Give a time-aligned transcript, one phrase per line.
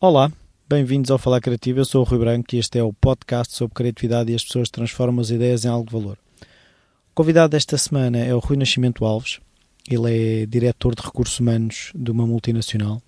[0.00, 0.30] Olá,
[0.68, 1.80] bem-vindos ao Falar Criativo.
[1.80, 4.70] Eu sou o Rui Branco e este é o podcast sobre criatividade e as pessoas
[4.70, 6.16] transformam as ideias em algo de valor.
[6.40, 9.40] O convidado desta semana é o Rui Nascimento Alves.
[9.90, 13.02] Ele é diretor de recursos humanos de uma multinacional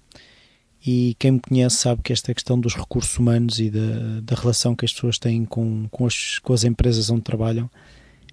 [0.84, 4.74] e quem me conhece sabe que esta questão dos recursos humanos e da, da relação
[4.74, 7.70] que as pessoas têm com, com, as, com as empresas onde trabalham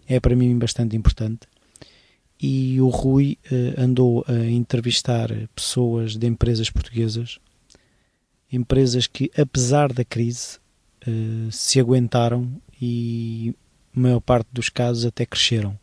[0.08, 1.42] é para mim bastante importante.
[2.42, 7.38] E o Rui uh, andou a entrevistar pessoas de empresas portuguesas,
[8.52, 10.58] empresas que, apesar da crise,
[11.08, 12.50] uh, se aguentaram
[12.82, 13.54] e,
[13.94, 15.78] maior parte dos casos, até cresceram.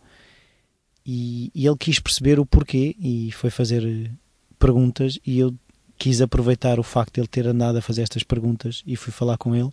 [1.05, 4.11] E, e ele quis perceber o porquê e foi fazer
[4.59, 5.19] perguntas.
[5.27, 5.55] E eu
[5.99, 9.37] quis aproveitar o facto de ele ter andado a fazer estas perguntas e fui falar
[9.37, 9.71] com ele.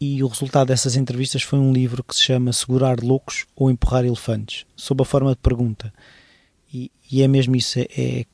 [0.00, 4.04] E o resultado dessas entrevistas foi um livro que se chama Segurar Loucos ou Empurrar
[4.04, 5.92] Elefantes, sob a forma de pergunta.
[6.72, 8.26] E, e é mesmo isso, é, é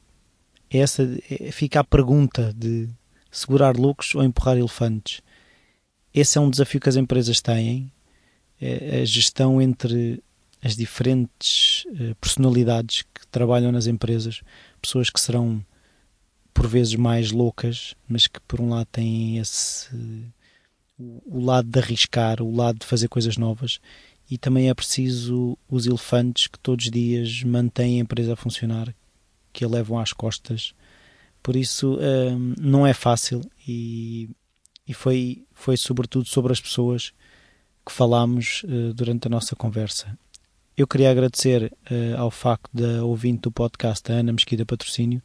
[0.71, 2.89] essa, é, fica a pergunta de
[3.35, 5.21] segurar loucos ou empurrar elefantes.
[6.13, 7.93] Esse é um desafio que as empresas têm,
[8.61, 10.23] é a gestão entre
[10.63, 14.41] as diferentes eh, personalidades que trabalham nas empresas,
[14.81, 15.65] pessoas que serão
[16.55, 19.91] por vezes mais loucas, mas que por um lado têm esse
[20.99, 23.81] o lado de arriscar, o lado de fazer coisas novas
[24.31, 28.95] e também é preciso os elefantes que todos os dias mantêm a empresa a funcionar,
[29.53, 30.73] que a levam às costas.
[31.45, 34.31] Por isso hum, não é fácil e,
[34.89, 37.12] e foi, foi sobretudo sobre as pessoas
[37.84, 40.19] que falámos uh, durante a nossa conversa.
[40.75, 45.20] Eu queria agradecer uh, ao facto da ouvinte do podcast, a Ana Mesquida Patrocínio,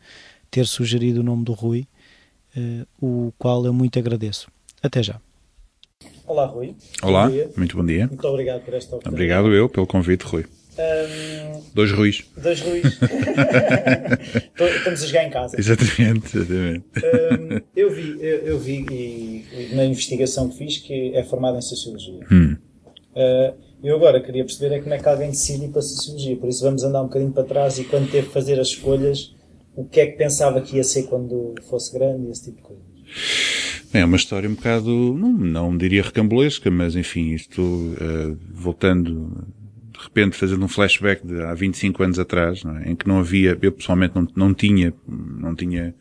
[0.52, 1.88] ter sugerido o nome do Rui,
[2.58, 4.52] uh, o qual eu muito agradeço.
[4.84, 5.22] Até já.
[6.28, 6.76] Olá, Rui.
[7.02, 8.08] Olá, bom muito bom dia.
[8.08, 9.16] Muito obrigado por esta oportunidade.
[9.16, 10.46] Obrigado eu pelo convite, Rui.
[10.80, 12.24] Um, dois Ruis.
[12.38, 12.86] Dois Ruis.
[14.78, 15.60] Estamos a jogar em casa.
[15.60, 16.86] Exatamente, exatamente.
[16.98, 21.62] Um, eu vi, eu, eu vi e, na investigação que fiz que é formado em
[21.62, 22.26] Sociologia.
[22.32, 22.56] Hum.
[23.14, 23.54] Uh,
[23.84, 26.38] eu agora queria perceber é como é que alguém decide ir para a Sociologia.
[26.38, 29.36] Por isso vamos andar um bocadinho para trás e quando teve que fazer as escolhas,
[29.76, 32.64] o que é que pensava que ia ser quando fosse grande e esse tipo de
[32.64, 32.86] coisas.
[33.94, 39.48] É uma história um bocado, não, não diria recambulesca, mas enfim, isto, uh, voltando,
[40.00, 42.90] de repente fazendo um flashback de há 25 anos atrás, é?
[42.90, 45.94] em que não havia, eu pessoalmente não, não tinha, não tinha,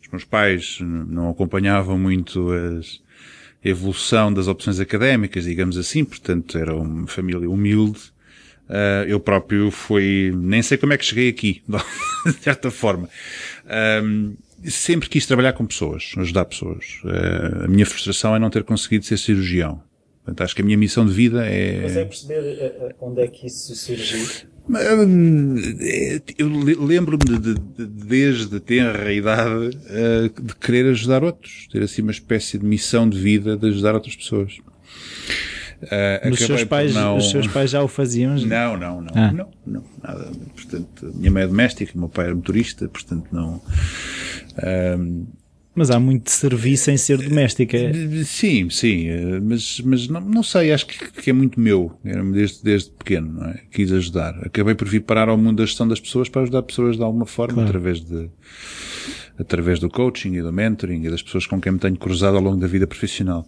[0.00, 3.02] os meus pais não acompanhavam muito as,
[3.64, 8.00] a evolução das opções académicas, digamos assim, portanto era uma família humilde,
[8.68, 11.60] uh, eu próprio fui, nem sei como é que cheguei aqui,
[12.24, 13.08] de certa forma.
[14.02, 17.00] Um, sempre quis trabalhar com pessoas, ajudar pessoas.
[17.02, 19.82] Uh, a minha frustração é não ter conseguido ser cirurgião.
[20.24, 21.82] Portanto, acho que a minha missão de vida é...
[21.82, 24.26] Consegue perceber uh, onde é que isso surgiu?
[26.38, 26.48] Eu
[26.82, 32.10] lembro-me de, de, desde a tenra idade uh, de querer ajudar outros, ter assim uma
[32.10, 34.58] espécie de missão de vida de ajudar outras pessoas.
[35.82, 37.18] Uh, os, seus pais, não...
[37.18, 38.38] os seus pais já o faziam?
[38.38, 38.46] Já?
[38.46, 39.30] Não, não, não, ah.
[39.30, 40.30] não, não, nada.
[40.54, 43.60] Portanto, minha mãe é doméstica, meu pai era motorista, portanto não.
[44.98, 45.26] Um,
[45.74, 47.76] mas há muito serviço em ser doméstica.
[48.24, 49.08] Sim, sim,
[49.42, 51.98] mas, mas não, não sei, acho que, que é muito meu,
[52.32, 53.60] desde, desde pequeno, não é?
[53.70, 54.38] Quis ajudar.
[54.44, 57.26] Acabei por vir parar ao mundo da gestão das pessoas para ajudar pessoas de alguma
[57.26, 57.68] forma, claro.
[57.68, 58.30] através de,
[59.38, 62.42] através do coaching e do mentoring e das pessoas com quem me tenho cruzado ao
[62.42, 63.46] longo da vida profissional.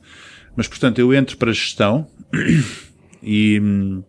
[0.56, 2.08] Mas, portanto, eu entro para a gestão
[3.22, 4.02] e hum,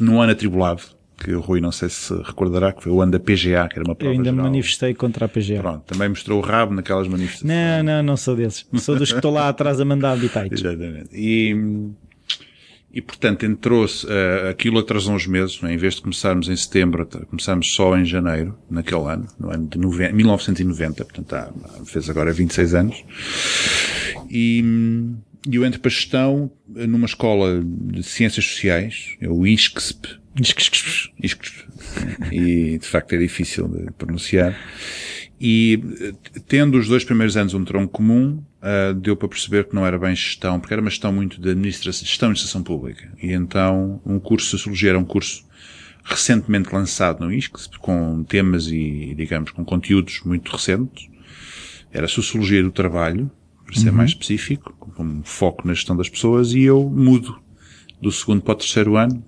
[0.00, 0.82] num ano atribulado,
[1.18, 3.84] que o Rui não sei se recordará, que foi o ano da PGA, que era
[3.84, 4.36] uma prova Eu ainda geral.
[4.36, 5.60] me manifestei contra a PGA.
[5.60, 7.52] Pronto, também mostrou o rabo naquelas manifestações.
[7.56, 8.66] Não, não, não sou desses.
[8.78, 10.60] Sou dos que estou lá atrás a mandar habitats.
[10.60, 11.10] Exatamente.
[11.12, 11.54] E,
[12.92, 15.72] e portanto, entrou-se, uh, aquilo atrasou uns meses, é?
[15.72, 19.78] em vez de começarmos em setembro, começámos só em janeiro, naquele ano, no ano de
[19.78, 21.52] 1990, portanto, há,
[21.84, 23.04] fez agora 26 anos.
[24.30, 24.64] E,
[25.48, 30.23] e eu entro para a gestão numa escola de ciências sociais, é o ISCSP.
[32.32, 34.58] E de facto é difícil de pronunciar.
[35.40, 35.80] E
[36.48, 39.98] tendo os dois primeiros anos um tronco comum, uh, deu para perceber que não era
[39.98, 43.12] bem gestão, porque era uma gestão muito de administração, gestão de administração pública.
[43.22, 45.44] E então um curso de Sociologia era um curso
[46.04, 51.08] recentemente lançado no ISCSP, com temas e, digamos, com conteúdos muito recentes.
[51.90, 53.30] Era Sociologia do Trabalho,
[53.64, 53.96] para ser uhum.
[53.96, 57.38] mais específico, com um foco na gestão das pessoas, e eu mudo
[58.00, 59.24] do segundo para o terceiro ano,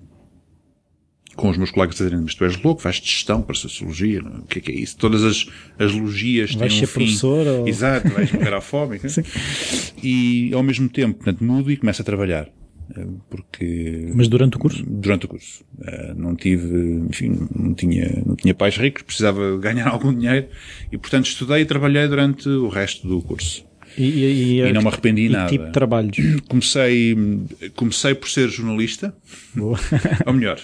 [1.37, 4.21] com os meus colegas a dizerem, mas tu és louco, vais de gestão para sociologia,
[4.21, 4.31] não?
[4.31, 4.37] É?
[4.39, 4.97] o que é que é isso?
[4.97, 5.47] Todas as,
[5.79, 6.93] as logias vais têm um fim.
[6.93, 7.67] professor ou...
[7.67, 8.99] Exato, vais morrer à fome.
[10.03, 12.49] e ao mesmo tempo, portanto, mudo e começo a trabalhar.
[13.29, 14.11] porque...
[14.15, 14.83] Mas durante o curso?
[14.85, 15.63] Durante o curso.
[16.15, 20.47] Não tive, enfim, não tinha, não tinha pais ricos, precisava ganhar algum dinheiro
[20.91, 23.66] e, portanto, estudei e trabalhei durante o resto do curso.
[23.97, 25.49] E, e, e não me arrependi e nada.
[25.49, 26.17] tipo de trabalhos?
[26.47, 27.15] Comecei,
[27.75, 29.15] comecei por ser jornalista.
[29.55, 29.79] Boa.
[30.25, 30.59] Ou melhor,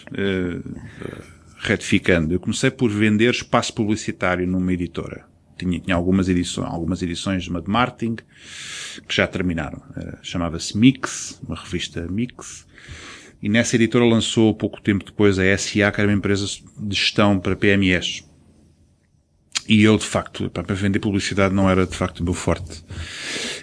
[1.57, 5.25] retificando, eu comecei por vender espaço publicitário numa editora.
[5.57, 8.15] Tinha, tinha algumas edições, algumas edições de marketing
[9.07, 9.81] que já terminaram.
[10.21, 12.67] Chamava-se Mix, uma revista Mix.
[13.41, 16.45] E nessa editora lançou pouco tempo depois a SA, que era uma empresa
[16.79, 18.23] de gestão para PMEs.
[19.67, 22.83] E eu, de facto, para vender publicidade não era de facto o meu forte.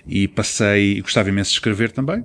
[0.06, 2.24] E passei, gostava imenso de escrever também.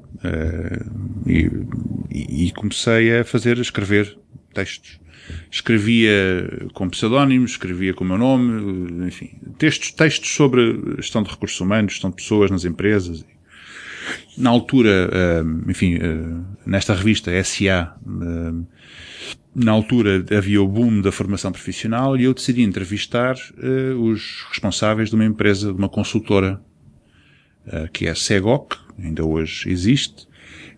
[1.28, 4.18] e, e comecei a fazer, a escrever
[4.54, 5.00] textos
[5.52, 11.60] escrevia com pseudónimos, escrevia com o meu nome, enfim, textos, textos sobre gestão de recursos
[11.60, 13.26] humanos, gestão de pessoas nas empresas.
[14.38, 15.10] Na altura,
[15.68, 15.98] enfim,
[16.66, 17.96] nesta revista SA,
[19.54, 23.36] na altura havia o boom da formação profissional e eu decidi entrevistar
[24.00, 26.62] os responsáveis de uma empresa, de uma consultora,
[27.94, 30.28] que é a Segoc, ainda hoje existe,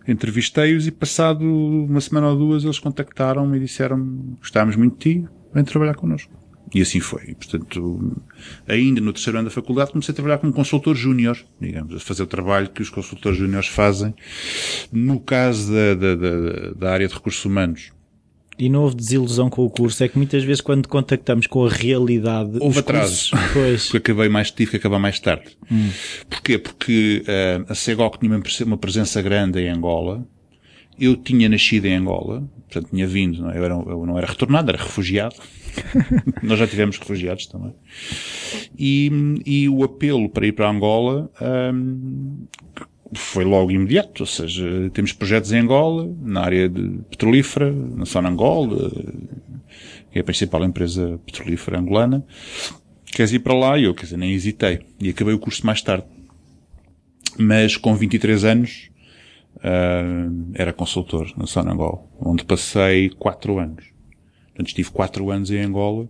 [0.06, 5.28] entrevistei-os e passado uma semana ou duas eles contactaram-me e disseram gostávamos muito de ti,
[5.52, 6.38] vem trabalhar connosco.
[6.74, 7.30] E assim foi.
[7.30, 8.16] E, portanto,
[8.66, 12.22] ainda no terceiro ano da faculdade comecei a trabalhar como consultor júnior, digamos, a fazer
[12.22, 14.14] o trabalho que os consultores júniores fazem
[14.92, 17.90] no caso da, da, da, da área de recursos humanos.
[18.58, 20.02] E não houve desilusão com o curso?
[20.02, 22.58] É que muitas vezes quando contactamos com a realidade...
[22.60, 23.30] Houve atrasos.
[23.30, 23.84] Cursos, pois.
[23.88, 25.56] Porque acabei mais, tive que acabar mais tarde.
[25.70, 25.90] Hum.
[26.28, 26.58] Porquê?
[26.58, 30.26] Porque uh, a CEGOC tinha uma presença grande em Angola.
[30.98, 32.48] Eu tinha nascido em Angola.
[32.68, 33.42] Portanto, tinha vindo.
[33.42, 33.58] Não, é?
[33.58, 35.36] eu, era, eu não era retornado, era refugiado.
[36.42, 37.72] Nós já tivemos refugiados também.
[38.76, 39.10] E,
[39.46, 41.30] e o apelo para ir para Angola
[41.72, 42.46] um,
[43.14, 48.68] foi logo imediato, ou seja, temos projetos em Angola, na área de petrolífera, na Sonangol,
[50.10, 52.24] que é a principal empresa petrolífera angolana.
[53.06, 53.78] Queres ir para lá?
[53.78, 54.80] E eu, quer dizer, nem hesitei.
[55.00, 56.04] E acabei o curso mais tarde.
[57.38, 58.90] Mas com 23 anos,
[59.56, 63.84] uh, era consultor na Sonangol, onde passei 4 anos.
[64.48, 66.08] Portanto, estive 4 anos em Angola,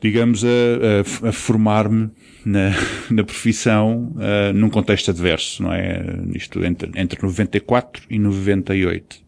[0.00, 2.10] digamos, a, a, a formar-me
[2.46, 2.70] na,
[3.10, 6.00] na profissão uh, num contexto adverso, não é?
[6.32, 9.26] Isto entre, entre 94 e 98.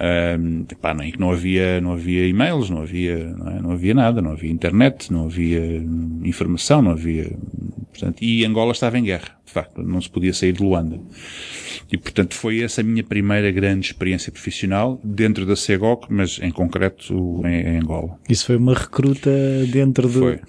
[0.00, 0.66] Um,
[0.96, 3.62] nem que não havia, não havia e-mails, não havia, não, é?
[3.62, 5.60] não, havia nada, não havia internet, não havia
[6.22, 7.32] informação, não havia,
[7.90, 11.00] portanto, e Angola estava em guerra, de facto, não se podia sair de Luanda.
[11.90, 16.50] E, portanto, foi essa a minha primeira grande experiência profissional dentro da CEGOC, mas em
[16.50, 18.18] concreto em, em Angola.
[18.28, 19.30] Isso foi uma recruta
[19.72, 20.40] dentro do, Foi.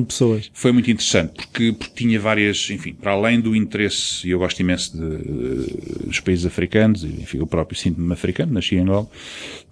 [0.00, 0.50] De pessoas.
[0.54, 4.60] Foi muito interessante, porque, porque tinha várias, enfim, para além do interesse, e eu gosto
[4.60, 9.08] imenso de, dos países africanos, e, enfim, eu próprio sinto-me africano, nasci em Angola,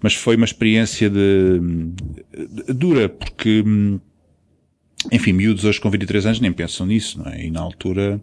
[0.01, 1.59] mas foi uma experiência de,
[2.65, 3.63] de dura, porque,
[5.11, 7.45] enfim, miúdos hoje com 23 anos nem pensam nisso, não é?
[7.45, 8.21] E na altura,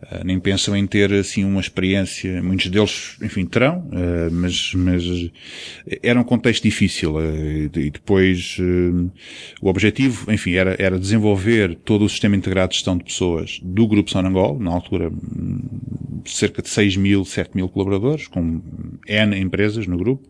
[0.00, 5.04] Uh, nem pensam em ter assim uma experiência, muitos deles, enfim, terão, uh, mas, mas
[6.02, 8.56] era um contexto difícil uh, e depois
[9.60, 13.86] o objetivo, enfim, era, era desenvolver todo o sistema integrado de gestão de pessoas do
[13.86, 15.12] Grupo Sonangol, na altura
[16.24, 18.62] cerca de 6 mil, 7 mil colaboradores, com
[19.06, 20.26] N empresas no grupo,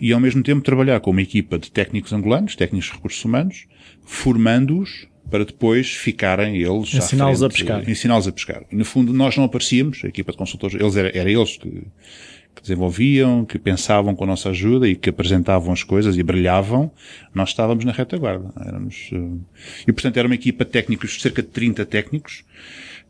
[0.00, 3.66] e ao mesmo tempo trabalhar com uma equipa de técnicos angolanos, técnicos de recursos humanos,
[4.10, 7.88] formando-os para depois ficarem eles ensiná-los a pescar.
[7.88, 8.64] Ensiná-los a pescar.
[8.72, 12.60] No fundo nós não aparecíamos, a equipa de consultores, eles era, era eles que, que
[12.60, 16.90] desenvolviam, que pensavam com a nossa ajuda e que apresentavam as coisas e brilhavam,
[17.32, 18.50] nós estávamos na retaguarda.
[18.66, 19.40] Éramos, uh,
[19.86, 22.42] e portanto era uma equipa de técnicos, cerca de 30 técnicos,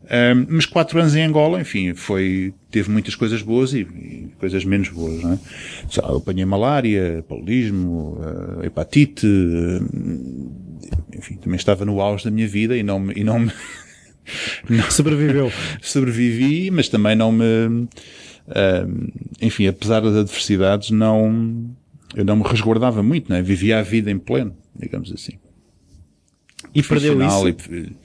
[0.03, 4.63] um, mas quatro anos em Angola, enfim, foi, teve muitas coisas boas e, e coisas
[4.63, 5.39] menos boas, não é?
[5.97, 9.27] Eu apanhei malária, paludismo, uh, hepatite,
[11.13, 13.51] enfim, também estava no auge da minha vida e não me, e não me
[14.69, 15.51] não, sobreviveu.
[15.81, 19.11] sobrevivi, mas também não me, uh,
[19.41, 21.69] enfim, apesar das adversidades, não,
[22.15, 23.41] eu não me resguardava muito, não é?
[23.41, 25.33] Vivia a vida em pleno, digamos assim.
[26.73, 27.49] E perdeu isso?
[27.49, 27.95] E,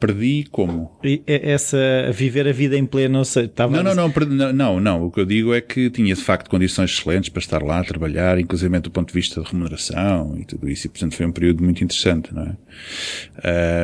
[0.00, 0.90] perdi como?
[1.04, 1.78] E essa,
[2.12, 3.76] viver a vida em pleno, não sei, estava...
[3.76, 6.22] Não, não, não, perdi, não, não, não, o que eu digo é que tinha de
[6.22, 10.36] facto condições excelentes para estar lá a trabalhar, inclusive do ponto de vista de remuneração
[10.38, 12.56] e tudo isso, e portanto foi um período muito interessante, não é?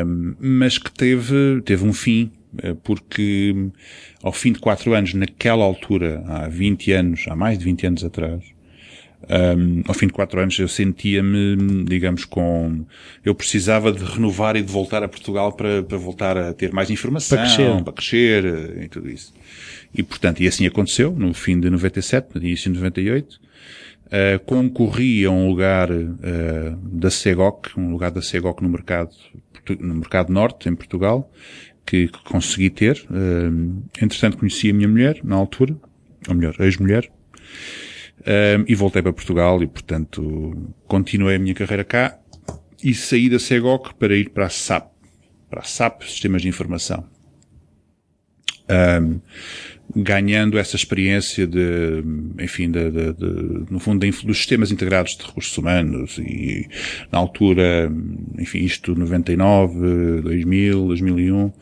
[0.03, 2.31] Uh, mas que teve, teve um fim,
[2.83, 3.55] porque
[4.23, 8.05] ao fim de quatro anos, naquela altura, há 20 anos, há mais de 20 anos
[8.05, 8.43] atrás,
[9.29, 12.85] Um, ao fim de quatro anos eu sentia-me, digamos, com,
[13.25, 16.91] eu precisava de renovar e de voltar a Portugal para, para voltar a ter mais
[16.91, 17.85] informação, para crescer.
[17.85, 19.33] para crescer eh, e tudo isso.
[19.95, 23.41] E portanto, e assim aconteceu, no fim de 97, no início de 98,
[24.07, 29.11] uh, concorri a um lugar uh, da Segoc, um lugar da Segoc no mercado,
[29.81, 31.33] no mercado norte, em Portugal,
[31.85, 33.05] que, que consegui ter.
[33.11, 35.75] Uh, entretanto, conheci a minha mulher, na altura,
[36.29, 37.11] ou melhor, ex-mulher,
[38.21, 42.19] um, e voltei para Portugal e, portanto, continuei a minha carreira cá
[42.83, 44.91] e saí da Segoc para ir para a SAP,
[45.49, 47.05] para a SAP Sistemas de Informação.
[48.69, 49.21] Um,
[49.95, 52.03] ganhando essa experiência de,
[52.41, 56.69] enfim, de, de, de no fundo, dos sistemas integrados de recursos humanos e,
[57.13, 57.91] na altura,
[58.39, 61.53] enfim, isto 99, 2000, 2001,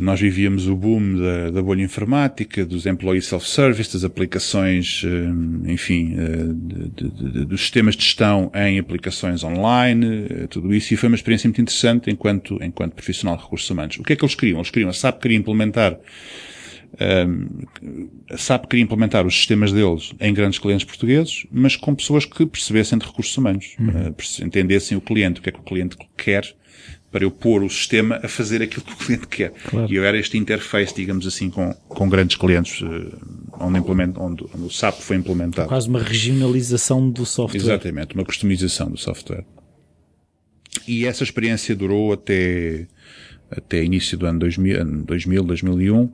[0.00, 6.14] nós vivíamos o boom da, da bolha informática, dos employee self-service, das aplicações, eh, enfim,
[6.16, 10.96] eh, de, de, de, dos sistemas de gestão em aplicações online, eh, tudo isso, e
[10.96, 13.98] foi uma experiência muito interessante enquanto, enquanto profissional de recursos humanos.
[13.98, 14.58] O que é que eles queriam?
[14.58, 15.98] Eles queriam, a SAP queria implementar
[18.30, 22.46] a SAP queria implementar os sistemas deles em grandes clientes portugueses, mas com pessoas que
[22.46, 24.14] percebessem de recursos humanos, uhum.
[24.46, 26.44] entendessem o cliente, o que é que o cliente quer,
[27.10, 29.50] para eu pôr o sistema a fazer aquilo que o cliente quer.
[29.50, 29.90] Claro.
[29.90, 33.16] E eu era este interface, digamos assim, com, com grandes clientes, eh,
[33.58, 35.68] onde, onde, onde o SAP foi implementado.
[35.68, 37.60] Quase uma regionalização do software.
[37.60, 39.44] Exatamente, uma customização do software.
[40.86, 42.86] E essa experiência durou até,
[43.50, 46.12] até início do ano 2000, 2000 2001, um,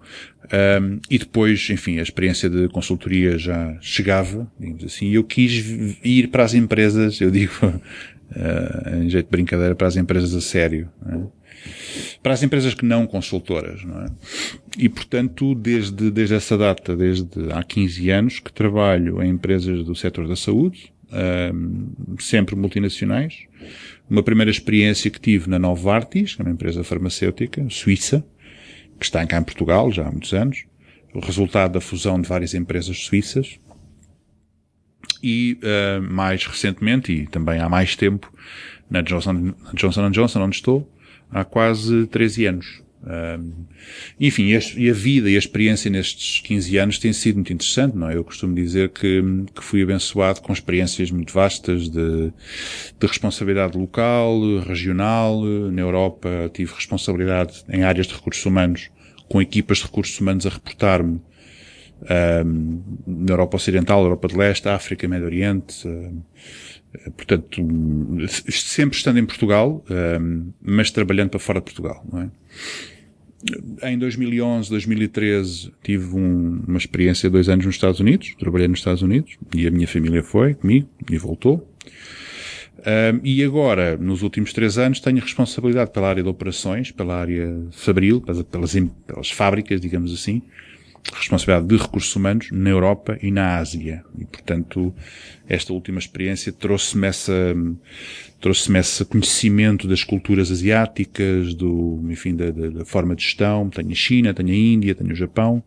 [1.09, 5.53] e depois, enfim, a experiência de consultoria já chegava, digamos assim, e eu quis
[6.05, 7.53] ir para as empresas, eu digo,
[8.37, 10.89] uh, em jeito de brincadeira, para as empresas a sério.
[11.07, 11.43] É?
[12.23, 14.07] Para as empresas que não consultoras, não é?
[14.79, 19.95] E, portanto, desde, desde essa data, desde há 15 anos, que trabalho em empresas do
[19.95, 23.45] setor da saúde, uh, sempre multinacionais.
[24.09, 28.25] Uma primeira experiência que tive na Novartis, é uma empresa farmacêutica, suíça,
[28.99, 30.65] que está cá em Portugal já há muitos anos.
[31.15, 33.59] O resultado da fusão de várias empresas suíças
[35.23, 38.33] e uh, mais recentemente, e também há mais tempo,
[38.91, 40.91] na Johnson, Johnson Johnson, onde estou,
[41.31, 42.83] há quase 13 anos.
[43.03, 43.67] Uh,
[44.21, 44.45] enfim,
[44.77, 48.17] e a vida e a experiência nestes 15 anos tem sido muito interessante, não é?
[48.17, 49.23] Eu costumo dizer que,
[49.55, 52.33] que fui abençoado com experiências muito vastas de,
[53.01, 55.43] de responsabilidade local, regional.
[55.43, 58.89] Na Europa tive responsabilidade em áreas de recursos humanos,
[59.29, 61.21] com equipas de recursos humanos a reportar-me
[62.09, 65.89] na Europa Ocidental, Europa de Leste, África, Médio Oriente,
[67.17, 67.63] portanto,
[68.29, 69.85] sempre estando em Portugal,
[70.61, 72.31] mas trabalhando para fora de Portugal, não é?
[73.83, 78.79] Em 2011, 2013, tive um, uma experiência de dois anos nos Estados Unidos, trabalhei nos
[78.79, 81.69] Estados Unidos, e a minha família foi comigo, e voltou.
[82.79, 87.67] Um, e agora, nos últimos três anos, tenho responsabilidade pela área de operações, pela área
[87.73, 90.43] fabril, pelas, pelas, pelas fábricas, digamos assim,
[91.13, 94.05] responsabilidade de recursos humanos na Europa e na Ásia.
[94.19, 94.95] E, portanto,
[95.49, 97.55] esta última experiência trouxe-me essa,
[98.41, 103.69] trouxe-me esse conhecimento das culturas asiáticas, do, enfim, da, da, forma de gestão.
[103.69, 105.63] Tenho a China, tenho a Índia, tenho o Japão,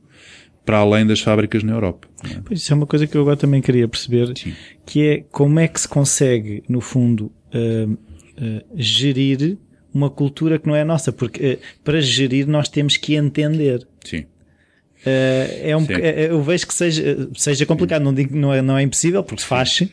[0.66, 2.08] para além das fábricas na Europa.
[2.24, 2.42] É?
[2.44, 4.54] Pois isso é uma coisa que eu agora também queria perceber, Sim.
[4.86, 9.58] que é como é que se consegue, no fundo, uh, uh, gerir
[9.94, 13.88] uma cultura que não é nossa, porque uh, para gerir nós temos que entender.
[14.04, 14.26] Sim.
[15.06, 18.76] Uh, é um, é, eu vejo que seja, seja complicado, não digo não é, não
[18.76, 19.92] é impossível, porque faz-se,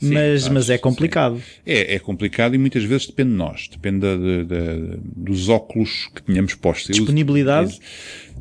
[0.00, 1.42] mas, faz, mas é complicado.
[1.66, 6.08] É, é complicado e muitas vezes depende de nós, depende da, da, da, dos óculos
[6.14, 6.96] que tenhamos postos.
[6.96, 7.78] Disponibilidade.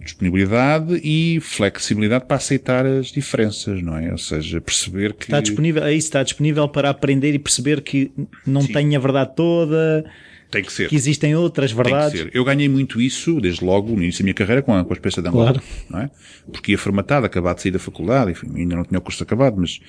[0.01, 4.09] disponibilidade e flexibilidade para aceitar as diferenças, não é?
[4.13, 5.25] Ou seja, perceber que.
[5.25, 8.09] Está disponível, é isso, está disponível para aprender e perceber que
[8.47, 8.71] não Sim.
[8.71, 10.05] tem a verdade toda
[10.49, 10.89] tem que ser.
[10.89, 12.27] Que existem outras verdades.
[12.33, 14.93] Eu ganhei muito isso, desde logo, no início da minha carreira, com a, com a
[14.93, 15.53] experiência de Angola.
[15.53, 15.67] Claro.
[15.89, 16.09] Não é?
[16.51, 19.57] Porque ia formatado, acabado de sair da faculdade, enfim, ainda não tinha o curso acabado,
[19.57, 19.79] mas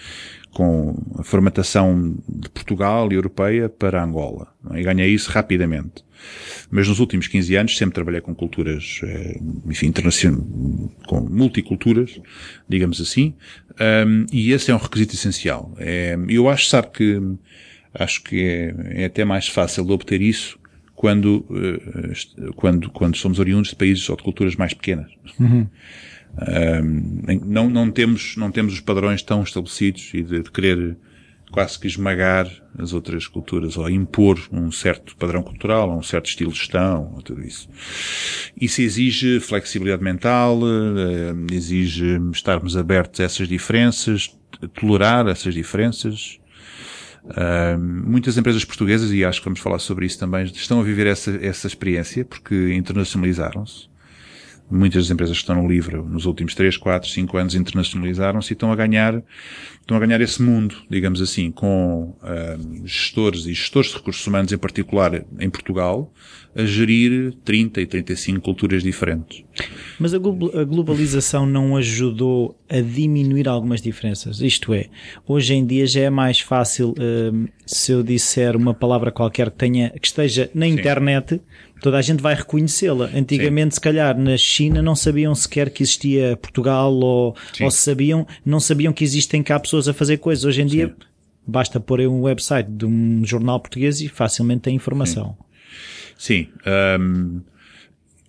[0.53, 4.49] com a formatação de Portugal e europeia para Angola.
[4.73, 4.81] É?
[4.81, 6.05] E ganhei isso rapidamente.
[6.71, 10.43] Mas nos últimos 15 anos sempre trabalhei com culturas, eh, enfim, internacionais,
[11.07, 12.19] com multiculturas,
[12.69, 13.35] digamos assim,
[14.07, 15.75] um, e esse é um requisito essencial.
[15.79, 17.21] É, eu acho, sabe, que
[17.99, 20.59] acho que é, é até mais fácil de obter isso
[20.95, 25.11] quando, uh, quando, quando somos oriundos de países ou de culturas mais pequenas.
[25.39, 25.69] Uhum.
[26.39, 30.97] Um, não, não, temos, não temos os padrões tão estabelecidos e de, de, querer
[31.51, 36.53] quase que esmagar as outras culturas ou impor um certo padrão cultural, um certo estilo
[36.53, 37.69] de gestão, ou tudo isso.
[38.61, 40.61] Isso exige flexibilidade mental,
[41.51, 44.37] exige estarmos abertos a essas diferenças,
[44.75, 46.39] tolerar essas diferenças.
[47.79, 51.31] Muitas empresas portuguesas, e acho que vamos falar sobre isso também, estão a viver essa,
[51.43, 53.89] essa experiência porque internacionalizaram-se.
[54.69, 58.55] Muitas das empresas que estão no livro nos últimos 3, 4, 5 anos internacionalizaram-se e
[58.55, 59.23] estão a ganhar,
[59.81, 64.53] estão a ganhar esse mundo, digamos assim, com uh, gestores e gestores de recursos humanos
[64.53, 66.13] em particular em Portugal,
[66.55, 69.45] a gerir 30 e 35 culturas diferentes.
[70.01, 74.41] Mas a globalização não ajudou a diminuir algumas diferenças.
[74.41, 74.87] Isto é,
[75.27, 79.59] hoje em dia já é mais fácil uh, se eu disser uma palavra qualquer que
[79.59, 80.73] tenha, que esteja na Sim.
[80.73, 81.41] internet,
[81.81, 83.11] toda a gente vai reconhecê-la.
[83.15, 83.77] Antigamente, Sim.
[83.77, 88.93] se calhar, na China não sabiam sequer que existia Portugal ou, ou sabiam, não sabiam
[88.93, 90.45] que existem cá pessoas a fazer coisas.
[90.45, 90.95] Hoje em dia,
[91.47, 95.37] basta pôr um website de um jornal português e facilmente tem informação.
[96.19, 96.49] Sim.
[96.99, 97.41] Um,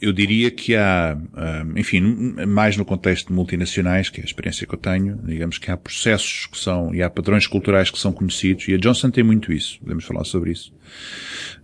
[0.01, 2.01] eu diria que há, um, enfim,
[2.47, 5.77] mais no contexto de multinacionais, que é a experiência que eu tenho, digamos que há
[5.77, 9.51] processos que são, e há padrões culturais que são conhecidos, e a Johnson tem muito
[9.51, 10.71] isso, podemos falar sobre isso,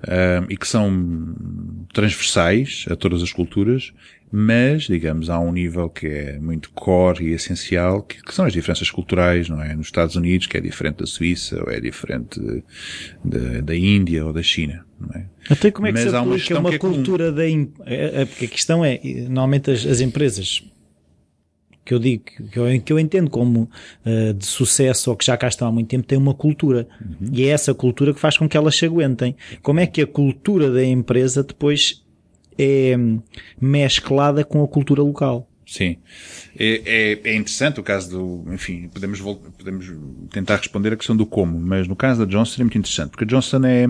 [0.08, 1.36] um, e que são
[1.94, 3.94] transversais a todas as culturas,
[4.36, 8.54] mas, digamos, há um nível que é muito core e essencial, que, que, são as
[8.54, 9.76] diferenças culturais, não é?
[9.76, 12.40] Nos Estados Unidos, que é diferente da Suíça, ou é diferente
[13.24, 15.26] de, da Índia ou da China, não é?
[15.48, 17.46] Até como é que mas se aplica uma, uma é cultura da...
[17.46, 19.00] É, é, porque a questão é,
[19.30, 20.64] normalmente as, as empresas
[21.86, 23.70] que eu digo, que eu, que eu entendo como
[24.04, 26.88] uh, de sucesso ou que já cá estão há muito tempo, têm uma cultura.
[27.00, 27.30] Uhum.
[27.32, 29.36] E é essa cultura que faz com que elas se aguentem.
[29.62, 32.03] Como é que a cultura da empresa depois
[32.58, 32.96] é
[33.60, 35.50] mesclada com a cultura local.
[35.66, 35.98] Sim.
[36.58, 39.20] É, é, é, interessante o caso do, enfim, podemos,
[39.58, 39.92] podemos
[40.30, 43.24] tentar responder a questão do como, mas no caso da Johnson é muito interessante, porque
[43.24, 43.88] a Johnson é,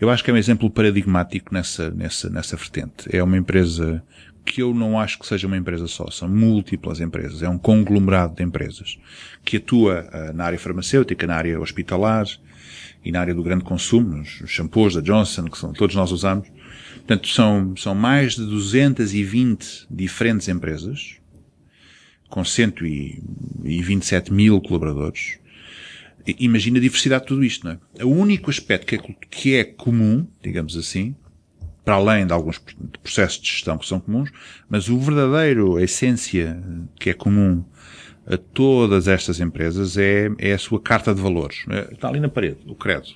[0.00, 3.08] eu acho que é um exemplo paradigmático nessa, nessa, nessa vertente.
[3.10, 4.02] É uma empresa
[4.44, 8.34] que eu não acho que seja uma empresa só, são múltiplas empresas, é um conglomerado
[8.34, 8.98] de empresas
[9.44, 12.26] que atua uh, na área farmacêutica, na área hospitalar
[13.04, 16.48] e na área do grande consumo, os shampoos da Johnson, que são, todos nós usamos,
[17.08, 21.16] Portanto, são, são mais de 220 diferentes empresas,
[22.28, 25.38] com 127 mil colaboradores.
[26.38, 28.04] Imagina a diversidade de tudo isto, não é?
[28.04, 28.98] O único aspecto que é,
[29.30, 31.16] que é comum, digamos assim,
[31.82, 32.60] para além de alguns
[33.02, 34.30] processos de gestão que são comuns,
[34.68, 36.62] mas o verdadeiro, a essência
[37.00, 37.64] que é comum
[38.26, 41.64] a todas estas empresas é, é a sua carta de valores.
[41.70, 43.08] É, está ali na parede, o credo.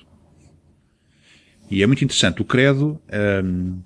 [1.73, 2.39] E é muito interessante.
[2.39, 3.01] O Credo
[3.43, 3.81] um,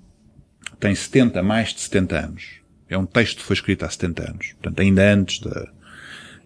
[0.78, 2.44] tem 70, mais de 70 anos.
[2.86, 4.52] É um texto que foi escrito há 70 anos.
[4.52, 5.68] Portanto, ainda antes da,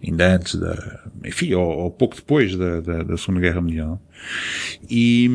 [0.01, 4.01] ainda antes da, enfim, ou, ou pouco depois da, da, da, Segunda Guerra Mundial.
[4.89, 5.29] E,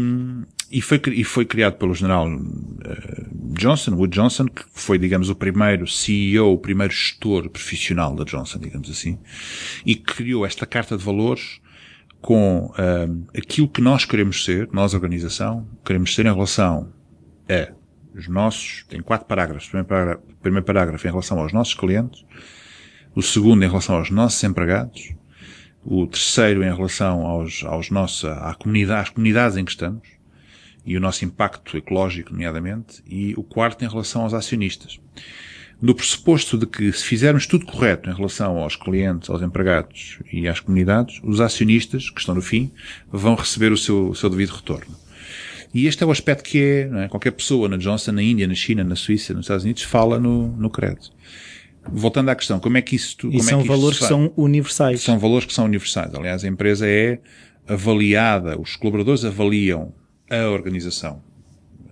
[0.70, 5.34] e foi, e foi criado pelo general uh, Johnson, Wood Johnson, que foi, digamos, o
[5.34, 9.18] primeiro CEO, o primeiro gestor profissional da Johnson, digamos assim,
[9.84, 11.60] e criou esta carta de valores
[12.20, 16.92] com uh, aquilo que nós queremos ser, nós organização, queremos ser em relação
[17.48, 17.72] a
[18.14, 19.68] os nossos, tem quatro parágrafos.
[19.68, 22.24] Primeiro parágrafo, primeiro parágrafo em relação aos nossos clientes,
[23.14, 25.14] o segundo em relação aos nossos empregados,
[25.84, 30.08] o terceiro em relação aos, aos nossos, à comunidade, às comunidades em que estamos,
[30.84, 34.98] e o nosso impacto ecológico, nomeadamente, e o quarto em relação aos acionistas
[35.80, 40.48] do pressuposto de que se fizermos tudo correto em relação aos clientes, aos empregados e
[40.48, 42.70] às comunidades, os acionistas, que estão no fim,
[43.10, 44.96] vão receber o seu, o seu devido retorno.
[45.72, 48.54] E este é o aspecto que é, é, qualquer pessoa na Johnson, na Índia, na
[48.54, 51.12] China, na Suíça, nos Estados Unidos, fala no, no crédito.
[51.90, 53.16] Voltando à questão, como é que isso...
[53.18, 55.02] Como e são é que valores que são universais.
[55.02, 56.12] São valores que são universais.
[56.14, 57.20] Aliás, a empresa é
[57.68, 59.92] avaliada, os colaboradores avaliam
[60.28, 61.22] a organização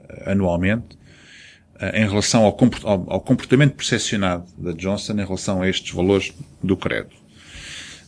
[0.09, 0.99] eh, anualmente
[1.95, 2.57] em relação ao,
[3.09, 7.11] ao comportamento percepcionado da Johnson em relação a estes valores do credo.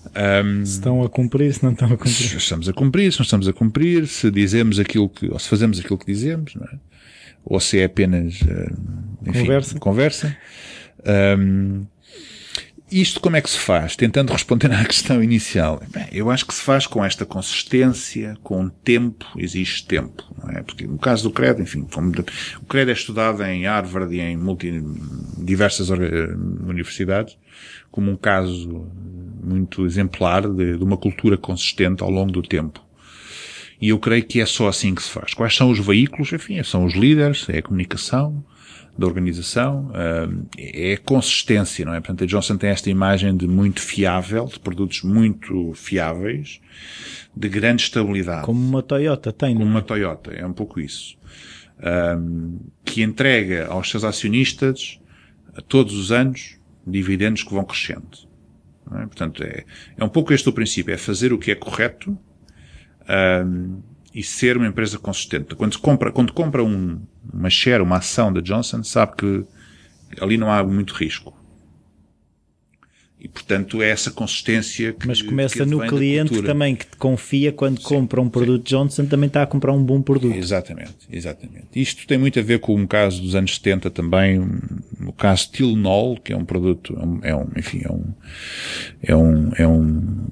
[0.08, 2.12] Um, se estão a cumprir, se não estão a cumprir.
[2.12, 5.48] Se estamos a cumprir, se não estamos a cumprir, se dizemos aquilo que, ou se
[5.48, 6.78] fazemos aquilo que dizemos, não é?
[7.44, 8.70] ou se é apenas, eh,
[9.26, 9.78] enfim, conversa.
[9.78, 10.36] conversa.
[11.38, 11.86] Um,
[12.90, 13.96] isto como é que se faz?
[13.96, 15.80] Tentando responder à questão inicial.
[15.90, 20.62] Bem, eu acho que se faz com esta consistência, com tempo, existe tempo, não é?
[20.62, 21.86] Porque no caso do credo, enfim,
[22.60, 24.82] o credo é estudado em Harvard e em multi,
[25.36, 27.36] diversas universidades,
[27.90, 28.86] como um caso
[29.42, 32.84] muito exemplar de, de uma cultura consistente ao longo do tempo.
[33.80, 35.34] E eu creio que é só assim que se faz.
[35.34, 36.32] Quais são os veículos?
[36.32, 38.44] Enfim, são os líderes, é a comunicação,
[38.98, 39.92] da organização,
[40.58, 42.00] é a consistência, não é?
[42.00, 46.60] Portanto, a Johnson tem esta imagem de muito fiável, de produtos muito fiáveis,
[47.34, 48.44] de grande estabilidade.
[48.44, 49.74] Como uma Toyota tem, Como não é?
[49.76, 51.16] uma Toyota, é um pouco isso.
[51.80, 55.00] Um, que entrega aos seus acionistas,
[55.68, 58.18] todos os anos, dividendos que vão crescendo.
[58.96, 59.06] É?
[59.06, 59.64] Portanto, é,
[59.96, 62.18] é um pouco este o princípio, é fazer o que é correto
[63.44, 63.80] um,
[64.14, 65.54] e ser uma empresa consistente.
[65.54, 67.00] Quando compra, quando compra um,
[67.32, 69.44] uma share, uma ação da Johnson, sabe que
[70.20, 71.37] ali não há muito risco.
[73.20, 77.50] E, portanto, é essa consistência que Mas começa que no cliente também, que te confia
[77.50, 78.76] quando sim, compra um produto sim.
[78.76, 80.36] Johnson, também está a comprar um bom produto.
[80.36, 81.66] Exatamente, exatamente.
[81.74, 84.40] Isto tem muito a ver com um caso dos anos 70 também,
[85.04, 88.04] o caso Tilnol, que é um produto, é um, enfim, é um,
[89.02, 90.26] é um, é um,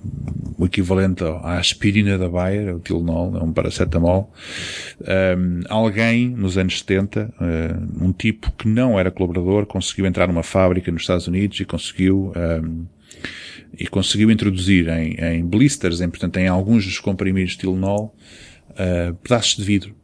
[0.59, 4.33] o equivalente à aspirina da Bayer, é o Tilnol, é um paracetamol.
[5.01, 7.35] Um, alguém, nos anos 70,
[8.01, 12.33] um tipo que não era colaborador, conseguiu entrar numa fábrica nos Estados Unidos e conseguiu,
[12.37, 12.76] um,
[13.79, 18.15] e conseguiu introduzir em, em blisters, em, portanto, em alguns dos comprimidos de Tylenol,
[18.71, 19.95] uh, pedaços de vidro.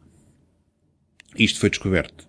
[1.37, 2.27] Isto foi descoberto.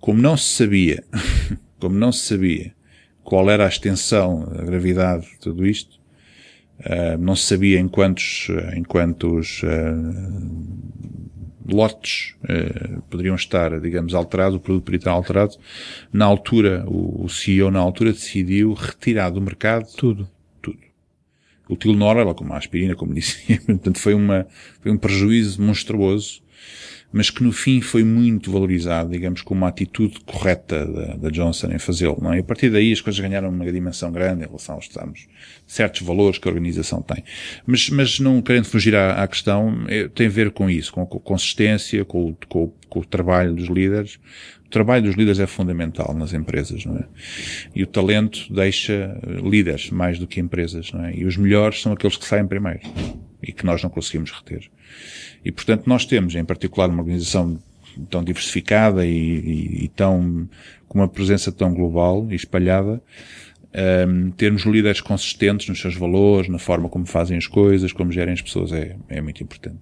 [0.00, 1.04] Como não se sabia,
[1.78, 2.74] como não se sabia
[3.22, 6.00] qual era a extensão, a gravidade de tudo isto,
[6.80, 11.28] uh, não se sabia em quantos, em quantos uh,
[11.68, 15.56] lotes uh, poderiam estar, digamos, alterados, o produto poderia estar alterado.
[16.12, 20.28] Na altura, o, o CEO na altura decidiu retirar do mercado tudo.
[20.60, 20.78] Tudo.
[21.68, 24.46] O Tilnor, ela como a aspirina, como disse, portanto foi uma,
[24.80, 26.42] foi um prejuízo monstruoso
[27.10, 31.68] mas que no fim foi muito valorizado, digamos, com uma atitude correta da, da Johnson
[31.72, 32.36] em fazê-lo, não é?
[32.36, 35.26] E a partir daí as coisas ganharam uma dimensão grande em relação aos estamos,
[35.66, 37.24] certos valores que a organização tem.
[37.66, 41.00] Mas, mas não querendo fugir à, à questão, é, tem a ver com isso, com
[41.00, 44.18] a consistência, com, com, com o trabalho dos líderes.
[44.66, 47.04] O trabalho dos líderes é fundamental nas empresas, não é?
[47.74, 51.14] E o talento deixa líderes mais do que empresas, não é?
[51.14, 52.80] E os melhores são aqueles que saem primeiro
[53.42, 54.68] e que nós não conseguimos reter.
[55.44, 57.58] E, portanto, nós temos, em particular, uma organização
[58.10, 60.48] tão diversificada e, e, e tão,
[60.88, 63.02] com uma presença tão global e espalhada,
[64.08, 68.34] um, termos líderes consistentes nos seus valores, na forma como fazem as coisas, como gerem
[68.34, 69.78] as pessoas, é, é muito importante.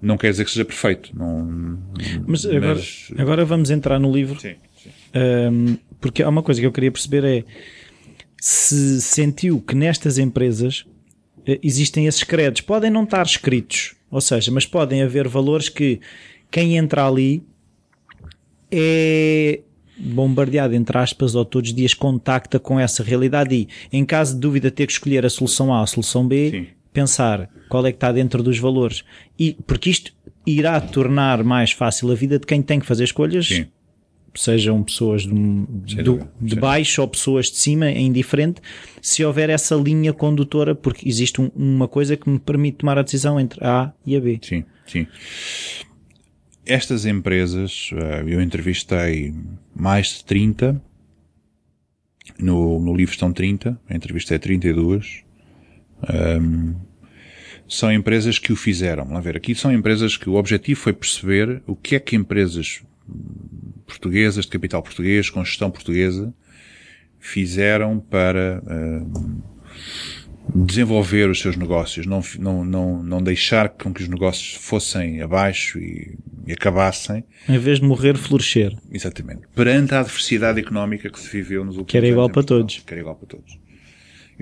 [0.00, 1.16] Não quer dizer que seja perfeito.
[1.16, 1.78] Não,
[2.26, 3.12] mas, agora, mas...
[3.16, 4.40] agora vamos entrar no livro.
[4.40, 4.90] Sim, sim.
[5.14, 7.44] Um, porque há uma coisa que eu queria perceber é
[8.40, 10.84] se sentiu que nestas empresas
[11.46, 12.60] eh, existem esses credos.
[12.60, 15.98] Podem não estar escritos, ou seja, mas podem haver valores que
[16.50, 17.42] quem entra ali
[18.70, 19.60] é
[19.96, 24.40] bombardeado, entre aspas, ou todos os dias contacta com essa realidade e, em caso de
[24.40, 26.66] dúvida, ter que escolher a solução A ou a solução B, Sim.
[26.92, 29.02] pensar qual é que está dentro dos valores.
[29.38, 30.12] E, porque isto
[30.46, 33.48] irá tornar mais fácil a vida de quem tem que fazer escolhas.
[33.48, 33.66] Sim
[34.34, 38.60] sejam pessoas de, do, de baixo ou pessoas de cima, é indiferente,
[39.00, 43.02] se houver essa linha condutora, porque existe um, uma coisa que me permite tomar a
[43.02, 44.38] decisão entre A e a B.
[44.42, 45.06] Sim, sim.
[46.64, 49.34] Estas empresas, eh, eu entrevistei
[49.74, 50.80] mais de 30,
[52.38, 55.24] no, no livro estão 30, a entrevista é 32.
[56.40, 56.74] Um,
[57.68, 59.04] são empresas que o fizeram.
[59.06, 62.82] Vamos ver, aqui são empresas que o objetivo foi perceber o que é que empresas
[63.92, 66.32] portuguesas, de capital português, com gestão portuguesa,
[67.18, 69.42] fizeram para uh,
[70.54, 75.78] desenvolver os seus negócios, não, não, não, não deixar com que os negócios fossem abaixo
[75.78, 77.24] e, e acabassem.
[77.48, 78.74] Em vez de morrer, florescer.
[78.90, 79.42] Exatamente.
[79.54, 81.90] Perante a adversidade económica que se viveu nos últimos anos.
[81.90, 82.82] Que era igual para todos.
[82.84, 83.58] Que era igual para todos.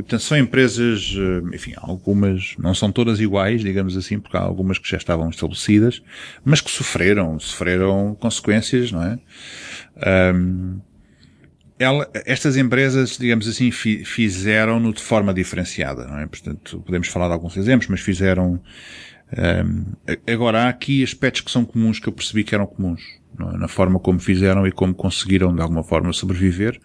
[0.00, 4.40] E portanto são empresas, eh, enfim, algumas, não são todas iguais, digamos assim, porque há
[4.40, 6.02] algumas que já estavam estabelecidas,
[6.42, 9.18] mas que sofreram, sofreram consequências, não é?
[10.34, 10.80] Um,
[11.78, 16.26] ela, estas empresas, digamos assim, fi, fizeram-no de forma diferenciada, não é?
[16.26, 18.58] Portanto, podemos falar de alguns exemplos, mas fizeram,
[19.36, 19.84] um,
[20.26, 23.02] agora há aqui aspectos que são comuns que eu percebi que eram comuns,
[23.38, 23.58] é?
[23.58, 26.80] na forma como fizeram e como conseguiram de alguma forma sobreviver.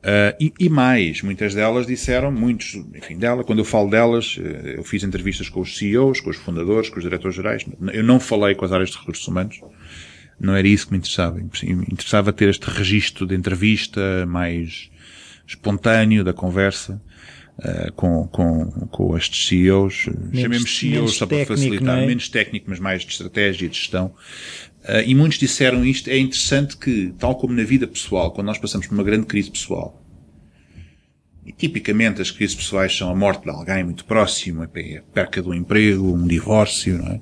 [0.00, 4.76] Uh, e, e, mais, muitas delas disseram, muitos, enfim, dela, quando eu falo delas, eh,
[4.78, 8.18] eu fiz entrevistas com os CEOs, com os fundadores, com os diretores gerais, eu não
[8.18, 9.60] falei com as áreas de recursos humanos,
[10.40, 14.90] não era isso que me interessava, me interessava ter este registro de entrevista mais
[15.46, 16.98] espontâneo da conversa,
[17.58, 22.06] uh, com, com, com estes CEOs, chamemos CEOs só para facilitar, é?
[22.06, 24.14] menos técnico, mas mais de estratégia e de gestão,
[24.82, 26.08] Uh, e muitos disseram isto.
[26.08, 29.50] É interessante que, tal como na vida pessoal, quando nós passamos por uma grande crise
[29.50, 30.00] pessoal,
[31.44, 35.54] e tipicamente as crises pessoais são a morte de alguém muito próximo, a perca do
[35.54, 37.20] emprego, um divórcio, não é?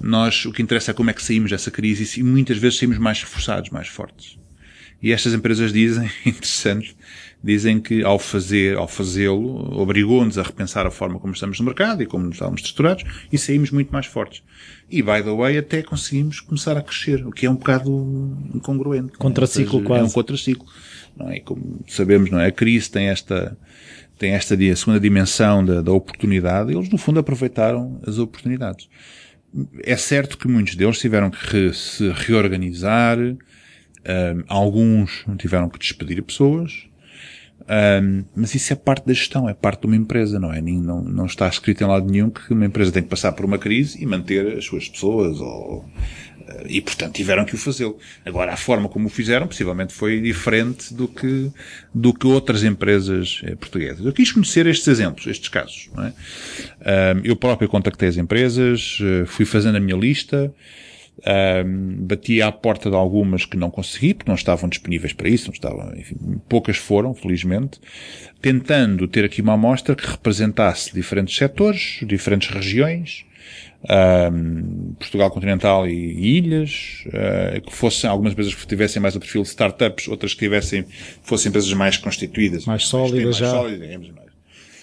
[0.00, 2.98] Nós, o que interessa é como é que saímos dessa crise e muitas vezes saímos
[2.98, 4.38] mais reforçados, mais fortes.
[5.02, 6.96] E estas empresas dizem, interessante,
[7.42, 12.02] dizem que ao fazer, ao fazê-lo, obrigou-nos a repensar a forma como estamos no mercado
[12.02, 14.42] e como estávamos estruturados e saímos muito mais fortes.
[14.92, 19.16] E, by the way, até conseguimos começar a crescer, o que é um bocado incongruente.
[19.16, 19.84] Contraciclo é?
[19.84, 20.04] quase.
[20.04, 20.66] É um contraciclo.
[21.16, 21.40] Não é?
[21.40, 22.48] Como sabemos, não é?
[22.48, 23.56] A crise tem esta,
[24.18, 28.86] tem esta segunda dimensão da, da oportunidade, eles no fundo aproveitaram as oportunidades.
[29.82, 33.36] É certo que muitos deles tiveram que re, se reorganizar, um,
[34.46, 36.86] alguns tiveram que despedir pessoas,
[37.68, 40.60] um, mas isso é parte da gestão, é parte de uma empresa, não é?
[40.60, 43.58] Não, não está escrito em lado nenhum que uma empresa tem que passar por uma
[43.58, 45.84] crise e manter as suas pessoas ou,
[46.66, 47.98] e, portanto, tiveram que o fazê-lo.
[48.24, 51.50] Agora, a forma como o fizeram, possivelmente, foi diferente do que,
[51.94, 54.04] do que outras empresas eh, portuguesas.
[54.04, 55.90] Eu quis conhecer estes exemplos, estes casos.
[55.94, 56.12] Não é?
[57.24, 60.52] eu próprio contactei as empresas, eh, fui fazendo a minha lista,
[61.64, 65.46] um, bati à porta de algumas que não consegui, porque não estavam disponíveis para isso,
[65.46, 66.16] não estavam, enfim,
[66.48, 67.80] poucas foram, felizmente,
[68.40, 73.24] tentando ter aqui uma amostra que representasse diferentes setores, diferentes regiões,
[74.32, 79.20] um, Portugal continental e, e ilhas, uh, que fossem algumas empresas que tivessem mais o
[79.20, 80.84] perfil de startups, outras que tivessem,
[81.22, 82.64] fossem empresas mais constituídas.
[82.64, 83.50] Mais sólidas já.
[83.50, 84.30] Sólidas, digamos, mais,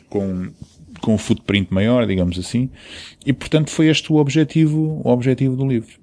[0.10, 0.52] com,
[1.02, 2.70] com um footprint maior, digamos assim.
[3.26, 6.00] E portanto foi este o objetivo, o objetivo do livro.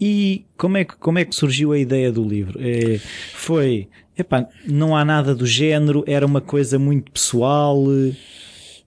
[0.00, 2.58] E como é que, como é que surgiu a ideia do livro?
[2.60, 2.98] É,
[3.34, 7.84] foi, epá, não há nada do género, era uma coisa muito pessoal.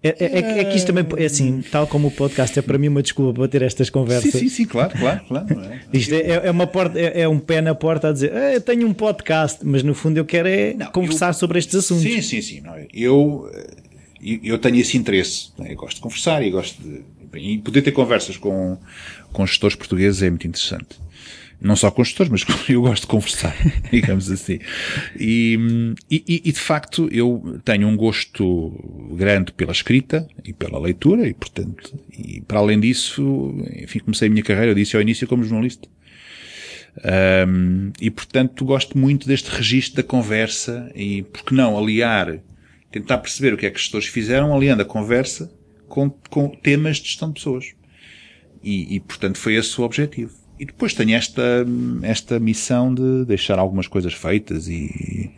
[0.02, 2.88] É, é, é, que isto também, é assim, tal como o podcast, é para mim
[2.88, 4.32] uma desculpa para ter estas conversas.
[4.32, 5.62] Sim, sim, sim, claro, claro, claro.
[5.62, 5.82] É?
[5.92, 8.62] Isto é, é, uma porta, é, é, um pé na porta a dizer, ah, eu
[8.62, 12.04] tenho um podcast, mas no fundo eu quero é não, conversar eu, sobre estes assuntos.
[12.04, 12.62] Sim, sim, sim.
[12.62, 13.52] Não, eu,
[14.22, 15.50] eu tenho esse interesse.
[15.60, 17.04] Eu gosto de conversar e gosto de.
[17.36, 18.78] E poder ter conversas com,
[19.32, 21.00] com gestores portugueses é muito interessante
[21.62, 23.56] não só com gestores, mas eu gosto de conversar,
[23.92, 24.60] digamos assim.
[25.20, 25.58] E,
[26.10, 31.34] e, e, de facto eu tenho um gosto grande pela escrita e pela leitura e
[31.34, 35.44] portanto, e para além disso, enfim, comecei a minha carreira, eu disse ao início como
[35.44, 35.88] jornalista.
[37.48, 42.39] Um, e portanto gosto muito deste registro da conversa e, porque não, aliar,
[42.92, 45.52] tentar perceber o que é que os gestores fizeram, aliando a conversa
[45.88, 47.79] com, com temas de gestão de pessoas.
[48.63, 50.39] E, e portanto foi esse o objetivo.
[50.60, 51.65] E depois tenho esta,
[52.02, 55.32] esta missão de deixar algumas coisas feitas e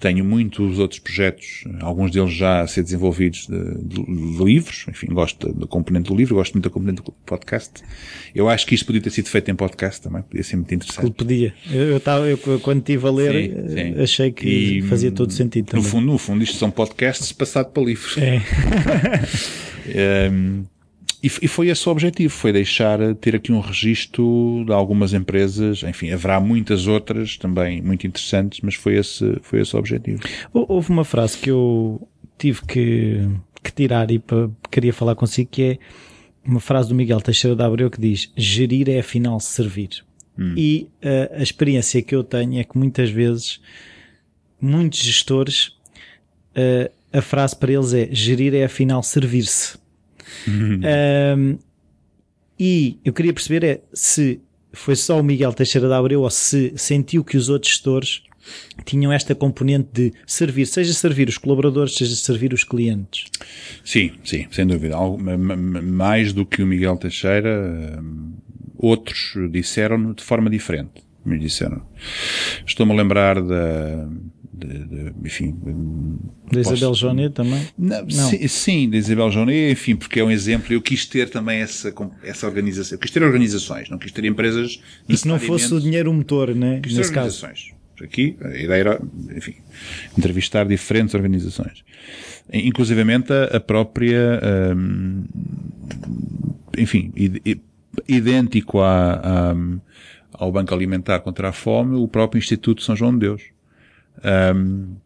[0.00, 5.08] tenho muitos outros projetos, alguns deles já a ser desenvolvidos de, de, de livros, enfim,
[5.08, 7.82] gosto da componente do livro, gosto muito da componente do podcast.
[8.34, 11.10] Eu acho que isto podia ter sido feito em podcast também, podia ser muito interessante.
[11.10, 11.52] Podia.
[11.70, 14.02] Eu, eu, tava, eu quando estive a ler, sim, sim.
[14.02, 15.84] achei que e, fazia todo sentido também.
[15.84, 18.16] No fundo, no fundo, isto são podcasts passados para livros.
[18.16, 18.40] É.
[20.30, 20.64] um,
[21.24, 25.82] E, e foi esse o objetivo, foi deixar ter aqui um registro de algumas empresas,
[25.82, 30.20] enfim, haverá muitas outras também muito interessantes, mas foi esse, foi esse o objetivo.
[30.52, 32.06] Houve uma frase que eu
[32.36, 33.26] tive que,
[33.62, 34.22] que tirar e
[34.70, 35.78] queria falar consigo que é
[36.44, 40.04] uma frase do Miguel Teixeira da Abreu que diz gerir é afinal servir.
[40.38, 40.52] Hum.
[40.58, 43.62] E uh, a experiência que eu tenho é que muitas vezes
[44.60, 45.68] muitos gestores
[46.54, 49.82] uh, a frase para eles é gerir é afinal servir-se.
[50.48, 51.58] Um,
[52.58, 54.40] e eu queria perceber é se
[54.72, 58.22] foi só o Miguel Teixeira da Abreu ou se sentiu que os outros gestores
[58.84, 63.24] tinham esta componente de servir, seja servir os colaboradores, seja servir os clientes.
[63.84, 64.96] Sim, sim, sem dúvida.
[65.82, 68.02] Mais do que o Miguel Teixeira,
[68.76, 71.02] outros disseram de forma diferente.
[71.24, 71.80] Me disseram.
[72.66, 74.06] Estou-me a lembrar da,
[74.56, 75.56] de, de, enfim.
[76.52, 77.66] Da Isabel Jonet também?
[77.76, 78.30] Não, não.
[78.30, 80.72] Sim, sim, da Isabel Jonet, enfim, porque é um exemplo.
[80.72, 82.96] Eu quis ter também essa, essa organização.
[82.96, 84.80] Eu quis ter organizações, não quis ter empresas.
[85.08, 86.80] E se não fosse o dinheiro o motor, né?
[86.82, 87.70] Quis ter Nesse organizações.
[87.70, 87.84] Caso.
[88.02, 89.02] Aqui, a ideia era,
[89.36, 89.54] enfim,
[90.18, 91.84] entrevistar diferentes organizações.
[92.52, 94.40] Inclusivamente a, a própria,
[94.76, 95.24] um,
[96.76, 97.12] enfim,
[98.08, 99.54] idêntico a, a,
[100.32, 103.54] ao Banco Alimentar contra a Fome, o próprio Instituto São João de Deus
[104.22, 104.96] um,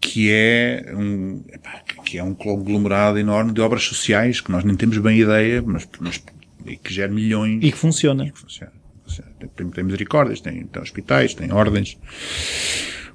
[0.00, 1.42] que é um,
[2.04, 5.88] que é um conglomerado enorme de obras sociais que nós nem temos bem ideia, mas,
[6.00, 6.22] mas
[6.82, 7.62] que gera milhões.
[7.62, 8.26] E que funciona.
[8.26, 8.72] E que funciona.
[9.56, 11.96] Tem, tem misericórdias, tem, tem hospitais, tem ordens.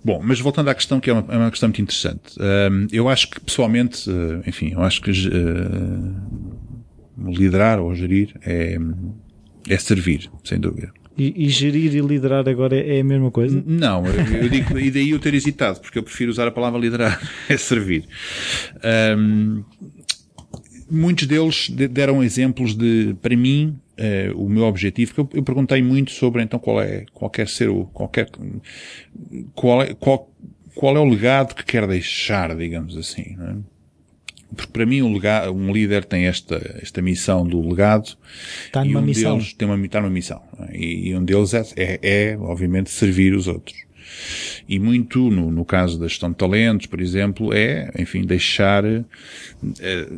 [0.04, 2.36] Bom, mas voltando à questão, que é uma, é uma questão muito interessante.
[2.40, 6.16] Um, eu acho que, pessoalmente, uh, enfim, eu acho que uh,
[7.32, 8.78] liderar ou gerir é,
[9.70, 10.92] é servir, sem dúvida.
[11.18, 13.62] E, e, gerir e liderar agora é, a mesma coisa?
[13.66, 17.22] Não, eu, digo, e daí eu ter hesitado, porque eu prefiro usar a palavra liderar,
[17.50, 18.06] é servir.
[19.18, 19.64] Um,
[20.90, 25.82] muitos deles deram exemplos de, para mim, uh, o meu objetivo, que eu, eu, perguntei
[25.82, 28.30] muito sobre então qual é, qual quer ser o, qualquer,
[29.54, 30.32] qual é, qual,
[30.74, 33.36] qual é o legado que quer deixar, digamos assim.
[33.38, 33.56] Não é?
[34.56, 38.18] Porque para mim um, legado, um líder tem esta, esta missão do legado.
[38.66, 39.38] Está numa um missão.
[39.38, 40.42] Deles tem uma, está numa missão.
[40.68, 40.78] É?
[40.78, 43.78] E, e um deles é, é, é, obviamente, servir os outros.
[44.68, 49.04] E muito, no, no caso da gestão de talentos, por exemplo, é, enfim, deixar, é,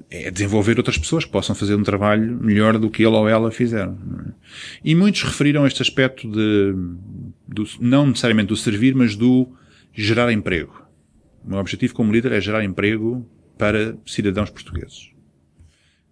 [0.09, 3.51] é desenvolver outras pessoas que possam fazer um trabalho melhor do que ele ou ela
[3.51, 3.97] fizeram.
[4.83, 6.73] E muitos referiram este aspecto de,
[7.47, 9.47] do, não necessariamente do servir, mas do
[9.93, 10.81] gerar emprego.
[11.45, 15.11] O meu objetivo como líder é gerar emprego para cidadãos portugueses.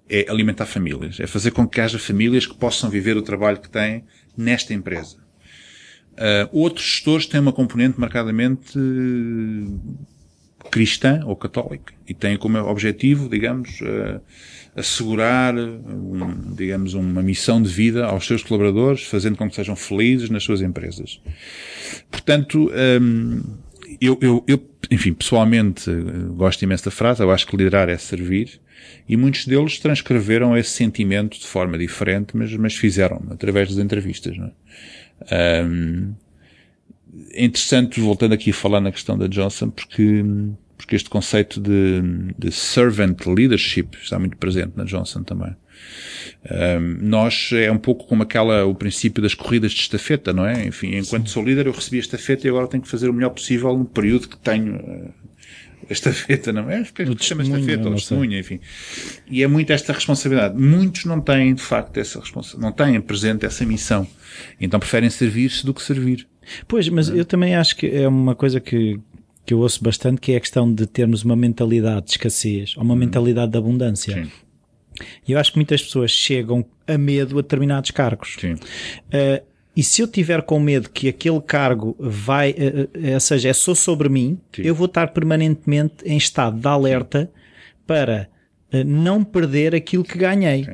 [0.09, 1.19] É alimentar famílias.
[1.19, 4.03] É fazer com que haja famílias que possam viver o trabalho que têm
[4.37, 5.17] nesta empresa.
[6.13, 8.77] Uh, outros gestores têm uma componente marcadamente
[10.69, 14.21] cristã ou católica e têm como objetivo, digamos, uh,
[14.75, 20.29] assegurar, um, digamos, uma missão de vida aos seus colaboradores, fazendo com que sejam felizes
[20.29, 21.21] nas suas empresas.
[22.09, 23.41] Portanto, um,
[24.01, 25.89] eu, eu, eu, enfim, pessoalmente
[26.35, 28.59] gosto imenso da frase, eu acho que liderar é servir,
[29.07, 34.35] e muitos deles transcreveram esse sentimento de forma diferente, mas, mas fizeram através das entrevistas.
[34.35, 34.51] Não
[35.27, 35.63] é?
[35.63, 36.15] Um,
[37.31, 40.23] é interessante, voltando aqui a falar na questão da Johnson, porque,
[40.75, 42.01] porque este conceito de,
[42.37, 45.55] de servant leadership está muito presente na Johnson também.
[46.43, 50.65] Um, nós é um pouco como aquela, o princípio das corridas de estafeta, não é?
[50.65, 51.33] Enfim, enquanto Sim.
[51.33, 53.85] sou líder eu recebi a estafeta e agora tenho que fazer o melhor possível no
[53.85, 55.13] período que tenho uh,
[55.87, 56.83] a estafeta, não é?
[56.83, 58.59] Porque que chama estafeta, ou testemunha, enfim.
[59.29, 60.57] E é muito esta responsabilidade.
[60.57, 64.07] Muitos não têm, de facto, essa responsabilidade, não têm presente essa missão.
[64.59, 66.27] Então preferem servir-se do que servir.
[66.67, 67.19] Pois, mas é?
[67.19, 68.99] eu também acho que é uma coisa que,
[69.45, 72.83] que eu ouço bastante, que é a questão de termos uma mentalidade de escassez, ou
[72.83, 72.97] uma hum.
[72.97, 74.15] mentalidade de abundância.
[74.15, 74.31] Sim.
[75.27, 78.35] E eu acho que muitas pessoas chegam a medo a determinados cargos.
[78.39, 78.53] Sim.
[78.53, 79.43] Uh,
[79.75, 83.73] e se eu tiver com medo que aquele cargo vai, uh, ou seja, é só
[83.73, 84.63] sobre mim, Sim.
[84.63, 87.31] eu vou estar permanentemente em estado de alerta
[87.87, 88.29] para
[88.85, 90.65] não perder aquilo que ganhei.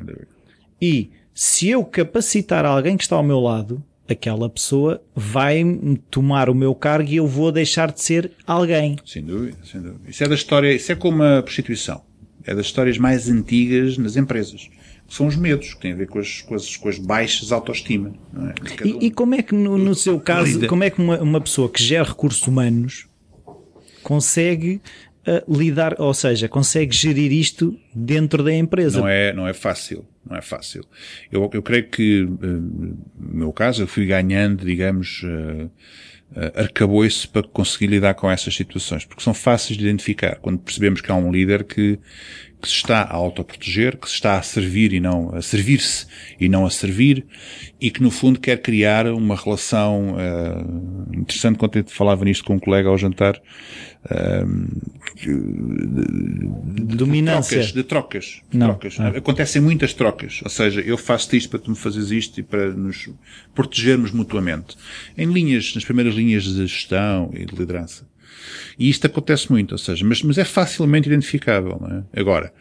[0.80, 5.62] E se eu capacitar alguém que está ao meu lado, aquela pessoa vai
[6.10, 8.96] tomar o meu cargo e eu vou deixar de ser alguém.
[9.04, 10.00] Sem dúvida, sem dúvida.
[10.08, 12.02] Isso é da história, isso é como a prostituição.
[12.48, 14.70] É das histórias mais antigas nas empresas.
[15.06, 18.14] São os medos, que têm a ver com as, com as, com as baixas autoestima.
[18.34, 18.86] É?
[18.88, 19.02] E, um...
[19.02, 21.82] e, como é que, no, no seu caso, como é que uma, uma pessoa que
[21.82, 23.06] gera recursos humanos
[24.02, 24.80] consegue
[25.26, 28.98] uh, lidar, ou seja, consegue gerir isto dentro da empresa?
[28.98, 30.06] Não é, não é fácil.
[30.24, 30.82] Não é fácil.
[31.30, 35.22] Eu, eu creio que, uh, no meu caso, eu fui ganhando, digamos,
[36.32, 40.36] uh, arcabouço para conseguir lidar com essas situações, porque são fáceis de identificar.
[40.36, 41.98] Quando percebemos que há um líder que,
[42.60, 46.06] que se está a autoproteger, que se está a servir e não a servir-se
[46.40, 47.26] e não a servir,
[47.80, 51.58] e que no fundo quer criar uma relação uh, interessante.
[51.58, 53.40] Quando eu falava nisto com um colega ao jantar,
[55.16, 57.60] de, dominância.
[57.62, 57.72] De trocas.
[57.72, 58.42] De trocas.
[58.50, 58.98] De não, trocas.
[58.98, 59.06] Não.
[59.08, 60.40] Acontecem muitas trocas.
[60.42, 63.10] Ou seja, eu faço isto para tu me fazeres isto e para nos
[63.54, 64.76] protegermos mutuamente.
[65.16, 68.07] Em linhas, nas primeiras linhas de gestão e de liderança.
[68.78, 72.20] E isto acontece muito, ou seja, mas, mas é facilmente identificável, não é?
[72.20, 72.52] Agora,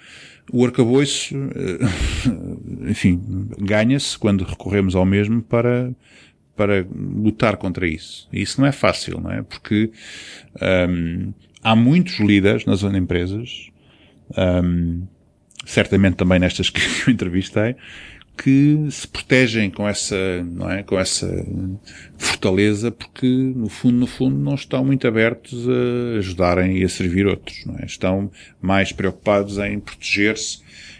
[0.51, 3.21] o arcabouço, eh, enfim,
[3.59, 5.93] ganha-se quando recorremos ao mesmo para,
[6.55, 8.27] para lutar contra isso.
[8.31, 9.43] E isso não é fácil, não é?
[9.43, 9.91] Porque
[10.89, 13.69] um, há muitos líderes nas empresas,
[14.37, 15.05] um,
[15.65, 17.75] certamente também nestas que eu entrevistei,
[18.37, 21.27] que se protegem com essa, não é, com essa
[22.17, 27.25] fortaleza, porque no fundo, no fundo, não estão muito abertos a ajudarem e a servir
[27.25, 27.85] outros, não é?
[27.85, 30.59] Estão mais preocupados em proteger-se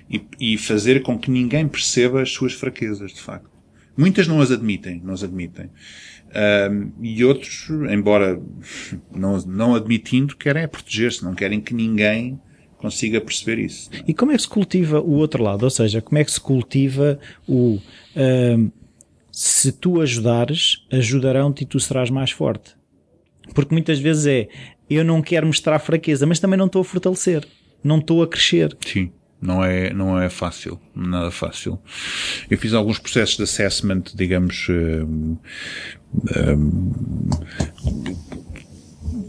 [0.09, 3.49] e, e fazer com que ninguém perceba as suas fraquezas, de facto.
[3.95, 5.69] Muitas não as admitem, não as admitem.
[7.01, 8.39] E outros, embora
[9.15, 12.39] não, não admitindo, querem proteger-se, não querem que ninguém
[12.77, 13.89] consiga perceber isso.
[14.07, 15.63] E como é que se cultiva o outro lado?
[15.63, 17.79] Ou seja, como é que se cultiva o
[18.15, 18.71] um,
[19.31, 22.75] se tu ajudares, ajudarão-te e tu serás mais forte?
[23.53, 24.47] Porque muitas vezes é
[24.89, 27.45] eu não quero mostrar fraqueza, mas também não estou a fortalecer,
[27.83, 28.75] não estou a crescer.
[28.85, 29.11] Sim.
[29.39, 31.79] Não é, não é fácil, nada fácil.
[32.49, 35.37] Eu fiz alguns processos de assessment, digamos, um,
[36.35, 37.29] um,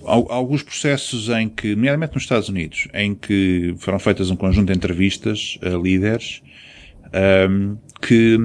[0.05, 4.77] alguns processos em que, nomeadamente nos Estados Unidos, em que foram feitas um conjunto de
[4.77, 6.43] entrevistas a líderes
[7.51, 8.39] um, que,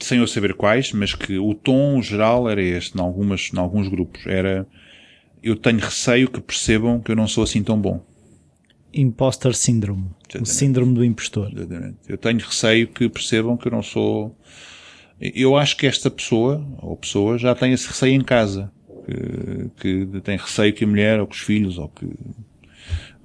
[0.00, 3.88] sem eu saber quais, mas que o tom geral era este, em, algumas, em alguns
[3.88, 4.26] grupos.
[4.26, 4.66] Era,
[5.42, 8.04] eu tenho receio que percebam que eu não sou assim tão bom
[8.92, 10.10] imposter syndrome.
[10.40, 11.50] O síndrome do impostor.
[11.54, 11.98] Exatamente.
[12.08, 14.36] Eu tenho receio que percebam que eu não sou.
[15.20, 18.72] Eu acho que esta pessoa, ou pessoa, já tem esse receio em casa.
[19.76, 22.06] Que, que tem receio que a mulher, ou que os filhos, ou que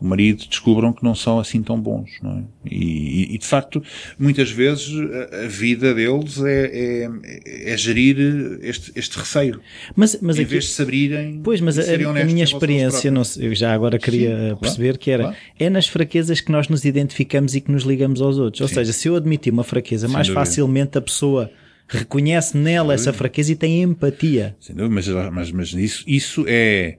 [0.04, 2.44] o marido descubram que não são assim tão bons, não é?
[2.70, 3.82] E, e de facto,
[4.20, 4.90] muitas vezes
[5.32, 9.62] a, a vida deles é, é, é, gerir este, este receio.
[9.96, 11.40] Mas, mas em aqui, vez de se abrirem.
[11.42, 15.00] Pois, mas a, a minha experiência, não sei, eu já agora queria Sim, perceber claro,
[15.00, 15.38] que era, claro.
[15.58, 18.60] é nas fraquezas que nós nos identificamos e que nos ligamos aos outros.
[18.60, 18.76] Ou Sim.
[18.76, 20.44] seja, se eu admitir uma fraqueza, Sem mais dúvida.
[20.44, 21.50] facilmente a pessoa
[21.98, 24.56] reconhece nela essa fraqueza e tem empatia.
[24.60, 24.94] Sem dúvida,
[25.32, 26.98] mas, mas, mas isso, isso é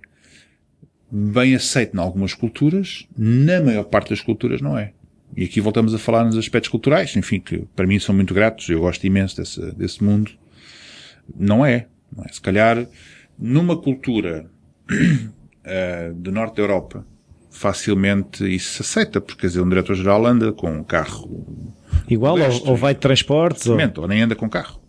[1.10, 4.92] bem aceito em algumas culturas, na maior parte das culturas não é.
[5.36, 8.68] E aqui voltamos a falar nos aspectos culturais, enfim, que para mim são muito gratos,
[8.68, 10.30] eu gosto imenso desse, desse mundo.
[11.36, 11.86] Não é.
[12.14, 12.32] Não é.
[12.32, 12.86] Se calhar,
[13.38, 14.46] numa cultura
[14.90, 17.04] uh, do norte da Europa,
[17.50, 21.46] facilmente isso se aceita, porque quer dizer, um diretor-geral anda com um carro.
[22.08, 23.76] Igual, ou, ou, vai de transportes, ou...
[23.96, 24.83] ou nem anda com carro.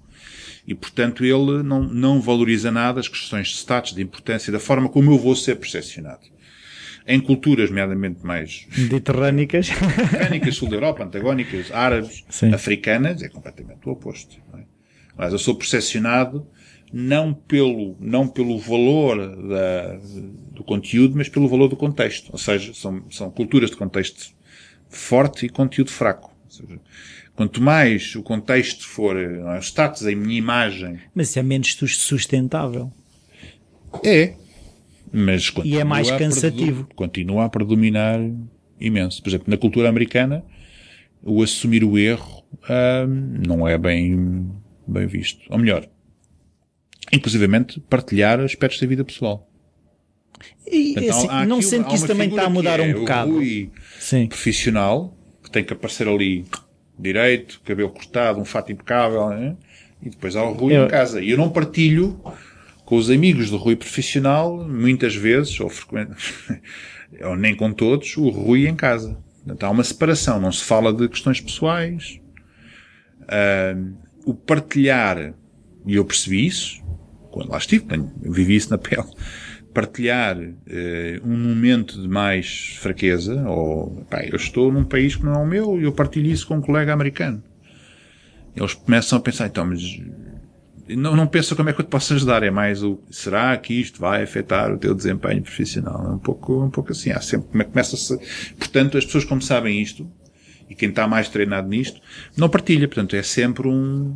[0.67, 4.89] E, portanto, ele não, não valoriza nada as questões de status, de importância, da forma
[4.89, 6.33] como eu vou ser percepcionado.
[7.07, 8.65] Em culturas, nomeadamente mais...
[8.75, 9.69] Mediterrânicas.
[9.69, 12.51] Mediterrânicas, sul da Europa, antagónicas, árabes, Sim.
[12.51, 14.37] africanas, é completamente o oposto.
[14.55, 14.63] É?
[15.15, 16.47] Mas eu sou percepcionado
[16.91, 19.99] não pelo, não pelo valor da,
[20.51, 22.29] do conteúdo, mas pelo valor do contexto.
[22.31, 24.33] Ou seja, são, são culturas de contexto
[24.89, 26.33] forte e conteúdo fraco.
[26.45, 26.79] Ou seja,
[27.35, 30.99] Quanto mais o contexto for, é, o status, a minha imagem.
[31.13, 32.91] Mas é menos sustentável.
[34.03, 34.33] É.
[35.11, 36.87] Mas e é mais cansativo.
[36.95, 38.19] Continua a predominar
[38.79, 39.21] imenso.
[39.21, 40.43] Por exemplo, na cultura americana,
[41.21, 42.43] o assumir o erro
[43.07, 44.49] hum, não é bem,
[44.87, 45.41] bem visto.
[45.49, 45.87] Ou melhor,
[47.11, 49.49] inclusivamente partilhar aspectos da vida pessoal.
[50.67, 53.31] E Portanto, assim, não sendo que isso também está a mudar um é bocado.
[53.31, 54.27] O Rui Sim.
[54.27, 56.45] profissional, que tem que aparecer ali
[56.97, 59.55] direito, cabelo cortado, um fato impecável, né?
[60.01, 60.85] e depois há o Rui eu...
[60.85, 61.21] em casa.
[61.21, 62.19] E eu não partilho
[62.85, 66.61] com os amigos do Rui profissional, muitas vezes, ou frequentemente,
[67.23, 69.17] ou nem com todos, o Rui em casa.
[69.45, 72.19] Então há uma separação, não se fala de questões pessoais.
[73.23, 75.33] Uh, o partilhar,
[75.85, 76.83] e eu percebi isso,
[77.31, 77.85] quando lá estive,
[78.21, 79.03] vivi isso na pele,
[79.75, 85.33] partilhar uh, um momento de mais fraqueza, ou pá, eu estou num país que não
[85.33, 87.43] é o meu e eu partilho isso com um colega americano.
[88.55, 89.81] Eles começam a pensar, então, mas
[90.87, 93.73] não, não pensa como é que eu te posso ajudar, é mais o será que
[93.73, 96.05] isto vai afetar o teu desempenho profissional?
[96.05, 98.17] É um pouco, um pouco assim, há sempre, começa-se,
[98.57, 100.09] portanto, as pessoas como sabem isto,
[100.69, 101.99] e quem está mais treinado nisto,
[102.37, 104.15] não partilha, portanto, é sempre um,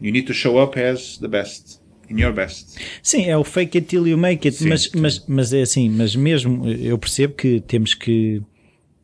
[0.00, 1.79] you need to show up as the best
[2.10, 2.78] in your best.
[3.02, 4.90] Sim, é o fake it till you make it, sim, mas, sim.
[4.98, 8.42] mas, mas é assim, mas mesmo eu percebo que temos que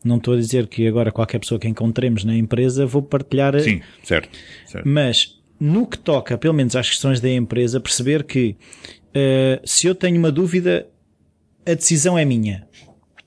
[0.05, 3.59] não estou a dizer que agora qualquer pessoa que encontremos na empresa vou partilhar.
[3.61, 4.29] Sim, certo.
[4.67, 4.89] certo.
[4.89, 8.57] Mas no que toca, pelo menos às questões da empresa, perceber que
[9.11, 10.87] uh, se eu tenho uma dúvida,
[11.67, 12.67] a decisão é minha.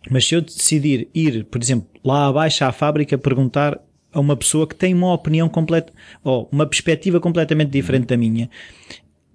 [0.10, 3.80] Mas se eu decidir ir, por exemplo, lá abaixo à fábrica perguntar
[4.12, 8.50] a uma pessoa que tem uma opinião completa, ou uma perspectiva completamente diferente da minha,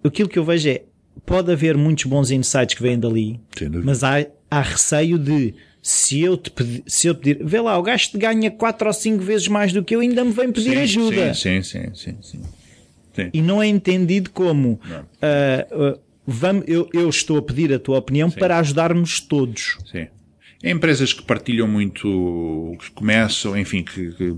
[0.05, 0.83] aquilo que eu vejo é,
[1.25, 3.41] pode haver muitos bons insights que vêm dali,
[3.83, 7.83] mas há, há receio de se eu te pedir, se eu pedir, vê lá, o
[7.83, 10.79] gajo ganha 4 ou 5 vezes mais do que eu, ainda me vem pedir sim,
[10.79, 11.35] ajuda.
[11.35, 12.41] Sim, sim, sim, sim,
[13.15, 13.31] sim.
[13.33, 17.99] E não é entendido como uh, uh, vamos, eu, eu, estou a pedir a tua
[17.99, 18.39] opinião sim.
[18.39, 19.79] para ajudarmos todos.
[19.91, 20.07] Sim.
[20.63, 24.37] Empresas que partilham muito, que começam, enfim, que, que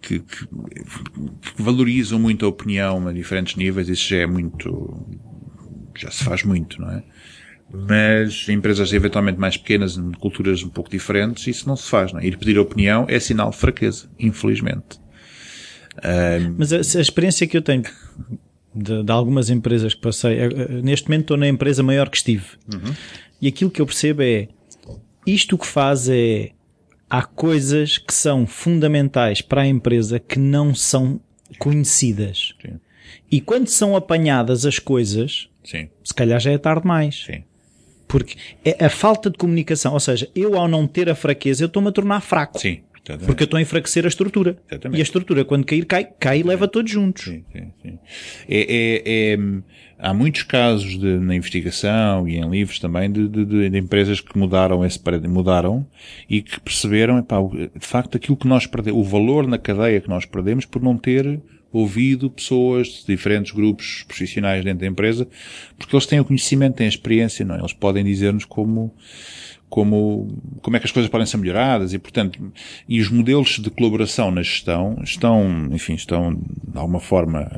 [0.00, 5.06] que, que, que, valorizam muito a opinião a diferentes níveis, isso já é muito,
[5.96, 7.02] já se faz muito, não é?
[7.72, 12.20] Mas empresas eventualmente mais pequenas, em culturas um pouco diferentes, isso não se faz, não
[12.20, 12.26] é?
[12.26, 15.00] Ir pedir opinião é sinal de fraqueza, infelizmente.
[15.96, 16.54] Um...
[16.58, 17.82] Mas a, a, experiência que eu tenho
[18.74, 20.38] de, de, algumas empresas que passei,
[20.82, 22.44] neste momento estou na empresa maior que estive.
[22.72, 22.94] Uhum.
[23.40, 24.48] E aquilo que eu percebo é,
[25.26, 26.50] isto que faz é
[27.08, 31.20] há coisas que são fundamentais para a empresa que não são
[31.58, 32.54] conhecidas.
[32.60, 32.80] Sim.
[33.30, 35.88] E quando são apanhadas as coisas, Sim.
[36.02, 37.24] se calhar já é tarde demais.
[37.26, 37.44] Sim.
[38.08, 41.66] Porque é a falta de comunicação, ou seja, eu ao não ter a fraqueza, eu
[41.66, 42.58] estou-me a tornar fraco.
[42.58, 42.82] Sim.
[43.06, 43.26] Exatamente.
[43.26, 44.56] Porque eu estou a enfraquecer a estrutura.
[44.68, 44.98] Exatamente.
[44.98, 47.24] E a estrutura, quando cair, cai, cai e leva todos juntos.
[47.24, 47.98] Sim, sim, sim.
[48.48, 49.38] É, é, é,
[49.98, 54.36] há muitos casos de, na investigação e em livros também de, de, de empresas que
[54.38, 55.86] mudaram esse mudaram
[56.28, 60.08] e que perceberam, epá, de facto, aquilo que nós perdemos, o valor na cadeia que
[60.08, 61.40] nós perdemos por não ter
[61.72, 65.28] ouvido pessoas de diferentes grupos profissionais dentro da empresa,
[65.76, 67.58] porque eles têm o conhecimento, têm a experiência, não é?
[67.58, 68.94] Eles podem dizer-nos como,
[69.68, 70.28] como,
[70.62, 72.40] como é que as coisas podem ser melhoradas e, portanto,
[72.88, 77.50] e os modelos de colaboração na gestão estão, enfim, estão de alguma forma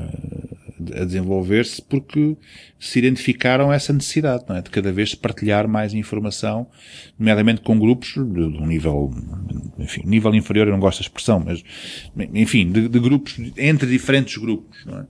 [0.93, 2.37] a desenvolver-se porque
[2.79, 4.61] se identificaram essa necessidade, não é?
[4.61, 6.67] De cada vez partilhar mais informação,
[7.17, 9.11] nomeadamente com grupos de, um nível,
[9.77, 11.63] enfim, nível inferior, eu não gosto da expressão, mas,
[12.33, 15.05] enfim, de, de grupos, entre diferentes grupos, não é?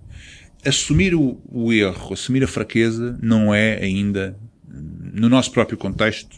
[0.66, 6.38] Assumir o, o erro, assumir a fraqueza, não é ainda, no nosso próprio contexto,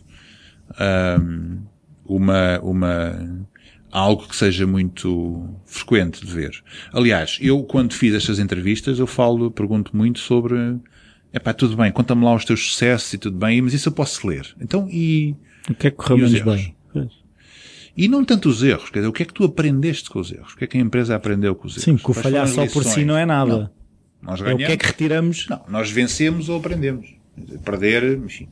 [1.20, 1.60] um,
[2.06, 3.48] uma, uma,
[3.92, 6.64] algo que seja muito frequente de ver.
[6.94, 10.56] Aliás, eu quando fiz estas entrevistas, eu falo, pergunto muito sobre,
[11.34, 13.94] é pá, tudo bem, conta-me lá os teus sucessos e tudo bem, mas isso eu
[13.94, 14.48] posso ler.
[14.60, 15.36] Então, e...
[15.70, 16.76] O que é que correu menos bem?
[17.96, 20.32] E não tanto os erros, quer dizer, o que é que tu aprendeste com os
[20.32, 20.54] erros?
[20.54, 21.84] O que é que a empresa aprendeu com os erros?
[21.84, 23.58] Sim, que o falhar só por si não é nada.
[23.58, 23.70] Não.
[24.22, 24.62] Nós ganhamos.
[24.62, 25.48] É o que é que retiramos?
[25.50, 27.14] Não, nós vencemos ou aprendemos.
[27.66, 28.48] Perder, enfim,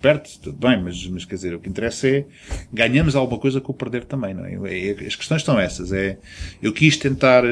[0.00, 2.24] perde-se, tudo bem, mas, mas quer dizer, o que interessa é
[2.72, 4.54] ganhamos alguma coisa com o perder também, não é?
[4.54, 4.90] é?
[5.06, 6.18] As questões estão essas, é,
[6.62, 7.44] eu quis tentar,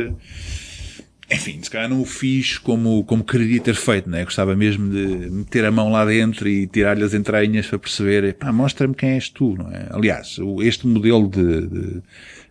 [1.30, 4.22] enfim, se calhar não o fiz como, como queria ter feito, não é?
[4.22, 8.34] Eu gostava mesmo de meter a mão lá dentro e tirar-lhe as entranhas para perceber,
[8.34, 9.88] pá, mostra-me quem és tu, não é?
[9.90, 12.02] Aliás, este modelo de, de,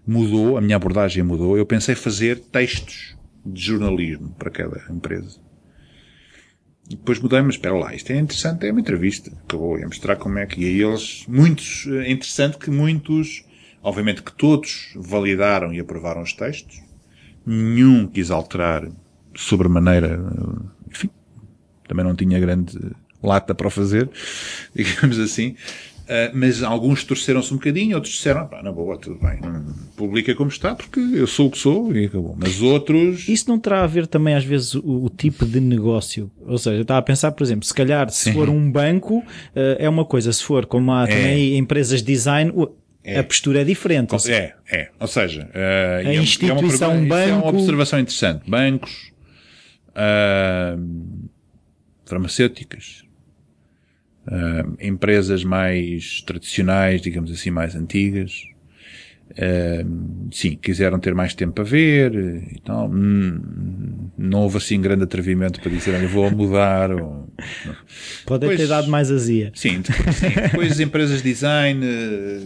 [0.06, 3.16] mudou, a minha abordagem mudou, eu pensei fazer textos
[3.46, 5.45] de jornalismo para cada empresa.
[6.88, 9.31] Depois mudei, mas espera lá, isto é interessante, é uma entrevista.
[9.43, 13.43] Acabou, ia mostrar como é que, e aí eles, muitos, é interessante que muitos,
[13.81, 16.79] obviamente que todos validaram e aprovaram os textos,
[17.45, 18.88] nenhum quis alterar
[19.36, 20.19] sobremaneira,
[20.88, 21.09] enfim,
[21.88, 22.79] também não tinha grande
[23.21, 24.09] lata para o fazer,
[24.73, 25.55] digamos assim,
[26.06, 29.39] Uh, mas alguns torceram-se um bocadinho, outros disseram, pá, na boa, tudo bem,
[29.97, 32.36] publica como está, porque eu sou o que sou e acabou.
[32.38, 33.28] Mas outros...
[33.28, 36.30] Isso não terá a ver também, às vezes, o, o tipo de negócio?
[36.45, 38.34] Ou seja, estava a pensar, por exemplo, se calhar, se Sim.
[38.34, 39.24] for um banco, uh,
[39.80, 41.08] é uma coisa, se for como há é.
[41.08, 42.53] também empresas de design,
[43.03, 43.18] é.
[43.18, 44.14] a postura é diferente.
[44.30, 44.89] É, é.
[44.99, 47.30] Ou seja, uh, a instituição é uma, banco...
[47.30, 48.47] é uma observação interessante.
[48.47, 49.12] Bancos,
[52.06, 53.05] farmacêuticas,
[54.28, 58.43] uh, empresas mais tradicionais, digamos assim, mais antigas,
[59.32, 62.89] uh, sim, quiseram ter mais tempo a ver e tal.
[62.89, 66.91] Hum, não houve assim grande atrevimento para dizer, olha, vou mudar.
[66.91, 67.28] Ou,
[68.26, 69.51] Pode ter dado mais azia.
[69.55, 71.86] Sim, depois, sim, depois empresas de design,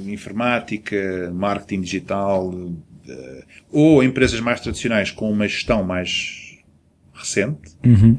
[0.07, 6.57] informática, marketing digital, uh, ou empresas mais tradicionais com uma gestão mais
[7.13, 8.17] recente, uhum.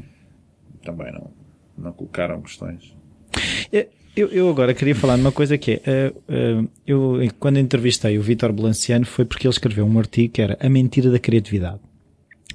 [0.83, 1.31] também não,
[1.77, 3.00] não colocaram questões.
[3.71, 7.59] É, eu, eu agora queria falar de uma coisa que é, uh, uh, eu quando
[7.59, 11.19] entrevistei o Vitor Blanciano foi porque ele escreveu um artigo que era A Mentira da
[11.19, 11.79] Criatividade.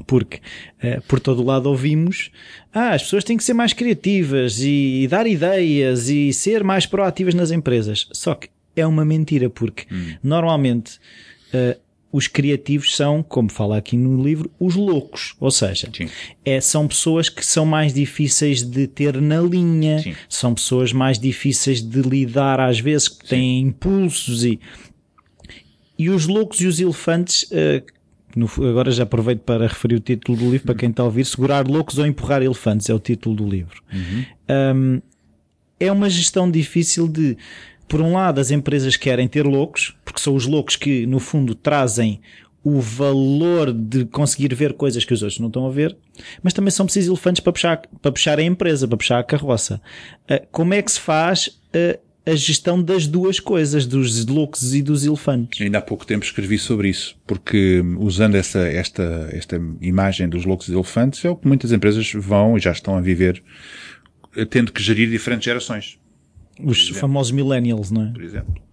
[0.06, 2.30] Porque uh, por todo lado ouvimos,
[2.74, 6.84] ah, as pessoas têm que ser mais criativas e, e dar ideias e ser mais
[6.84, 8.06] proativas nas empresas.
[8.12, 10.14] Só que é uma mentira porque hum.
[10.22, 10.98] normalmente
[12.12, 15.34] os criativos são, como fala aqui no livro, os loucos.
[15.40, 15.90] Ou seja,
[16.44, 20.14] é, são pessoas que são mais difíceis de ter na linha, Sim.
[20.28, 24.60] são pessoas mais difíceis de lidar às vezes, que têm impulsos e.
[25.98, 27.82] E os loucos e os elefantes, uh,
[28.36, 31.24] no, agora já aproveito para referir o título do livro para quem está a ouvir:
[31.24, 33.82] Segurar loucos ou empurrar elefantes é o título do livro.
[33.92, 34.24] Uhum.
[34.76, 35.02] Um,
[35.80, 37.36] é uma gestão difícil de
[37.88, 41.54] por um lado, as empresas querem ter loucos, porque são os loucos que, no fundo,
[41.54, 42.20] trazem
[42.64, 45.96] o valor de conseguir ver coisas que os outros não estão a ver,
[46.42, 49.80] mas também são precisos elefantes para puxar, para puxar a empresa, para puxar a carroça.
[50.28, 51.96] Uh, como é que se faz uh,
[52.28, 55.60] a gestão das duas coisas, dos loucos e dos elefantes?
[55.60, 60.66] Ainda há pouco tempo escrevi sobre isso, porque usando essa, esta, esta imagem dos loucos
[60.66, 63.40] e elefantes é o que muitas empresas vão e já estão a viver,
[64.50, 66.00] tendo que gerir diferentes gerações.
[66.62, 68.12] Os famosos millennials, não é?
[68.12, 68.66] Por exemplo.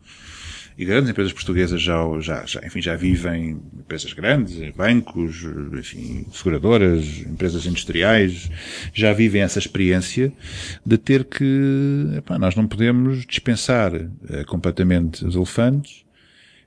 [0.78, 7.20] E grandes empresas portuguesas já, já, já, enfim, já vivem, empresas grandes, bancos, enfim, seguradoras,
[7.20, 8.50] empresas industriais,
[8.92, 10.34] já vivem essa experiência
[10.84, 14.10] de ter que, epá, nós não podemos dispensar uh,
[14.48, 16.04] completamente os elefantes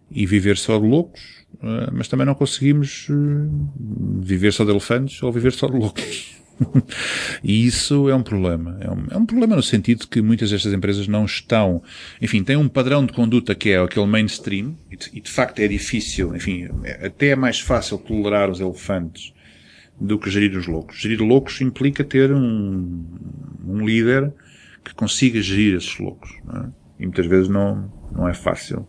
[0.09, 5.21] e viver só de loucos, uh, mas também não conseguimos uh, viver só de elefantes
[5.21, 6.37] ou viver só de loucos.
[7.43, 8.79] e isso é um problema.
[8.81, 11.83] É um, é um, problema no sentido que muitas destas empresas não estão,
[12.21, 15.61] enfim, têm um padrão de conduta que é aquele mainstream, e de, e de facto
[15.61, 19.33] é difícil, enfim, é, até é mais fácil tolerar os elefantes
[20.01, 20.99] do que gerir os loucos.
[20.99, 23.05] Gerir loucos implica ter um,
[23.67, 24.33] um líder
[24.85, 26.31] que consiga gerir esses loucos.
[26.55, 26.67] É?
[27.01, 28.87] E muitas vezes não, não é fácil.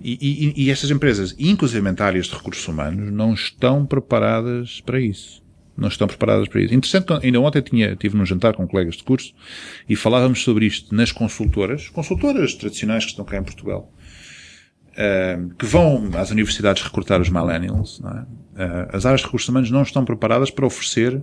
[0.00, 5.42] E, e, e estas empresas, inclusive áreas de recursos humanos, não estão preparadas para isso
[5.78, 6.74] não estão preparadas para isso.
[6.74, 9.32] Interessante, ainda ontem tinha, tive num jantar com colegas de curso
[9.88, 13.92] e falávamos sobre isto nas consultoras, consultoras tradicionais que estão cá em Portugal,
[14.90, 18.08] uh, que vão às universidades recrutar os millennials, é?
[18.08, 21.22] uh, as áreas de recursos humanos não estão preparadas para oferecer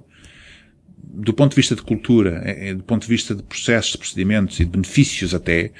[0.97, 3.97] do ponto de vista de cultura, é, é, do ponto de vista de processos, de
[3.97, 5.72] procedimentos e de benefícios até,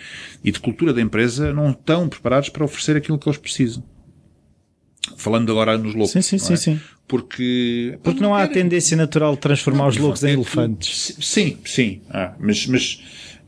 [0.44, 3.84] e de cultura da empresa, não estão preparados para oferecer aquilo que eles precisam.
[5.18, 6.12] Falando agora nos loucos.
[6.12, 6.58] Sim, sim, sim, é?
[6.58, 6.80] sim.
[7.08, 11.16] Porque, Porque não há a tendência natural de transformar os loucos em é elefantes.
[11.22, 12.02] Sim, sim.
[12.10, 13.02] Ah, mas, mas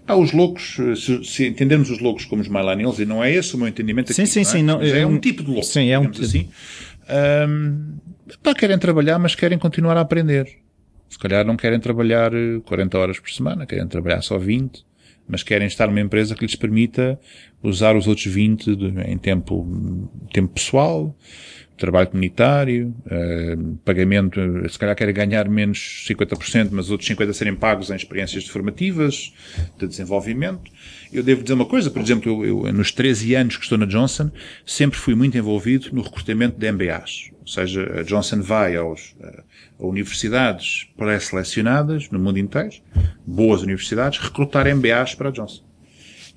[0.08, 3.56] há os loucos, se, se entendermos os loucos como os millennials, e não é esse
[3.56, 4.52] o meu entendimento Sim, aqui, sim, não é?
[4.52, 5.66] sim, não, é é um um- tipo de louco.
[5.66, 6.50] sim, é um digamos assim.
[7.10, 7.98] Ahm,
[8.44, 10.48] pá, querem trabalhar, mas querem continuar a aprender.
[11.10, 14.86] Se calhar não querem trabalhar eh, 40 horas por semana, querem trabalhar só 20,
[15.28, 17.20] mas querem estar numa empresa que lhes permita
[17.62, 21.16] usar os outros 20 de- em tempo, tempo pessoal,
[21.78, 23.56] trabalho comunitário, eh,
[23.86, 27.96] pagamento, eh, se calhar querem ganhar menos 50%, mas os outros 50% serem pagos em
[27.96, 29.32] experiências formativas,
[29.78, 30.72] de desenvolvimento.
[31.14, 33.86] Eu devo dizer uma coisa, por exemplo, eu, eu, nos 13 anos que estou na
[33.86, 34.32] Johnson,
[34.66, 37.30] sempre fui muito envolvido no recrutamento de MBAs.
[37.42, 39.44] Ou seja, a Johnson vai aos, a
[39.80, 42.76] universidades pré-selecionadas no mundo inteiro,
[43.26, 45.68] boas universidades, recrutar MBAs para a Johnson.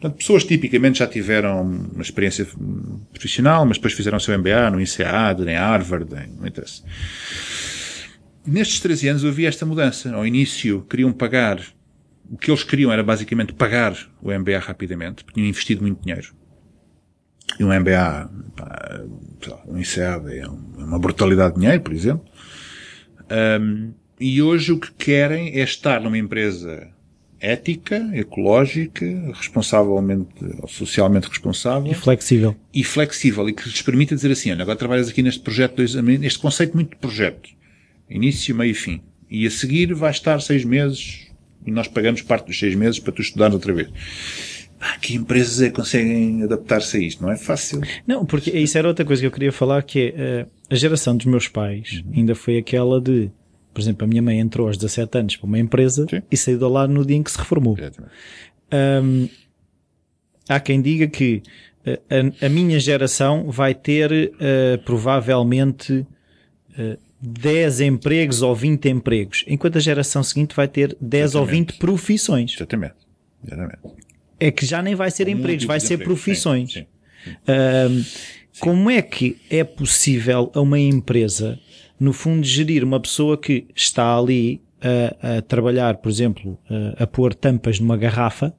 [0.01, 2.47] Portanto, pessoas tipicamente já tiveram uma experiência
[3.13, 6.83] profissional, mas depois fizeram o seu MBA no INSEAD, em Harvard, em, não interessa.
[8.47, 10.15] Nestes 13 anos vi esta mudança.
[10.15, 11.61] Ao início queriam pagar,
[12.31, 16.33] o que eles queriam era basicamente pagar o MBA rapidamente, porque tinham investido muito dinheiro.
[17.59, 19.01] E um MBA, pá,
[19.67, 22.25] um INSEAD é é uma brutalidade de dinheiro, por exemplo.
[23.31, 26.89] Um, e hoje o que querem é estar numa empresa
[27.39, 30.29] ética, ecológica, responsavelmente,
[30.69, 32.55] socialmente responsável E flexível.
[32.75, 35.95] e flexível e que lhes permita dizer assim, olha, agora trabalhas aqui neste projeto, dois,
[35.95, 37.49] neste conceito muito de projeto.
[38.11, 39.01] Início, meio e fim.
[39.31, 41.29] E a seguir vais estar seis meses
[41.65, 43.89] e nós pagamos parte dos seis meses para tu estudares outra vez.
[44.81, 47.23] Ah, que empresas é que conseguem adaptar-se a isto?
[47.23, 47.81] Não é fácil.
[48.07, 51.17] Não, porque isso era outra coisa que eu queria falar, que é eh, a geração
[51.17, 52.13] dos meus pais Uhum.
[52.17, 53.31] ainda foi aquela de,
[53.75, 56.23] por exemplo, a minha mãe entrou aos 17 anos para uma empresa Sim.
[56.31, 57.77] e saiu de lá no dia em que se reformou.
[58.73, 59.29] Hum,
[60.49, 61.43] há quem diga que
[61.87, 66.07] a, a minha geração vai ter eh, provavelmente
[66.79, 71.73] eh, 10 empregos ou 20 empregos, enquanto a geração seguinte vai ter 10 ou Exatamente.
[71.73, 72.55] 20 profissões.
[72.57, 72.95] Exatamente.
[73.45, 73.79] Exatamente.
[74.39, 76.15] É que já nem vai ser empregos, vai ser empregos.
[76.23, 76.73] profissões.
[76.73, 76.87] Sim,
[77.25, 77.27] sim.
[78.61, 81.59] Como é que é possível a uma empresa,
[81.99, 87.07] no fundo, gerir uma pessoa que está ali a, a trabalhar, por exemplo, a, a
[87.07, 88.55] pôr tampas numa garrafa,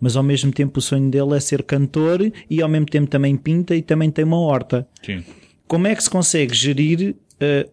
[0.00, 3.36] mas ao mesmo tempo o sonho dele é ser cantor e ao mesmo tempo também
[3.36, 4.86] pinta e também tem uma horta.
[5.04, 5.22] Sim.
[5.66, 7.68] Como é que se consegue gerir eh,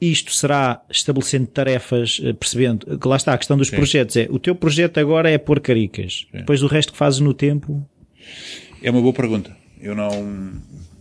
[0.00, 0.32] isto?
[0.32, 4.16] Será estabelecendo tarefas, eh, percebendo que lá está a questão dos projetos.
[4.16, 6.26] É o teu projeto agora é pôr caricas.
[6.32, 7.86] Depois o resto que fazes no tempo.
[8.82, 9.56] É uma boa pergunta.
[9.80, 10.52] Eu não,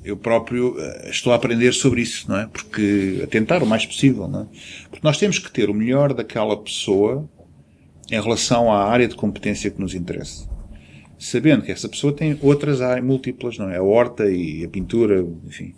[0.04, 2.48] eu próprio eh, estou a aprender sobre isso, não é?
[2.48, 4.46] Porque a tentar o mais possível, não é?
[4.90, 7.30] Porque nós temos que ter o melhor daquela pessoa
[8.10, 10.50] em relação à área de competência que nos interessa.
[11.18, 13.78] Sabendo que essa pessoa tem outras áreas múltiplas, não é?
[13.78, 15.76] A horta e a pintura, enfim,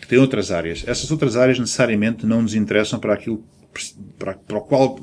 [0.00, 0.84] que tem outras áreas.
[0.86, 3.42] Essas outras áreas necessariamente não nos interessam para aquilo
[4.18, 4.98] para, para o qual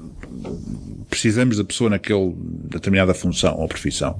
[1.10, 2.34] precisamos da pessoa naquele
[2.70, 4.20] determinada função ou profissão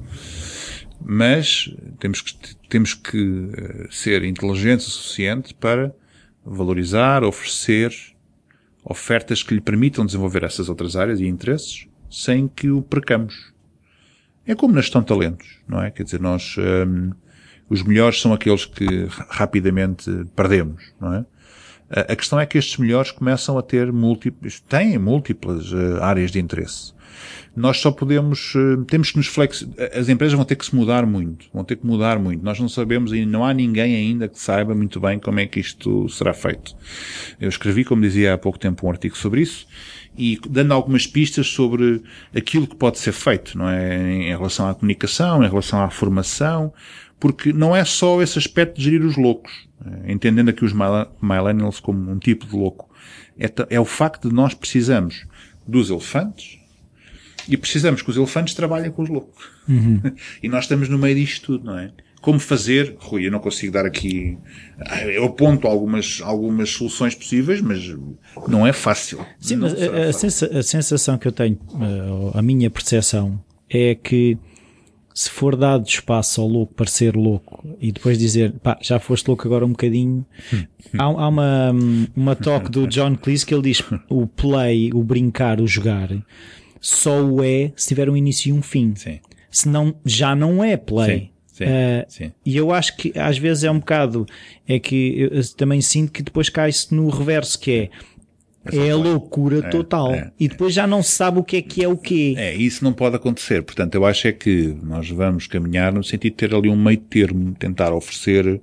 [1.00, 5.94] mas temos que, temos que eh, ser inteligentes o suficiente para
[6.44, 7.92] valorizar, oferecer
[8.84, 13.52] ofertas que lhe permitam desenvolver essas outras áreas e interesses sem que o percamos.
[14.46, 15.90] É como na gestão de talentos, não é?
[15.90, 17.10] Quer dizer, nós, hum,
[17.68, 21.26] os melhores são aqueles que ra- rapidamente perdemos, não é?
[21.90, 26.30] A a questão é que estes melhores começam a ter múltiplos, têm múltiplas eh, áreas
[26.30, 26.92] de interesse.
[27.56, 31.06] Nós só podemos, eh, temos que nos flex, as empresas vão ter que se mudar
[31.06, 32.44] muito, vão ter que mudar muito.
[32.44, 35.60] Nós não sabemos e não há ninguém ainda que saiba muito bem como é que
[35.60, 36.74] isto será feito.
[37.40, 39.66] Eu escrevi, como dizia há pouco tempo, um artigo sobre isso
[40.16, 42.02] e dando algumas pistas sobre
[42.34, 44.30] aquilo que pode ser feito, não é?
[44.30, 46.72] Em relação à comunicação, em relação à formação,
[47.18, 50.72] porque não é só esse aspecto de gerir os loucos, eh, entendendo aqui os
[51.22, 52.90] millennials como um tipo de louco.
[53.38, 55.26] É, é o facto de nós precisamos
[55.66, 56.63] dos elefantes
[57.48, 59.44] e precisamos que os elefantes trabalhem com os loucos.
[60.42, 61.90] e nós estamos no meio disto tudo, não é?
[62.20, 64.38] Como fazer, Rui, eu não consigo dar aqui,
[64.80, 67.94] ah, eu aponto algumas, algumas soluções possíveis, mas
[68.48, 69.24] não é fácil.
[69.38, 70.58] Sim, mas será a, fácil.
[70.58, 73.38] a sensação que eu tenho, eh, a minha percepção,
[73.68, 74.38] é que
[75.14, 79.28] se for dado espaço ao louco para ser louco e depois dizer, pá, já foste
[79.28, 80.26] louco agora um bocadinho,
[80.98, 81.72] há, há uma,
[82.16, 86.08] uma talk do John Cleese que ele diz o play, o brincar, o jogar,
[86.84, 88.94] só o é se tiver um início e um fim.
[88.94, 89.18] Sim.
[89.50, 91.18] Senão já não é play.
[91.18, 92.32] Sim, sim, Eh, sim.
[92.44, 94.26] E eu acho que às vezes é um bocado,
[94.68, 97.90] é que eu, também sinto que depois cai-se no reverso, que é
[98.76, 100.12] É a loucura é, total.
[100.12, 102.34] É, e depois já não se sabe o que é que é o quê.
[102.36, 103.62] É, isso não pode acontecer.
[103.62, 106.98] Portanto, eu acho é que nós vamos caminhar no sentido de ter ali um meio
[106.98, 108.60] termo, tentar oferecer,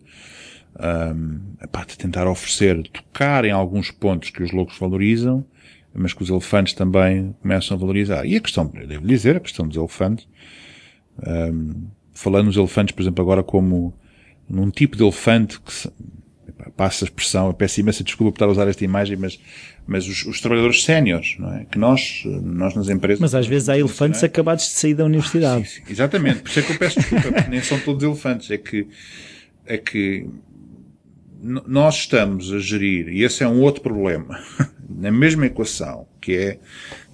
[0.80, 5.45] um, epá, tentar oferecer, tocar em alguns pontos que os loucos valorizam,
[5.93, 8.25] mas que os elefantes também começam a valorizar.
[8.25, 10.27] E a questão, devo dizer, a questão dos elefantes,
[11.27, 13.93] um, falando nos elefantes, por exemplo, agora como
[14.49, 15.71] num tipo de elefante que
[16.75, 19.39] passa a expressão, eu peço imensa desculpa por estar a usar esta imagem, mas,
[19.87, 21.65] mas os, os trabalhadores séniores, não é?
[21.65, 23.19] Que nós, nós nas empresas.
[23.19, 25.63] Mas às vezes há elefantes acabados de sair da universidade.
[25.63, 25.91] Ah, sim, sim.
[25.91, 28.87] Exatamente, por isso é que eu peço desculpa, porque nem são todos elefantes, é que,
[29.65, 30.27] é que
[31.41, 34.39] nós estamos a gerir, e esse é um outro problema,
[34.97, 36.59] na mesma equação, que é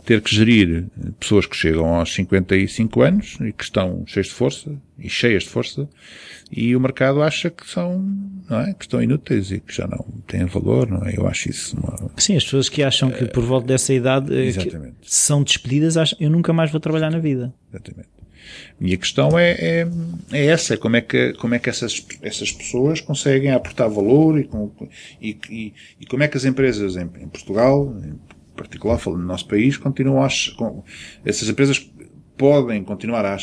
[0.05, 0.85] ter que gerir
[1.19, 5.49] pessoas que chegam aos 55 anos e que estão cheias de força, e cheias de
[5.49, 5.89] força,
[6.49, 7.99] e o mercado acha que são,
[8.49, 8.73] não é?
[8.73, 11.13] Que estão inúteis e que já não têm valor, não é?
[11.17, 12.09] Eu acho isso uma...
[12.15, 14.53] Sim, as pessoas que acham que por volta dessa idade eh,
[15.01, 17.53] são despedidas, acham, eu nunca mais vou trabalhar na vida.
[17.69, 18.16] Exatamente.
[18.79, 19.87] E a questão é, é,
[20.31, 24.43] é essa, como é que, como é que essas, essas pessoas conseguem aportar valor e,
[24.43, 24.71] com,
[25.21, 28.15] e, e, e como é que as empresas em, em Portugal, em
[28.55, 30.83] particular falando no nosso país, continuam a, com,
[31.25, 31.89] essas empresas
[32.37, 33.37] podem continuar a,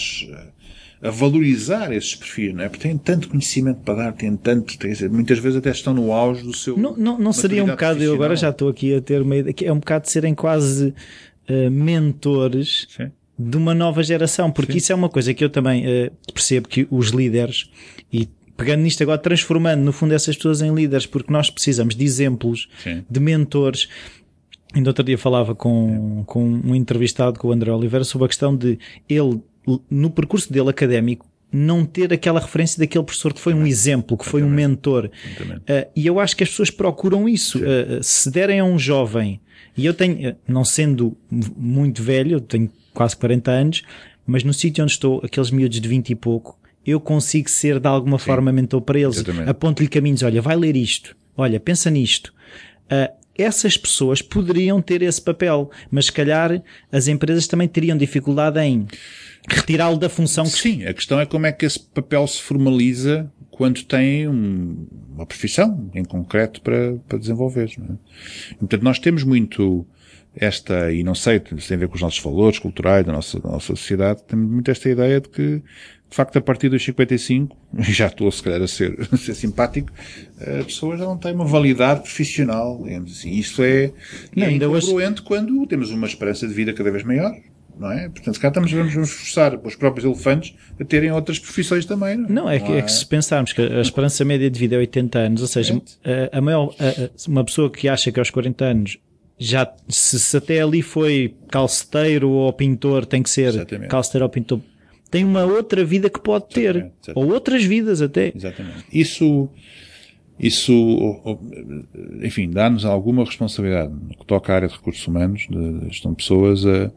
[1.02, 2.68] a valorizar esses perfis, não é?
[2.68, 6.42] Porque têm tanto conhecimento para dar, têm tanto, têm, muitas vezes até estão no auge
[6.42, 6.78] do seu.
[6.78, 9.54] Não, não, não seria um bocado, eu agora já estou aqui a ter uma ideia,
[9.64, 10.94] é um bocado de serem quase
[11.48, 13.10] uh, mentores Sim.
[13.38, 14.78] De uma nova geração, porque Sim.
[14.78, 17.68] isso é uma coisa que eu também uh, percebo que os líderes,
[18.12, 22.04] e pegando nisto agora, transformando no fundo essas pessoas em líderes, porque nós precisamos de
[22.04, 23.04] exemplos, Sim.
[23.08, 23.88] de mentores.
[24.72, 28.56] Ainda outro dia falava com, com um entrevistado, com o André Oliveira, sobre a questão
[28.56, 28.78] de
[29.08, 29.40] ele
[29.90, 31.26] no percurso dele académico,
[31.56, 35.08] não ter aquela referência daquele professor que foi um exemplo, que foi um mentor.
[35.40, 37.60] Uh, e eu acho que as pessoas procuram isso.
[37.60, 39.40] Uh, se derem a um jovem,
[39.76, 41.16] e eu tenho, não sendo
[41.56, 43.82] muito velho, eu tenho quase 40 anos,
[44.26, 47.86] mas no sítio onde estou, aqueles miúdos de 20 e pouco, eu consigo ser de
[47.86, 48.24] alguma Sim.
[48.24, 49.22] forma mentor para eles.
[49.46, 52.34] Aponto-lhe caminhos, olha, vai ler isto, olha, pensa nisto.
[52.86, 58.60] Uh, essas pessoas poderiam ter esse papel, mas se calhar as empresas também teriam dificuldade
[58.60, 58.86] em
[59.48, 60.50] retirá-lo da função que...
[60.50, 65.26] Sim, a questão é como é que esse papel se formaliza quando tem um, uma
[65.26, 67.72] profissão em concreto para, para desenvolver.
[67.78, 68.56] Não é?
[68.58, 69.86] Portanto, nós temos muito
[70.34, 73.50] esta, e não sei, tem a ver com os nossos valores culturais da nossa, da
[73.50, 75.62] nossa sociedade, temos muito esta ideia de que,
[76.10, 79.34] de facto, a partir dos 55, e já estou se calhar a ser, a ser
[79.34, 79.92] simpático,
[80.40, 83.30] a pessoa já não tem uma validade profissional, digamos assim.
[83.30, 83.92] Isto é,
[84.34, 85.22] e é incongruente hoje...
[85.22, 87.32] quando temos uma esperança de vida cada vez maior
[87.78, 88.08] não é?
[88.08, 92.16] Portanto, cá estamos, vamos, vamos forçar os próprios elefantes a terem outras profissões também.
[92.16, 92.28] Não, é?
[92.28, 94.78] não é, não que, é que se pensarmos que a esperança média de vida é
[94.78, 95.80] 80 anos, ou seja,
[96.32, 98.98] a, a maior, a, uma pessoa que acha que aos 40 anos
[99.38, 103.88] já, se, se até ali foi calceteiro ou pintor, tem que ser Exatamente.
[103.88, 104.60] calceteiro ou pintor,
[105.10, 106.76] tem uma outra vida que pode ter.
[106.76, 106.94] Exatamente.
[107.02, 107.28] Exatamente.
[107.28, 108.32] Ou outras vidas até.
[108.34, 108.84] Exatamente.
[108.92, 109.48] Isso,
[110.38, 111.38] isso,
[112.22, 116.66] enfim, dá-nos alguma responsabilidade no que toca à área de recursos humanos, de, estão pessoas
[116.66, 116.90] a,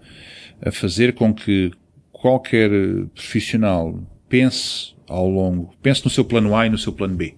[0.62, 1.72] a fazer com que
[2.12, 2.70] qualquer
[3.14, 7.36] profissional pense ao longo, pense no seu plano A e no seu plano B.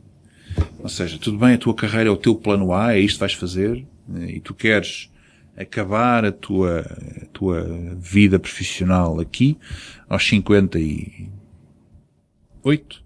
[0.80, 3.22] Ou seja, tudo bem, a tua carreira é o teu plano A, é isto que
[3.22, 5.09] vais fazer, né, e tu queres
[5.55, 6.82] acabar a tua,
[7.22, 7.63] a tua
[7.97, 9.57] vida profissional aqui,
[10.07, 13.03] aos 58,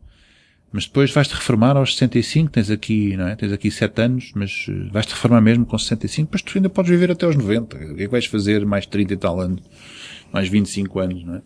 [0.72, 3.36] mas depois vais-te reformar aos 65, tens aqui, não é?
[3.36, 6.90] Tens aqui 7 anos, mas eh, vais-te reformar mesmo com 65, mas tu ainda podes
[6.90, 7.76] viver até aos 90.
[7.76, 9.62] O que é que vais fazer mais 30 e tal anos?
[10.34, 11.42] Mais 25 anos, não é?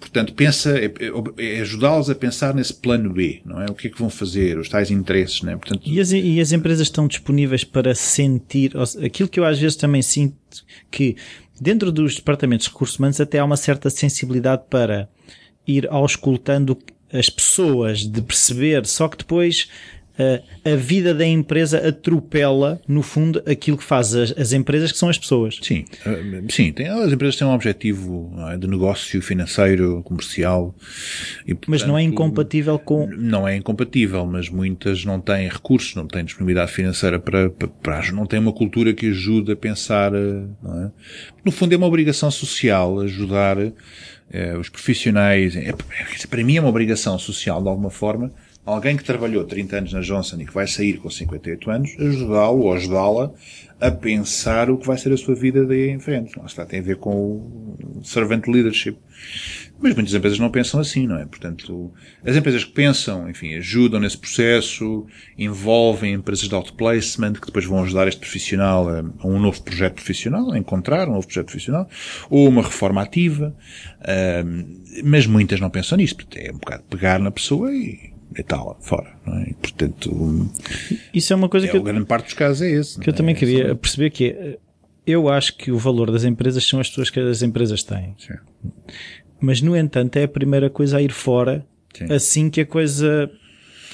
[0.00, 3.66] Portanto, pensa, é, é, é ajudá-los a pensar nesse plano B, não é?
[3.66, 5.56] O que é que vão fazer, os tais interesses, não é?
[5.56, 8.72] Portanto, e, as, e as empresas estão disponíveis para sentir,
[9.04, 10.36] aquilo que eu às vezes também sinto,
[10.90, 11.16] que
[11.60, 15.08] dentro dos departamentos de recursos humanos até há uma certa sensibilidade para
[15.66, 16.76] ir auscultando
[17.12, 19.68] as pessoas, de perceber, só que depois
[20.64, 25.08] a vida da empresa atropela, no fundo, aquilo que faz as, as empresas, que são
[25.08, 25.58] as pessoas.
[25.60, 30.74] Sim, eh, sim, tem, as empresas têm um objetivo é, de negócio financeiro, comercial.
[31.46, 33.06] E, portanto, mas não é incompatível com.
[33.06, 38.12] Não é incompatível, mas muitas não têm recursos, não têm disponibilidade financeira para, para, para
[38.12, 40.14] não têm uma cultura que ajude a pensar.
[40.14, 40.90] Eh, é?
[41.44, 43.58] No fundo, é uma obrigação social ajudar
[44.30, 45.56] eh, os profissionais.
[45.56, 45.72] É,
[46.28, 48.32] para mim é uma obrigação social, de alguma forma,
[48.66, 52.62] alguém que trabalhou 30 anos na Johnson e que vai sair com 58 anos, ajudá-lo
[52.62, 53.32] ou ajudá-la
[53.80, 56.36] a pensar o que vai ser a sua vida daí em frente.
[56.36, 58.96] Lá está, tem a ver com o servant leadership.
[59.78, 61.26] Mas muitas empresas não pensam assim, não é?
[61.26, 61.92] Portanto,
[62.24, 65.06] as empresas que pensam, enfim, ajudam nesse processo,
[65.36, 69.94] envolvem empresas de outplacement que depois vão ajudar este profissional a, a um novo projeto
[69.94, 71.88] profissional, a encontrar um novo projeto profissional,
[72.30, 73.54] ou uma reforma ativa,
[75.04, 76.16] mas muitas não pensam nisso.
[76.34, 79.14] É um bocado pegar na pessoa e e tal, fora.
[79.26, 79.50] É?
[79.50, 80.50] E, portanto,
[81.12, 82.98] isso é uma coisa é, que eu, grande parte dos casos é esse.
[82.98, 83.16] Que eu é?
[83.16, 84.58] também queria perceber que é,
[85.06, 88.14] eu acho que o valor das empresas são as pessoas que as empresas têm.
[88.18, 88.34] Sim.
[89.40, 91.64] Mas, no entanto, é a primeira coisa a ir fora
[91.94, 92.12] Sim.
[92.12, 93.30] assim que a coisa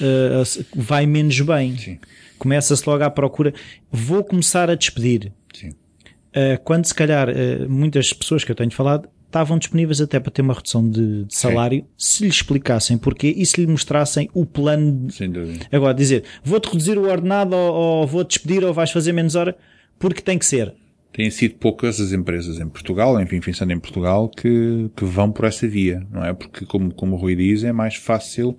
[0.01, 1.99] uh, vai menos bem.
[2.37, 3.53] Começa-se logo à procura.
[3.91, 5.31] Vou começar a despedir.
[5.53, 5.69] Sim.
[5.69, 10.31] Uh, quando, se calhar, uh, muitas pessoas que eu tenho falado estavam disponíveis até para
[10.31, 14.45] ter uma redução de, de salário se lhe explicassem porquê e se lhe mostrassem o
[14.45, 15.09] plano.
[15.11, 15.65] Sem dúvida.
[15.71, 19.57] Agora, dizer vou-te reduzir o ordenado ou, ou vou-te despedir ou vais fazer menos hora
[19.97, 20.73] porque tem que ser.
[21.11, 25.45] Têm sido poucas as empresas em Portugal, enfim, pensando em Portugal, que, que vão por
[25.45, 26.33] essa via, não é?
[26.33, 28.57] Porque, como, como o Rui diz, é mais fácil,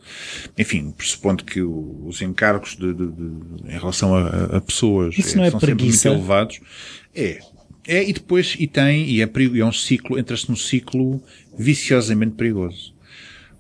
[0.57, 5.37] enfim, pressupondo que o, os encargos de, de, de, em relação a, a pessoas Isso
[5.37, 5.97] não é são preguiça?
[5.97, 6.61] sempre muito elevados.
[7.13, 7.41] É.
[7.87, 11.23] É, e depois, e tem, e é, perigo, é um ciclo, entra-se num ciclo
[11.59, 12.95] viciosamente perigoso.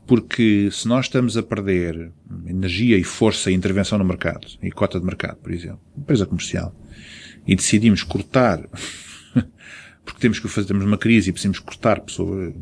[0.06, 2.10] Porque se nós estamos a perder
[2.46, 6.74] energia e força e intervenção no mercado, e cota de mercado, por exemplo, empresa comercial,
[7.46, 8.60] e decidimos cortar,
[10.04, 12.54] porque temos que fazer, temos uma crise e precisamos cortar pessoas,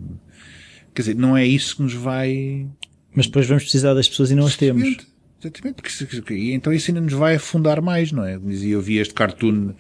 [0.95, 2.69] quer dizer, não é isso que nos vai...
[3.15, 4.97] Mas depois vamos precisar das pessoas e não as temos.
[5.41, 8.37] Exatamente, porque, então isso ainda nos vai afundar mais, não é?
[8.37, 9.75] Eu vi este cartoon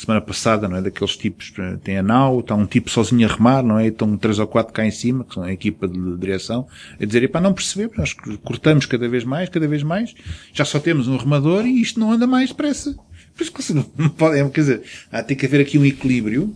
[0.00, 0.82] semana passada, não é?
[0.82, 3.86] Daqueles tipos, tem a nau, está um tipo sozinho a remar, não é?
[3.86, 6.66] E estão três ou quatro cá em cima, que são a equipa de direção,
[7.00, 10.14] a dizer, epá, não percebemos, nós cortamos cada vez mais, cada vez mais,
[10.52, 12.96] já só temos um remador e isto não anda mais depressa.
[13.34, 16.54] Por isso que não pode, quer dizer, há, tem que haver aqui um equilíbrio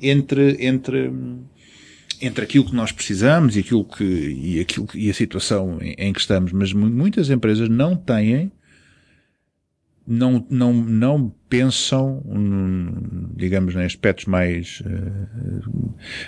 [0.00, 1.10] entre, entre,
[2.20, 6.12] entre aquilo que nós precisamos e aquilo que, e aquilo e a situação em, em
[6.12, 8.50] que estamos, mas muitas empresas não têm
[10.06, 12.22] não, não, não pensam,
[13.36, 14.82] digamos, em aspectos mais,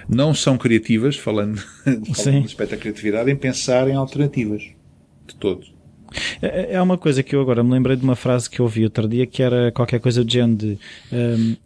[0.08, 1.56] não são criativas, falando,
[2.14, 4.62] falando do aspecto da criatividade, em pensar em alternativas.
[5.26, 5.74] De todos.
[6.40, 9.08] É uma coisa que eu agora me lembrei de uma frase que eu ouvi outro
[9.08, 10.78] dia que era qualquer coisa do género de
[11.12, 11.56] um,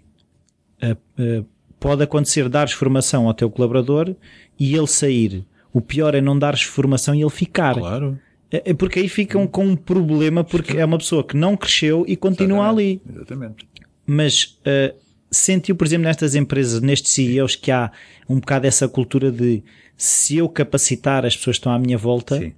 [0.82, 1.46] uh, uh,
[1.78, 4.14] pode acontecer dares formação ao teu colaborador
[4.58, 5.44] e ele sair.
[5.72, 7.74] O pior é não dares formação e ele ficar.
[7.74, 8.18] Claro.
[8.50, 12.16] É porque aí ficam com um problema porque é uma pessoa que não cresceu e
[12.16, 13.00] continua Exatamente.
[13.06, 13.16] ali.
[13.16, 13.68] Exatamente.
[14.06, 14.96] Mas uh,
[15.30, 17.92] sentiu, por exemplo, nestas empresas, nestes CEOs, que há
[18.28, 19.62] um bocado essa cultura de
[19.96, 22.52] se eu capacitar as pessoas que estão à minha volta, Sim.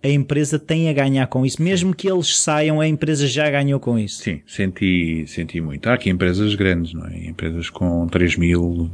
[0.00, 1.60] a empresa tem a ganhar com isso.
[1.60, 4.22] Mesmo que eles saiam, a empresa já ganhou com isso.
[4.22, 5.88] Sim, senti, senti muito.
[5.88, 7.26] Há aqui empresas grandes, não é?
[7.26, 8.90] Empresas com 3 mil uh,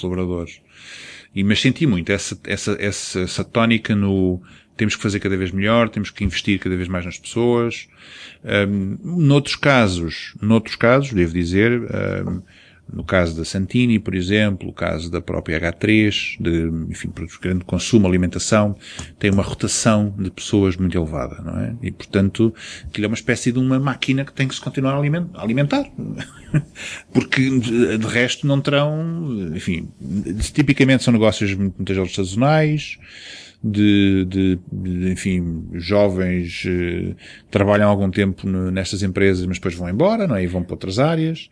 [0.00, 0.60] colaboradores.
[1.32, 4.42] E, mas senti muito essa, essa, essa, essa tónica no,
[4.76, 7.88] temos que fazer cada vez melhor, temos que investir cada vez mais nas pessoas.
[8.44, 11.80] Um, noutros casos, noutros casos, devo dizer,
[12.26, 12.42] um,
[12.92, 17.64] no caso da Santini, por exemplo, o caso da própria H3, de, enfim, por grande
[17.64, 18.76] consumo, alimentação,
[19.18, 21.76] tem uma rotação de pessoas muito elevada, não é?
[21.82, 22.52] E, portanto,
[22.86, 25.84] aquilo é uma espécie de uma máquina que tem que se continuar a alimentar.
[27.12, 29.88] Porque, de resto, não terão, enfim,
[30.52, 32.98] tipicamente são negócios muitas vezes sazonais,
[33.62, 37.14] de, de, de, enfim, jovens eh,
[37.50, 40.42] trabalham algum tempo nestas empresas, mas depois vão embora, não é?
[40.42, 41.50] E vão para outras áreas.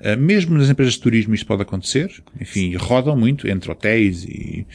[0.00, 2.12] Uh, mesmo nas empresas de turismo isto pode acontecer.
[2.40, 4.66] Enfim, rodam muito entre hotéis e,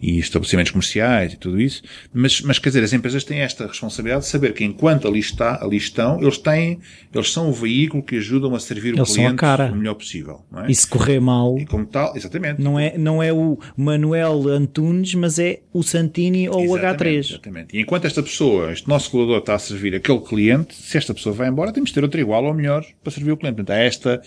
[0.00, 1.82] e estabelecimentos comerciais e tudo isso.
[2.12, 5.62] Mas, mas quer dizer, as empresas têm esta responsabilidade de saber que enquanto ali está,
[5.62, 6.80] ali estão, eles têm,
[7.14, 10.44] eles são o veículo que ajudam a servir eles o cliente o melhor possível.
[10.56, 10.70] É?
[10.70, 11.56] E se correr mal.
[11.58, 12.60] E como tal, exatamente.
[12.60, 17.30] Não é, não é o Manuel Antunes, mas é o Santini ou o H3.
[17.30, 17.76] Exatamente.
[17.76, 21.34] E enquanto esta pessoa, este nosso colaborador está a servir aquele cliente, se esta pessoa
[21.34, 23.56] vai embora, temos de ter outra igual ou melhor para servir o cliente.
[23.56, 24.22] Portanto, esta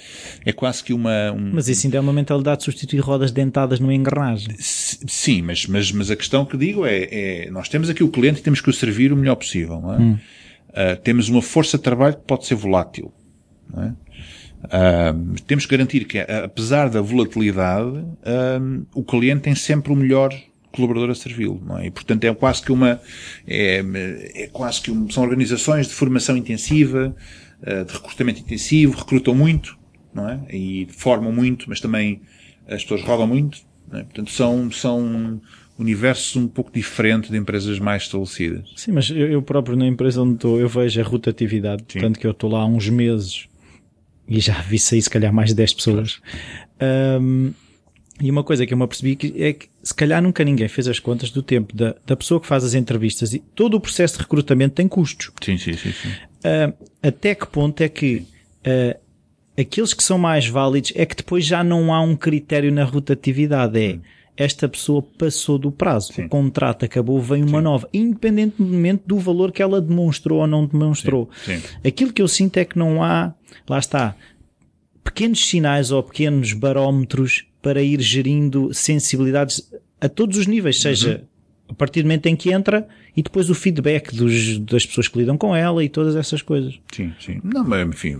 [0.45, 1.31] é quase que uma.
[1.31, 1.53] Um...
[1.53, 4.55] Mas isso ainda é uma mentalidade de substituir rodas dentadas numa engrenagem.
[4.59, 8.41] Sim, mas, mas, mas a questão que digo é, é, nós temos aqui o cliente
[8.41, 9.81] e temos que o servir o melhor possível.
[9.81, 9.97] Não é?
[9.97, 10.19] Hum.
[10.69, 13.11] Uh, temos uma força de trabalho que pode ser volátil.
[13.73, 13.93] Não é?
[14.65, 20.31] Uh, temos que garantir que, apesar da volatilidade, uh, o cliente tem sempre o melhor
[20.71, 21.87] colaborador a servi-lo, não é?
[21.87, 22.99] E, portanto, é quase que uma,
[23.47, 23.83] é,
[24.35, 27.15] é quase que um, são organizações de formação intensiva,
[27.61, 29.77] de recrutamento intensivo, recrutam muito,
[30.15, 30.39] não é?
[30.49, 32.21] E formam muito, mas também
[32.67, 33.59] as pessoas rodam muito,
[33.93, 34.03] é?
[34.03, 35.41] Portanto, são, são
[35.77, 38.71] universos um pouco diferente de empresas mais estabelecidas.
[38.75, 41.99] Sim, mas eu, eu próprio na empresa onde estou, eu vejo a rotatividade, Sim.
[41.99, 43.47] tanto que eu estou lá há uns meses
[44.27, 46.21] e já vi sair se calhar mais de 10 pessoas.
[47.21, 47.53] Um,
[48.19, 50.99] e uma coisa que eu me apercebi é que se calhar nunca ninguém fez as
[50.99, 54.21] contas do tempo da, da pessoa que faz as entrevistas e todo o processo de
[54.21, 55.31] recrutamento tem custos.
[55.43, 55.91] Sim, sim, sim.
[55.91, 56.09] sim.
[56.09, 58.25] Uh, até que ponto é que
[58.65, 59.04] uh,
[59.57, 63.79] aqueles que são mais válidos é que depois já não há um critério na rotatividade.
[63.79, 63.99] É,
[64.37, 66.25] esta pessoa passou do prazo, Sim.
[66.25, 67.63] o contrato acabou, vem uma Sim.
[67.63, 71.29] nova, independentemente do valor que ela demonstrou ou não demonstrou.
[71.45, 71.61] Sim.
[71.85, 73.33] Aquilo que eu sinto é que não há,
[73.69, 74.13] lá está,
[75.03, 81.34] pequenos sinais ou pequenos barómetros para ir gerindo sensibilidades a todos os níveis, seja uhum
[81.67, 82.87] a partir do momento em que entra
[83.17, 86.79] e depois o feedback dos, das pessoas que lidam com ela e todas essas coisas.
[86.93, 87.41] Sim, sim.
[87.43, 88.17] Não, mas enfim,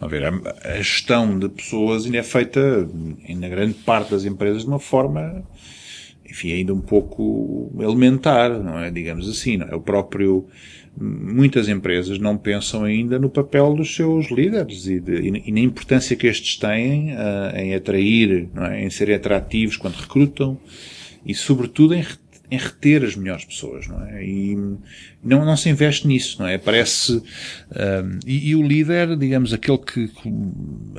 [0.00, 2.88] a ver, a, gestão de pessoas ainda é feita,
[3.28, 5.44] na grande parte das empresas, de uma forma,
[6.28, 8.90] enfim, ainda um pouco elementar, não é?
[8.90, 9.76] Digamos assim, não é?
[9.76, 10.46] O próprio,
[11.00, 16.16] muitas empresas não pensam ainda no papel dos seus líderes e, de, e na importância
[16.16, 18.84] que estes têm uh, em atrair, é?
[18.84, 20.58] em serem atrativos quando recrutam
[21.24, 22.02] e, sobretudo, em
[22.52, 24.22] em reter as melhores pessoas, não é?
[24.22, 24.54] E
[25.24, 26.58] não, não se investe nisso, não é?
[26.58, 30.10] Parece, um, e, e, o líder, digamos, aquele que,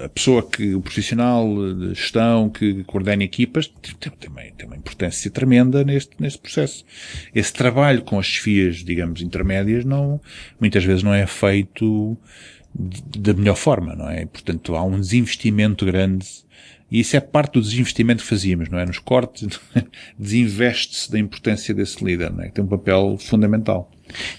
[0.04, 5.30] a pessoa que, o profissional de gestão que coordena equipas, tem, tem, tem uma importância
[5.30, 6.84] tremenda neste, neste processo.
[7.36, 10.20] Esse trabalho com as chefias, digamos, intermédias, não,
[10.60, 12.18] muitas vezes não é feito
[12.74, 14.26] da melhor forma, não é?
[14.26, 16.26] Portanto, há um desinvestimento grande
[16.94, 18.86] e isso é parte do desinvestimento que fazíamos, não é?
[18.86, 19.60] Nos cortes,
[20.18, 22.50] desinveste-se da importância desse líder, não é?
[22.50, 23.90] Que tem um papel fundamental.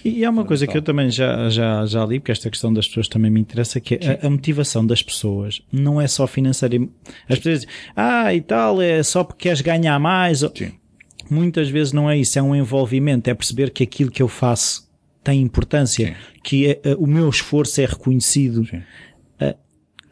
[0.05, 2.87] E há uma coisa que eu também já, já, já li, porque esta questão das
[2.87, 6.77] pessoas também me interessa, que é a, a, motivação das pessoas não é só financeira.
[7.27, 10.39] As pessoas dizem, ah, e tal, é só porque queres ganhar mais.
[10.39, 10.71] Sim.
[11.29, 14.89] Muitas vezes não é isso, é um envolvimento, é perceber que aquilo que eu faço
[15.21, 16.13] tem importância, Sim.
[16.41, 18.65] que é, o meu esforço é reconhecido.
[18.65, 18.81] Sim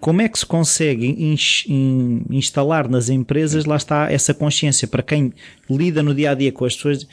[0.04, 5.02] como é que se consegue in, in, instalar nas empresas, lá está essa consciência para
[5.02, 5.32] quem
[5.70, 7.08] lida no dia a dia com as pessoas,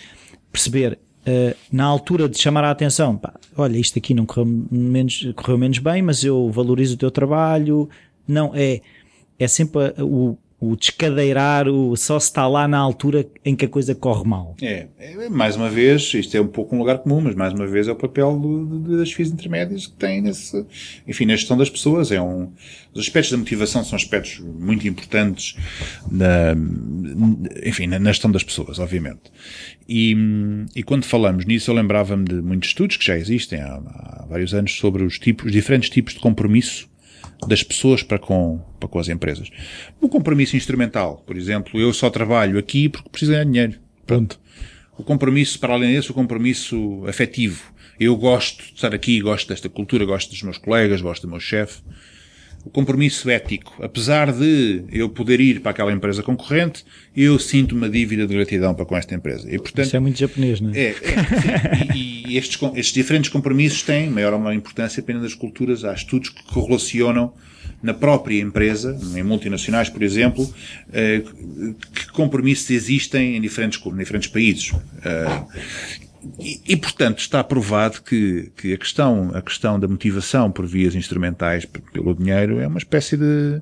[0.51, 5.25] perceber uh, na altura de chamar a atenção, pá, olha, isto aqui não correu menos,
[5.37, 7.89] correu menos bem, mas eu valorizo o teu trabalho.
[8.27, 8.81] Não, é,
[9.39, 13.69] é sempre o, o descadeirar, o só se está lá na altura em que a
[13.69, 14.55] coisa corre mal.
[14.61, 17.67] É, é mais uma vez, isto é um pouco um lugar comum, mas mais uma
[17.67, 20.67] vez é o papel do, das FIIs intermédias que têm nesse,
[21.09, 22.13] enfim, na gestão das pessoas.
[22.13, 22.53] É um,
[22.93, 25.57] os aspectos da motivação são aspectos muito importantes
[26.11, 26.55] na,
[27.65, 29.33] enfim, na, na gestão das pessoas, obviamente.
[29.89, 30.15] E,
[30.77, 34.53] e quando falamos nisso, eu lembrava-me de muitos estudos que já existem há, há vários
[34.53, 36.91] anos sobre os tipos, os diferentes tipos de compromisso
[37.47, 39.49] das pessoas para com, para com as empresas.
[40.01, 43.75] O compromisso instrumental, por exemplo, eu só trabalho aqui porque preciso ganhar dinheiro.
[44.07, 44.39] Pronto.
[44.97, 47.73] O compromisso, para além desse, o compromisso afetivo.
[47.99, 51.41] Eu gosto de estar aqui, gosto desta cultura, gosto dos meus colegas, gosto do meu
[51.41, 51.81] chefe
[52.65, 53.75] o compromisso ético.
[53.83, 56.85] Apesar de eu poder ir para aquela empresa concorrente,
[57.17, 59.49] eu sinto uma dívida de gratidão para com esta empresa.
[59.51, 60.79] E, portanto, Isso é muito japonês, não é?
[60.79, 60.95] É, é
[61.95, 65.85] e, e estes, estes diferentes compromissos têm maior ou menor importância dependendo das culturas.
[65.85, 67.33] Há estudos que correlacionam
[67.83, 70.53] na própria empresa, em multinacionais, por exemplo,
[70.93, 71.23] eh,
[71.95, 74.73] que compromissos existem em diferentes, em diferentes países.
[76.23, 80.67] Eh, e, e, portanto, está provado que, que a, questão, a questão da motivação por
[80.67, 83.61] vias instrumentais pelo dinheiro é uma espécie de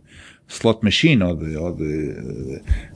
[0.48, 2.14] slot machine ou de, ou de,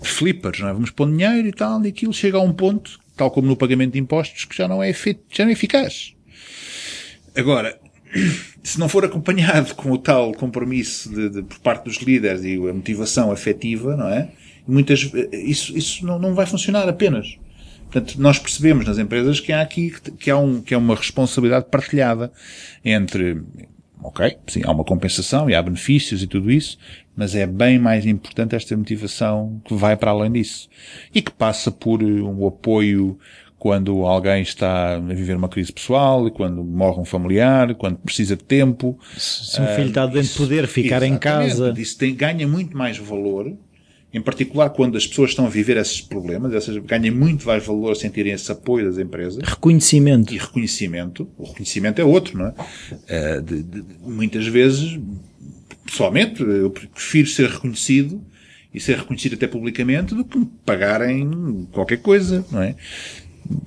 [0.00, 0.72] de flippers, não é?
[0.72, 3.92] Vamos pôr dinheiro e tal, e aquilo chega a um ponto, tal como no pagamento
[3.92, 6.14] de impostos, que já não é, efeito, já não é eficaz.
[7.36, 7.78] Agora,
[8.62, 12.54] se não for acompanhado com o tal compromisso de, de, por parte dos líderes e
[12.56, 14.30] a motivação afetiva, não é?
[14.66, 17.36] Muitas, isso, isso não, não vai funcionar apenas.
[17.92, 21.66] Portanto, nós percebemos nas empresas que há aqui, que há, um, que há uma responsabilidade
[21.70, 22.32] partilhada
[22.82, 23.42] entre,
[24.02, 26.78] ok, sim, há uma compensação e há benefícios e tudo isso,
[27.14, 30.70] mas é bem mais importante esta motivação que vai para além disso.
[31.14, 33.18] E que passa por um apoio
[33.58, 38.42] quando alguém está a viver uma crise pessoal, quando morre um familiar, quando precisa de
[38.42, 38.98] tempo.
[39.16, 41.74] Se um filho está dentro de poder ficar em casa.
[41.76, 43.54] Isso tem, ganha muito mais valor
[44.12, 47.92] em particular quando as pessoas estão a viver esses problemas, essas ganham muito mais valor
[47.92, 49.42] a sentirem esse apoio das empresas.
[49.42, 50.34] Reconhecimento.
[50.34, 51.28] E reconhecimento.
[51.38, 53.38] O reconhecimento é outro, não é?
[53.38, 55.00] Uh, de, de, muitas vezes,
[55.86, 58.22] pessoalmente, eu prefiro ser reconhecido
[58.72, 62.76] e ser reconhecido até publicamente do que me pagarem qualquer coisa, não é?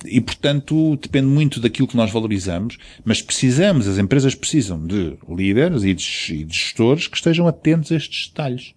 [0.06, 5.84] E, portanto, depende muito daquilo que nós valorizamos, mas precisamos, as empresas precisam de líderes
[5.84, 8.74] e de, e de gestores que estejam atentos a estes detalhes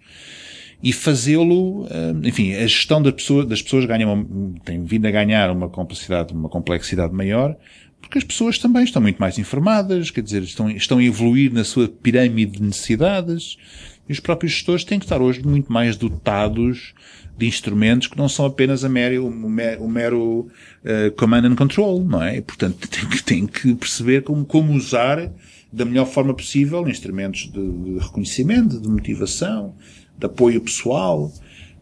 [0.83, 1.89] e fazê-lo,
[2.23, 6.33] enfim, a gestão das pessoas, das pessoas ganha uma, tem vindo a ganhar uma complexidade,
[6.33, 7.57] uma complexidade maior,
[8.01, 11.65] porque as pessoas também estão muito mais informadas, quer dizer, estão, estão a evoluir na
[11.65, 13.59] sua pirâmide de necessidades,
[14.09, 16.95] e os próprios gestores têm que estar hoje muito mais dotados
[17.37, 20.49] de instrumentos que não são apenas a mero, o mero, o mero
[20.85, 22.39] uh, command and control, não é?
[22.39, 25.31] E, portanto, tem que, tem que perceber como, como usar
[25.71, 29.75] da melhor forma possível instrumentos de, de reconhecimento, de motivação,
[30.19, 31.33] de apoio pessoal,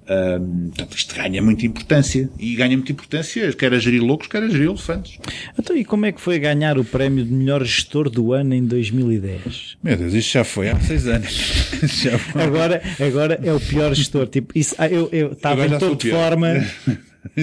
[0.08, 2.30] um, portanto, isto ganha muita importância.
[2.38, 5.18] E ganha muita importância, quer a gerir loucos, quer a gerir elefantes.
[5.58, 8.64] Então, e como é que foi ganhar o prémio de melhor gestor do ano em
[8.64, 9.78] 2010?
[9.82, 11.70] Meu Deus, isto já foi há seis anos.
[12.34, 14.28] agora, agora é o pior gestor.
[14.28, 16.48] Tipo, isso, ah, eu, eu estava em toda forma.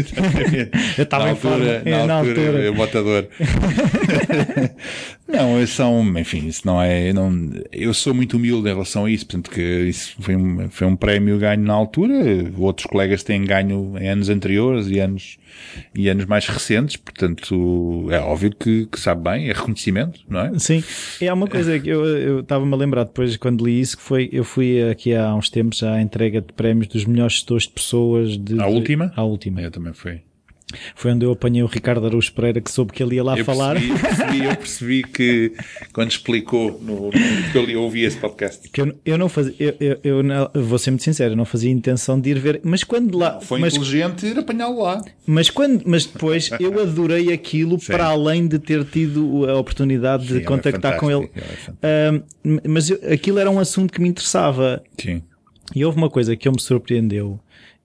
[0.98, 1.66] eu estava em forma.
[1.86, 2.72] Na, na altura, altura.
[2.72, 3.28] Botador.
[5.28, 9.26] não, são, enfim, isso não é, não, eu sou muito humilde em relação a isso,
[9.26, 12.14] portanto que isso foi um, foi um prémio ganho na altura,
[12.58, 15.38] outros colegas têm ganho em anos anteriores e anos,
[15.96, 20.60] e anos mais recentes, portanto é óbvio que, que sabe bem, é reconhecimento, não é?
[20.60, 20.84] Sim,
[21.22, 24.44] é uma coisa que eu estava-me a lembrar depois quando li isso, que foi, eu
[24.44, 28.60] fui aqui há uns tempos à entrega de prémios dos melhores gestores de pessoas de...
[28.60, 29.14] A última?
[29.16, 29.62] A última.
[29.62, 30.22] Eu também fui.
[30.96, 33.46] Foi onde eu apanhei o Ricardo Araújo Pereira que soube que ele ia lá eu
[33.46, 33.76] falar.
[33.76, 35.54] Percebi, eu percebi, eu percebi que
[35.92, 37.10] quando explicou no,
[37.52, 38.70] que eu ouvi esse podcast.
[38.70, 41.46] Que eu, eu não fazia, eu, eu, eu, não, vou ser muito sincero, eu não
[41.46, 43.40] fazia intenção de ir ver, mas quando lá.
[43.42, 45.02] Foi mas, inteligente ir apanhá-lo lá.
[45.26, 47.88] Mas, quando, mas depois eu adorei aquilo Sim.
[47.88, 51.26] para além de ter tido a oportunidade de Sim, contactar com ele.
[51.26, 52.24] Uh,
[52.68, 54.84] mas aquilo era um assunto que me interessava.
[54.98, 55.22] Sim.
[55.76, 57.40] E houve uma coisa que eu me surpreendeu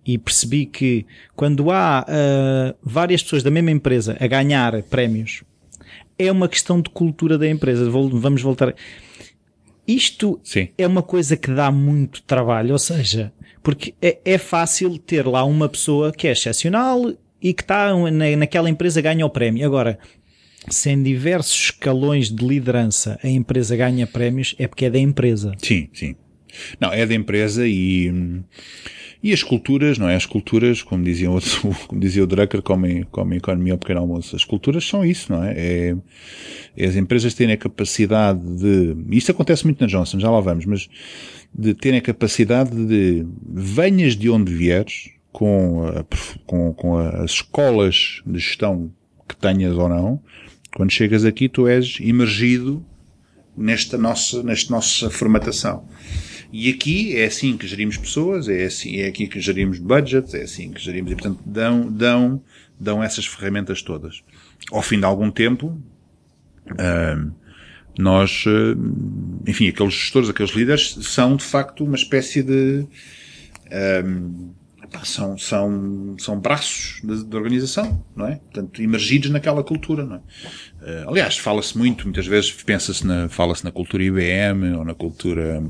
[0.09, 1.05] e percebi que
[1.37, 5.43] quando há uh, várias pessoas da mesma empresa a ganhar prémios,
[6.19, 7.91] é uma questão de cultura da empresa.
[7.91, 8.75] Vamos voltar.
[9.87, 10.69] Isto Sim.
[10.79, 13.31] é uma coisa que dá muito trabalho, ou seja,
[13.63, 18.35] porque é, é fácil ter lá uma pessoa que é excepcional e que está na,
[18.35, 19.67] naquela empresa ganha o prémio.
[19.67, 19.99] Agora,
[20.71, 25.53] se em diversos escalões de liderança a empresa ganha prémios, é porque é da empresa.
[25.63, 26.17] Sim, sim.
[26.81, 28.43] Não, é da empresa e hum,
[29.23, 30.15] e as culturas, não é?
[30.15, 31.41] As culturas, como dizia, o,
[31.89, 34.37] como dizia o Drucker, comem, comem economia ao pequeno almoço.
[34.37, 35.55] As culturas são isso, não é?
[35.57, 35.97] é?
[36.77, 40.65] é as empresas terem a capacidade de, isto acontece muito na Johnson, já lá vamos,
[40.67, 40.89] mas
[41.53, 46.05] de terem a capacidade de, venhas de onde vieres, com, a,
[46.47, 48.91] com, com as escolas de gestão
[49.29, 50.21] que tenhas ou não,
[50.75, 52.85] quando chegas aqui tu és imergido
[53.57, 55.85] nesta nossa, nesta nossa formatação.
[56.53, 60.43] E aqui é assim que gerimos pessoas, é assim, é aqui que gerimos budgets, é
[60.43, 62.43] assim que gerimos, e portanto dão, dão,
[62.79, 64.23] dão essas ferramentas todas.
[64.73, 65.79] Ao fim de algum tempo,
[66.71, 67.33] uh,
[67.99, 68.77] nós, uh,
[69.47, 72.87] enfim, aqueles gestores, aqueles líderes são de facto uma espécie de,
[75.05, 78.37] são, são, são braços de, organização, não é?
[78.37, 80.19] Portanto, imergidos naquela cultura, não é?
[80.19, 85.63] Uh, aliás, fala-se muito, muitas vezes pensa-se na, fala-se na cultura IBM, ou na cultura,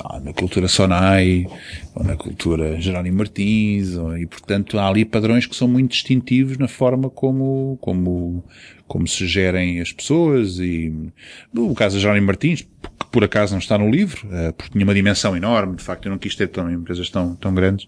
[0.00, 1.46] lá, na cultura Sonai,
[1.94, 6.58] ou na cultura Jerónimo Martins, ou, e portanto há ali padrões que são muito distintivos
[6.58, 8.44] na forma como, como,
[8.86, 10.92] como se gerem as pessoas e,
[11.52, 12.66] no caso de Jerónimo Martins,
[13.10, 16.10] por acaso não está no livro, uh, porque tinha uma dimensão enorme, de facto eu
[16.10, 17.86] não quis ter também empresas tão, tão grandes,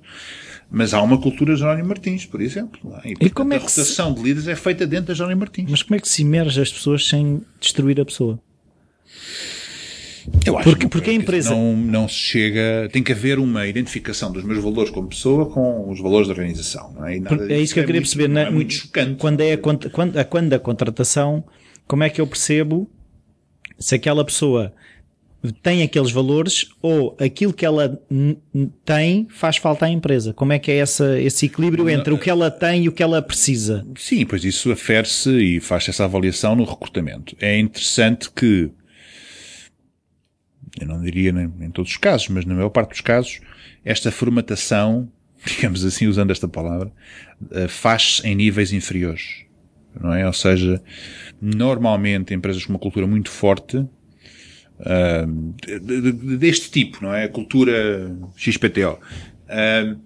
[0.71, 2.79] mas há uma cultura de Jerónimo Martins, por exemplo.
[3.03, 3.11] É?
[3.11, 4.15] E, portanto, e como é que a rotação se...
[4.17, 5.71] de líderes é feita dentro da Jerónimo Martins.
[5.71, 8.39] Mas como é que se emerge as pessoas sem destruir a pessoa?
[10.45, 14.33] Eu acho porque, porque a empresa não, não se chega, tem que haver uma identificação
[14.33, 16.93] dos meus valores como pessoa com os valores da organização.
[16.93, 17.17] Não é?
[17.51, 18.29] é isso que eu é queria muito, perceber.
[18.29, 19.17] Não é muito chocante.
[19.17, 19.91] Quando é a, quando,
[20.29, 21.45] quando a contratação,
[21.87, 22.91] como é que eu percebo
[23.79, 24.73] se aquela pessoa
[25.63, 28.01] tem aqueles valores ou aquilo que ela
[28.85, 30.33] tem faz falta à empresa?
[30.33, 33.03] Como é que é essa, esse equilíbrio entre o que ela tem e o que
[33.03, 33.87] ela precisa?
[33.97, 37.37] Sim, pois isso afere-se e faz essa avaliação no recrutamento.
[37.41, 38.71] É interessante que,
[40.81, 43.41] eu não diria em todos os casos, mas na maior parte dos casos,
[43.85, 45.11] esta formatação,
[45.45, 46.93] digamos assim, usando esta palavra,
[47.51, 49.45] eh, faz-se em níveis inferiores.
[50.01, 50.27] Não é?
[50.27, 50.83] Ou seja,
[51.41, 55.27] normalmente empresas com uma cultura muito forte uh,
[56.37, 57.25] deste tipo, não é?
[57.25, 58.99] A cultura XPTO.
[59.45, 59.97] Uh,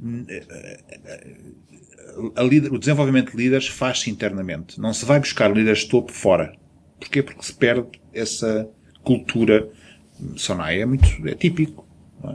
[2.36, 4.80] a líder, o desenvolvimento de líderes faz-se internamente.
[4.80, 6.52] Não se vai buscar líderes de topo fora.
[6.98, 7.22] Porquê?
[7.22, 8.68] Porque se perde essa
[9.02, 9.68] cultura.
[10.36, 11.86] Sonai é muito, é típico.
[12.24, 12.34] É?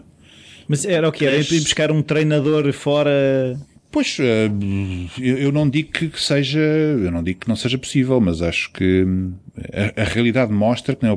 [0.68, 1.26] Mas era o que?
[1.26, 3.12] Era ir buscar um treinador fora
[3.94, 4.50] Pois, eh,
[5.22, 9.04] eu não digo que seja, eu não digo que não seja possível, mas acho que
[9.04, 9.34] hum,
[9.72, 11.16] a, a realidade mostra que na,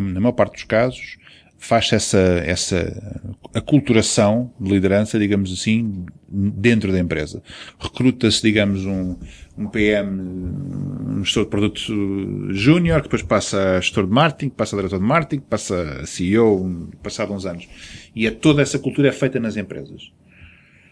[0.00, 1.16] maior parte dos casos
[1.64, 3.24] faz essa, essa
[3.54, 7.42] aculturação de liderança, digamos assim, dentro da empresa.
[7.78, 9.16] Recruta-se, digamos, um,
[9.56, 14.76] um PM, um gestor de produto júnior, que depois passa a gestor de marketing, passa
[14.76, 17.66] a diretor de marketing, passa a CEO, passado uns anos.
[18.14, 20.12] E é toda essa cultura é feita nas empresas.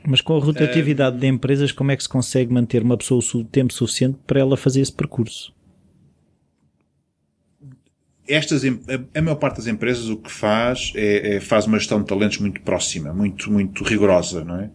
[0.07, 3.21] Mas com a rotatividade uh, de empresas, como é que se consegue manter uma pessoa
[3.35, 5.53] o tempo suficiente para ela fazer esse percurso?
[8.33, 12.07] Estas, a, maior parte das empresas o que faz é, é, faz uma gestão de
[12.07, 14.71] talentos muito próxima, muito, muito rigorosa, não é?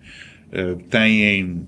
[0.50, 1.66] Uh, têm,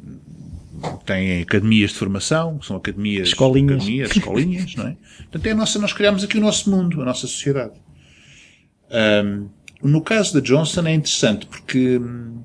[1.05, 4.97] têm academias de formação, são academias, escolinhas, academias, escolinhas, não é?
[5.17, 7.73] Portanto, é a nossa, nós criamos aqui o nosso mundo, a nossa sociedade.
[8.91, 9.49] Um,
[9.81, 12.41] no caso da Johnson é interessante porque hum,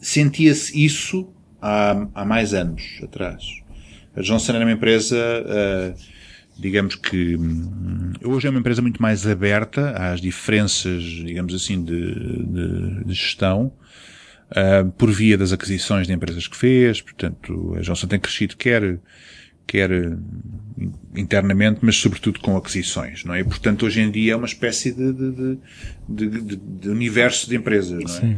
[0.00, 1.28] sentia-se isso
[1.60, 3.60] há, há mais anos atrás.
[4.16, 5.94] A Johnson era uma empresa, uh,
[6.60, 12.14] digamos que hum, hoje é uma empresa muito mais aberta às diferenças, digamos assim, de,
[12.14, 13.72] de, de gestão,
[14.50, 17.00] uh, por via das aquisições de empresas que fez.
[17.00, 18.98] Portanto, a Johnson tem crescido quer
[19.66, 23.40] quer hum, internamente, mas sobretudo com aquisições, não é?
[23.40, 25.58] E, portanto, hoje em dia é uma espécie de, de,
[26.08, 28.20] de, de universo de empresas, não é?
[28.20, 28.32] Sim.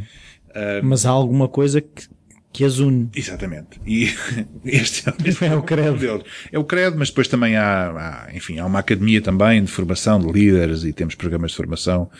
[0.50, 2.06] Uh, Mas há alguma coisa que,
[2.52, 3.08] que as une.
[3.14, 3.80] Exatamente.
[3.86, 4.10] E
[4.64, 6.24] este é, é o credo.
[6.50, 10.20] É o credo, mas depois também há, há, enfim, há uma academia também de formação
[10.20, 12.10] de líderes e temos programas de formação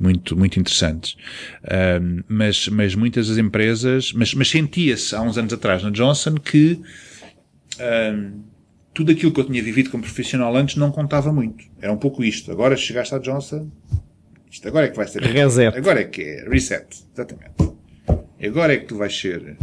[0.00, 1.16] muito, muito interessantes.
[1.64, 6.36] Uh, mas, mas muitas das empresas, mas, mas sentia-se há uns anos atrás na Johnson
[6.36, 6.80] que,
[7.74, 8.42] uh,
[8.94, 11.64] tudo aquilo que eu tinha vivido como profissional antes não contava muito.
[11.80, 12.50] Era um pouco isto.
[12.50, 13.70] Agora chegaste à Johnson,
[14.50, 15.20] isto agora é que vai ser.
[15.20, 15.76] Reset.
[15.76, 16.48] Agora é que é.
[16.48, 16.86] Reset.
[17.12, 17.73] Exatamente.
[18.42, 19.56] Agora é que tu vais ser.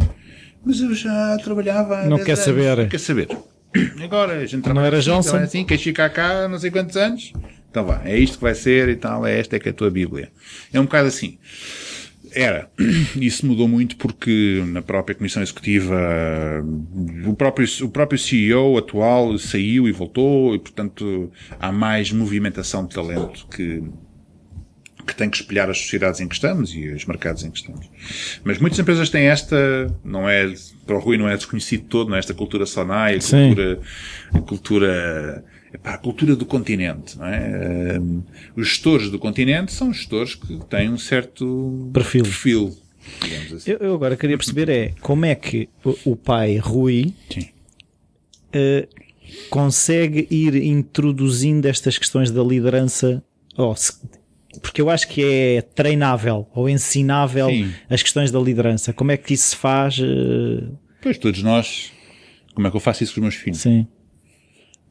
[0.64, 2.04] Mas eu já trabalhava.
[2.04, 2.44] Não quer anos.
[2.44, 2.76] saber.
[2.76, 3.28] Não quer saber.
[4.02, 5.36] Agora a gente Não era assim, Johnson?
[5.36, 7.32] Assim, queres ficar cá não sei quantos anos?
[7.70, 9.74] Então vá, é isto que vai ser e tal, é esta é que é a
[9.74, 10.30] tua Bíblia.
[10.72, 11.38] É um bocado assim.
[12.34, 12.70] Era.
[13.16, 15.98] Isso mudou muito porque na própria Comissão Executiva
[17.26, 22.94] o próprio, o próprio CEO atual saiu e voltou e, portanto, há mais movimentação de
[22.94, 23.82] talento que,
[25.12, 27.86] que tem que espelhar as sociedades em que estamos e os mercados em que estamos.
[28.42, 29.56] Mas muitas empresas têm esta,
[30.04, 30.52] não é,
[30.86, 33.80] para o Rui não é desconhecido todo, não é esta cultura sonai, a cultura,
[34.32, 37.98] a cultura, epá, a cultura do continente, não é?
[38.00, 38.22] Um,
[38.56, 42.24] os gestores do continente são gestores que têm um certo perfil.
[42.24, 42.76] perfil
[43.54, 43.70] assim.
[43.70, 47.12] eu, eu, agora queria perceber é como é que o, o pai Rui
[48.54, 48.88] uh,
[49.50, 53.22] consegue ir introduzindo estas questões da liderança,
[53.56, 53.92] oh, se,
[54.60, 57.72] porque eu acho que é treinável ou ensinável Sim.
[57.88, 58.92] as questões da liderança.
[58.92, 59.98] Como é que isso se faz?
[59.98, 60.76] Uh...
[61.00, 61.92] Pois todos nós.
[62.54, 63.60] Como é que eu faço isso com os meus filhos?
[63.60, 63.86] Sim.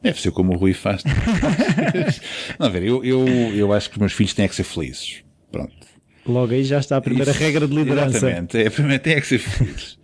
[0.02, 1.04] Deve ser como o Rui faz.
[2.58, 3.24] Não, a ver, eu, eu,
[3.54, 5.22] eu acho que os meus filhos têm que ser felizes.
[5.50, 5.72] Pronto.
[6.26, 8.16] Logo aí já está a primeira isso, regra de liderança.
[8.16, 8.58] Exatamente.
[8.58, 9.98] É, a primeira tem que ser felizes.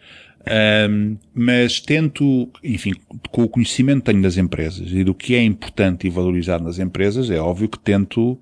[0.88, 2.92] Um, mas tento, enfim,
[3.30, 6.78] com o conhecimento que tenho das empresas e do que é importante e valorizado nas
[6.78, 8.40] empresas, é óbvio que tento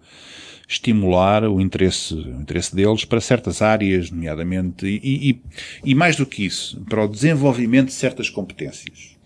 [0.68, 5.42] estimular o interesse, o interesse deles para certas áreas, nomeadamente, e, e,
[5.84, 9.16] e mais do que isso, para o desenvolvimento de certas competências.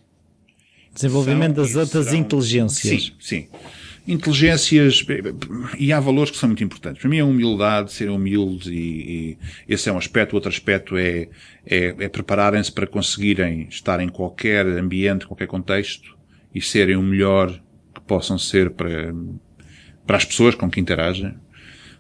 [0.93, 3.05] Desenvolvimento são, das outras serão, inteligências.
[3.05, 3.49] Sim, sim.
[4.07, 5.05] Inteligências,
[5.79, 7.01] e há valores que são muito importantes.
[7.01, 9.39] Para mim é humildade, ser humildes e,
[9.69, 10.35] e esse é um aspecto.
[10.35, 11.29] Outro aspecto é,
[11.65, 16.19] é, é prepararem-se para conseguirem estar em qualquer ambiente, qualquer contexto
[16.53, 17.53] e serem o melhor
[17.95, 19.15] que possam ser para,
[20.11, 21.37] para as pessoas com que interagem.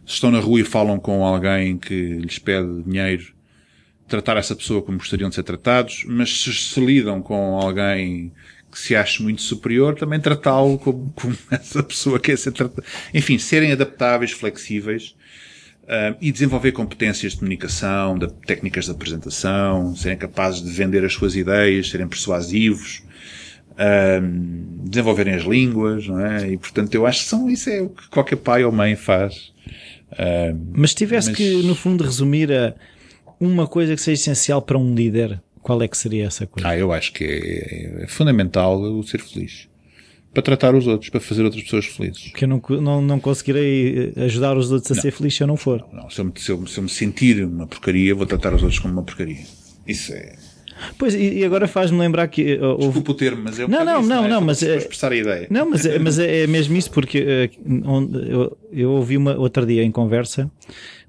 [0.04, 3.32] Se estão na rua e falam com alguém que lhes pede dinheiro,
[4.08, 8.32] tratar essa pessoa como gostariam de ser tratados, mas se se lidam com alguém
[8.68, 12.84] que se acha muito superior, também tratá-lo como, como, essa pessoa quer ser tratada.
[13.14, 15.14] Enfim, serem adaptáveis, flexíveis,
[15.84, 21.12] uh, e desenvolver competências de comunicação, de técnicas de apresentação, serem capazes de vender as
[21.12, 23.04] suas ideias, serem persuasivos,
[23.80, 26.52] um, desenvolverem as línguas, não é?
[26.52, 29.52] E portanto eu acho que são, isso é o que qualquer pai ou mãe faz.
[30.12, 31.36] Um, mas se tivesse mas...
[31.36, 32.74] que, no fundo, resumir a
[33.40, 36.68] uma coisa que seja essencial para um líder, qual é que seria essa coisa?
[36.68, 39.68] Ah, eu acho que é, é fundamental o ser feliz.
[40.32, 42.28] Para tratar os outros, para fazer outras pessoas felizes.
[42.28, 45.02] Porque eu não, não, não conseguirei ajudar os outros a não.
[45.02, 45.84] ser felizes se eu não for.
[45.92, 46.10] Não, não.
[46.10, 48.78] Se, eu me, se, eu, se eu me sentir uma porcaria, vou tratar os outros
[48.78, 49.44] como uma porcaria.
[49.88, 50.36] Isso é,
[50.98, 52.54] Pois, e agora faz-me lembrar que.
[52.54, 52.84] Uh, houve...
[52.86, 54.62] Desculpa o termo, mas é um Não, não, não, não, mas.
[54.62, 55.46] É, expressar a ideia.
[55.50, 59.66] Não, mas, é, mas é, é mesmo isso, porque uh, eu, eu ouvi uma, outro
[59.66, 60.50] dia em conversa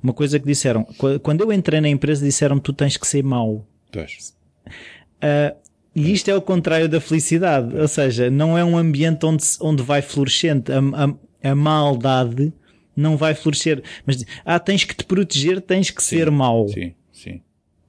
[0.01, 0.85] uma coisa que disseram.
[1.21, 3.65] Quando eu entrei na empresa, disseram tu tens que ser mau.
[3.91, 4.35] Pois.
[4.67, 5.55] Uh,
[5.95, 7.75] e isto é o contrário da felicidade.
[7.77, 10.71] Ou seja, não é um ambiente onde, onde vai florescente.
[10.71, 12.51] A, a, a maldade
[12.95, 13.83] não vai florescer.
[14.05, 16.67] Mas, ah, tens que te proteger, tens que Sim, ser mau.
[16.67, 17.41] Sim, sim.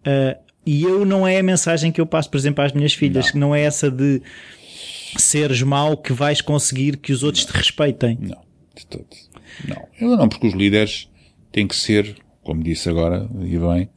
[0.06, 3.26] Uh, e eu não é a mensagem que eu passo, por exemplo, às minhas filhas,
[3.26, 3.32] Não.
[3.32, 4.22] que não é essa de
[5.16, 8.16] seres mau que vais conseguir que os outros te respeitem.
[8.20, 8.40] Não,
[8.76, 9.06] de todo.
[9.68, 9.88] Não.
[10.00, 11.08] Eu não, porque os líderes
[11.50, 13.88] têm que ser, como disse agora, e bem,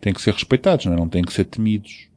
[0.00, 0.96] têm que ser respeitados, não, é?
[0.96, 2.08] não têm que ser temidos.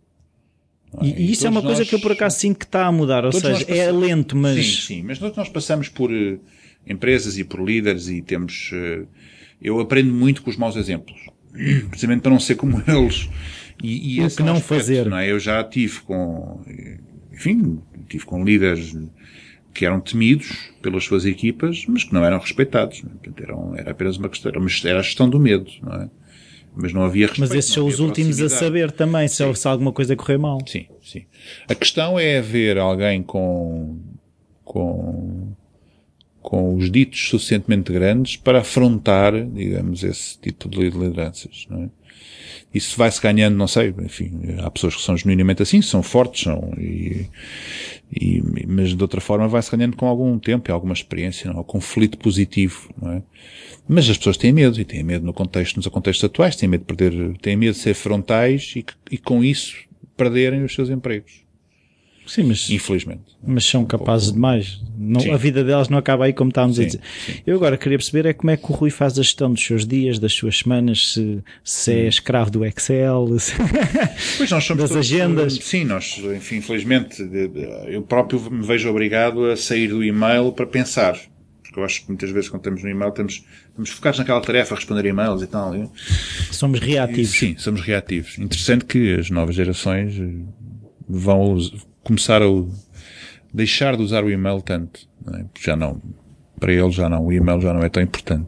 [0.93, 2.65] Não E, e isso é uma todos coisa nós- que eu por acaso sinto que
[2.65, 5.35] está a mudar, ou todos seja, nós é passamos- lento, mas Sim, sim, mas nós,
[5.35, 6.37] nós passamos por eh,
[6.87, 8.69] empresas e por líderes e temos...
[8.73, 9.03] eh,
[9.61, 11.17] eu aprendo muito com os maus exemplos.
[11.89, 13.27] Precisamente para não ser como eles.
[13.83, 15.05] E, e O que é um não aspecto, fazer.
[15.09, 15.31] Não é?
[15.31, 16.61] Eu já tive com...
[17.31, 18.95] Enfim, tive com líderes
[19.73, 23.03] que eram temidos pelas suas equipas, mas que não eram respeitados.
[23.03, 23.13] não é?
[23.13, 26.09] Portanto, eram, era apenas uma questão, era, a gestão do medo, não é?
[26.75, 27.49] Mas não havia respeito.
[27.49, 30.59] Mas esses são os últimos a saber também se, se alguma coisa correr mal.
[30.65, 31.25] Sim, sim.
[31.67, 33.99] A questão é haver alguém com,
[34.63, 35.53] com,
[36.41, 41.89] com os ditos suficientemente grandes para afrontar, digamos, esse tipo de lideranças, não é?
[42.77, 46.73] Isso vai-se ganhando, não sei, enfim, há pessoas que são genuinamente assim, são fortes, são,
[46.77, 47.27] e,
[48.11, 51.61] e, mas de outra forma vai-se ganhando com algum tempo e alguma experiência, não?
[51.61, 51.63] é?
[51.63, 53.23] conflito positivo, não é?
[53.87, 56.81] Mas as pessoas têm medo, e têm medo no contexto, nos contextos atuais, têm medo
[56.81, 59.75] de perder, têm medo de ser frontais e, e com isso
[60.15, 61.46] perderem os seus empregos.
[62.27, 63.21] Sim, mas, Infelizmente.
[63.45, 64.81] mas são capazes de mais.
[64.97, 65.31] Não, Sim.
[65.31, 67.01] a vida delas não acaba aí como estávamos a Sim, dizer.
[67.25, 67.33] sim.
[67.47, 69.87] Eu agora queria perceber é como é que o Rui faz a gestão dos seus
[69.87, 71.93] dias, das suas semanas, se, se Hum.
[71.95, 73.53] é escravo do Excel, se-
[74.37, 75.53] Pois nós somos Das todos- agendas.
[75.53, 77.21] Sim, nós, enfim, infelizmente,
[77.87, 81.17] eu próprio me vejo obrigado a sair do e-mail para pensar.
[81.63, 84.73] Porque eu acho que muitas vezes quando estamos no e-mail estamos, estamos focados naquela tarefa,
[84.73, 85.75] a responder e-mails e tal.
[85.75, 85.87] E-
[86.51, 87.31] somos reativos.
[87.31, 88.37] Sim, somos reativos.
[88.37, 90.27] Interessante que as novas gerações eh,
[91.07, 91.57] vão
[92.07, 92.47] começar a
[93.53, 95.01] deixar de usar o e-mail tanto.
[95.25, 95.45] não é?
[95.59, 96.01] Já não,
[96.59, 98.47] para eles já não, o e-mail já não é tão importante.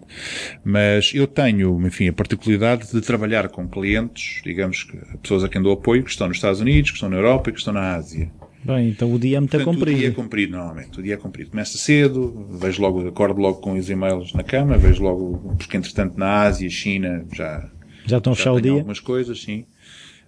[0.63, 5.61] Mas eu tenho, enfim, a particularidade de trabalhar com clientes, digamos, que pessoas a quem
[5.61, 7.95] dou apoio, que estão nos Estados Unidos, que estão na Europa e que estão na
[7.95, 8.31] Ásia.
[8.63, 10.15] Bem, então o dia é muito Portanto, O dia é comprido.
[10.15, 10.99] comprido, normalmente.
[10.99, 11.49] O dia é comprido.
[11.51, 16.17] Começa cedo, vejo logo, acordo logo com os e-mails na cama, vejo logo, porque entretanto
[16.17, 17.69] na Ásia, China, já,
[18.05, 18.73] Já estão a fechar o dia.
[18.73, 19.65] algumas coisas, sim.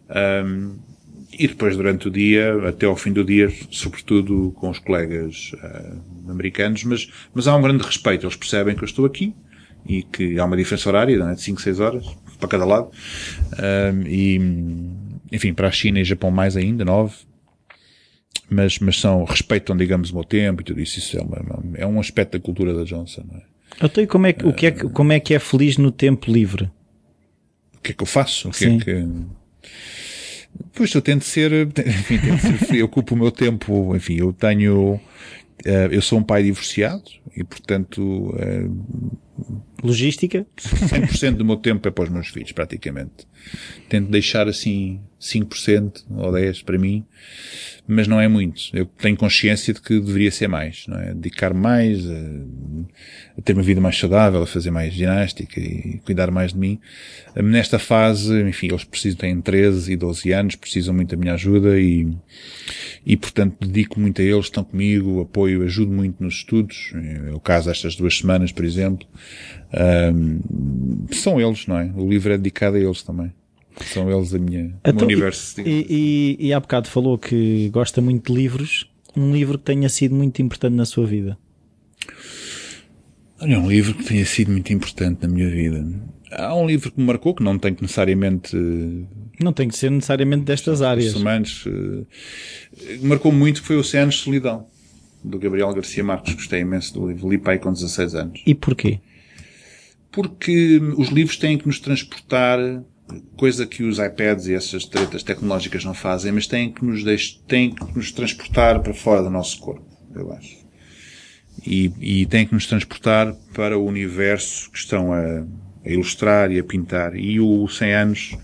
[0.10, 0.78] Ahm,
[1.34, 5.96] e depois, durante o dia, até ao fim do dia, sobretudo com os colegas ah,
[6.30, 8.26] americanos, mas, mas há um grande respeito.
[8.26, 9.34] Eles percebem que eu estou aqui
[9.88, 11.34] e que há uma diferença horária, não é?
[11.36, 12.06] de 5, 6 horas,
[12.40, 12.92] para cada lado.
[13.58, 14.40] Ahm, e,
[15.32, 17.16] enfim, para a China e Japão mais ainda, 9.
[18.50, 21.00] Mas, mas são, respeitam, digamos, o meu tempo e tudo isso.
[21.00, 23.44] Isso é, uma, uma- é um aspecto da cultura da Johnson, não é?
[23.82, 25.92] Então, e como é, que, o que é, que- como é que é feliz no
[25.92, 26.70] tempo livre?
[27.78, 28.50] o que é que eu faço?
[28.50, 28.78] O que Sim.
[28.78, 29.08] é que...
[30.74, 31.52] Pois eu tento ser,
[31.86, 32.80] enfim, tento ser feliz.
[32.80, 35.00] eu ocupo o meu tempo, enfim, eu tenho,
[35.66, 37.04] eh, eu sou um pai divorciado
[37.36, 38.68] e portanto, eh,
[39.84, 40.46] Logística?
[40.58, 43.28] 100% do meu tempo é para os meus filhos, praticamente.
[43.90, 47.06] Tento deixar assim 5% ou 10% para mim,
[47.88, 48.62] mas não é muito.
[48.74, 51.14] Eu tenho consciência de que deveria ser mais, não é?
[51.14, 52.16] Dedicar mais, a,
[53.38, 56.80] a ter uma vida mais saudável, a fazer mais ginástica e cuidar mais de mim.
[57.36, 61.80] Nesta fase, enfim, eles precisam, têm 13 e 12 anos, precisam muito da minha ajuda
[61.80, 62.08] e,
[63.06, 66.94] e portanto dedico muito a eles, estão comigo, apoio, ajudo muito nos estudos.
[66.96, 69.08] É o caso destas duas semanas, por exemplo.
[69.72, 70.40] Ahm,
[71.12, 71.92] são eles, não é?
[71.96, 73.32] O livro é dedicado a eles também.
[73.80, 75.62] São eles a minha, Então, universo.
[75.62, 78.90] E, e, e há bocado falou que gosta muito de livros.
[79.16, 81.38] Um livro que tenha sido muito importante na sua vida.
[83.40, 85.86] Olha, um livro que tenha sido muito importante na minha vida.
[86.32, 88.56] Há um livro que me marcou, que não tem que necessariamente
[89.42, 91.16] Não tem que ser necessariamente destas áreas.
[91.16, 94.66] humanos, eh, marcou muito, que foi Oceanos de Solidão,
[95.24, 96.36] do Gabriel Garcia Marques.
[96.36, 97.30] Gostei imenso do livro.
[97.30, 98.42] Li pai com 16 anos.
[98.46, 99.00] E porquê?
[100.12, 102.60] Porque os livros têm que nos transportar,
[103.38, 107.40] coisa que os iPads e essas tretas tecnológicas não fazem, mas têm que nos, deix...
[107.48, 109.86] têm que nos transportar para fora do nosso corpo,
[110.16, 110.62] eu acho.
[111.66, 115.44] E, e têm que nos transportar para o universo que estão a,
[115.86, 117.16] a ilustrar e a pintar.
[117.16, 118.38] E o 100 anos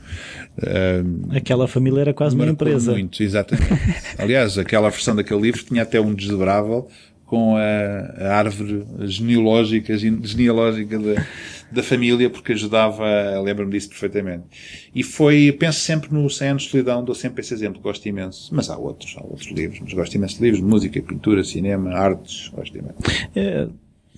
[1.35, 2.91] Aquela família era quase uma empresa.
[2.91, 3.71] muito, exatamente.
[4.17, 6.87] Aliás, aquela versão daquele livro tinha até um desdobrável
[7.25, 11.25] com a, a árvore genealógica, gene- genealógica da,
[11.71, 13.05] da família, porque ajudava,
[13.43, 14.45] lembro-me disso perfeitamente.
[14.93, 18.53] E foi, penso sempre no 100 anos de solidão, dou sempre esse exemplo, gosto imenso.
[18.53, 21.93] Mas há outros, há outros livros, mas gosto imenso de livros de música, pintura, cinema,
[21.93, 22.97] artes, gosto imenso.
[23.35, 23.67] Eh,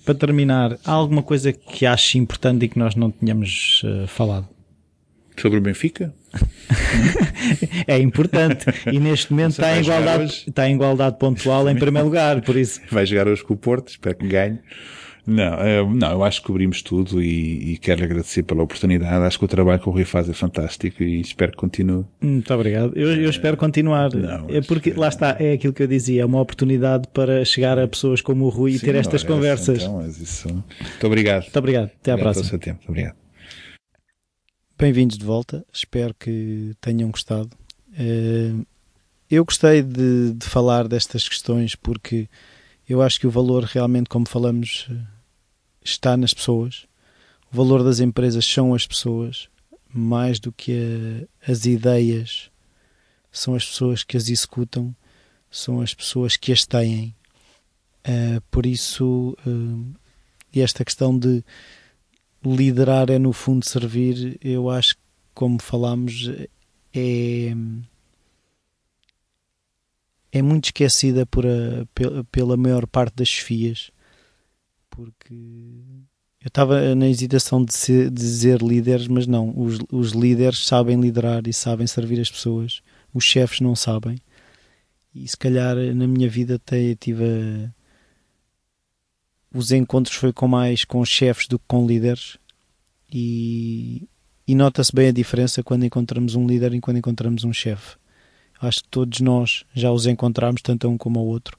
[0.04, 4.48] para terminar, há alguma coisa que ache importante e que nós não tínhamos eh, falado?
[5.36, 6.14] Sobre o Benfica?
[7.86, 8.66] É importante.
[8.92, 12.80] E neste momento está em, igualdade, está em igualdade pontual em primeiro lugar, por isso.
[12.90, 14.58] Vai jogar hoje com o Porto, espero que ganhe.
[15.26, 19.24] Não, eu, eh, não, eu acho que cobrimos tudo e, e quero agradecer pela oportunidade.
[19.24, 22.04] Acho que o trabalho que o Rui faz é fantástico e espero que continue.
[22.20, 22.92] Muito obrigado.
[22.96, 24.12] Eu, eu espero continuar.
[24.14, 27.78] Não, é porque, lá está, é aquilo que eu dizia, é uma oportunidade para chegar
[27.78, 29.82] a pessoas como o Rui Sim, e ter estas conversas.
[29.82, 30.48] Então, mas isso...
[30.48, 31.42] Muito obrigado.
[31.42, 31.90] Muito obrigado.
[32.00, 32.58] Até à obrigado próxima.
[32.58, 32.80] Tempo.
[32.88, 33.16] Obrigado.
[34.78, 35.64] Bem-vindos de volta.
[35.72, 37.50] Espero que tenham gostado.
[37.98, 38.52] Eh,
[39.30, 42.28] eu gostei de, de falar destas questões porque
[42.90, 44.88] eu acho que o valor realmente, como falamos,
[45.80, 46.88] está nas pessoas.
[47.52, 49.48] O valor das empresas são as pessoas,
[49.94, 52.50] mais do que a, as ideias.
[53.30, 54.92] São as pessoas que as executam,
[55.48, 57.14] são as pessoas que as têm.
[58.00, 59.94] Uh, por isso, uh,
[60.52, 61.44] esta questão de
[62.44, 65.02] liderar é no fundo servir, eu acho que,
[65.32, 66.28] como falámos,
[66.92, 67.54] é
[70.32, 71.86] é muito esquecida por a,
[72.30, 73.90] pela maior parte das chefias,
[74.88, 75.34] porque
[76.40, 81.00] eu estava na hesitação de, ser, de dizer líderes, mas não, os, os líderes sabem
[81.00, 82.80] liderar e sabem servir as pessoas,
[83.12, 84.18] os chefes não sabem.
[85.14, 87.70] E se calhar na minha vida até tive a...
[89.52, 92.38] os encontros foi com mais com chefes do que com líderes.
[93.12, 94.08] E,
[94.46, 97.96] e nota-se bem a diferença quando encontramos um líder e quando encontramos um chefe
[98.60, 101.58] Acho que todos nós já os encontramos, tanto a um como ao outro.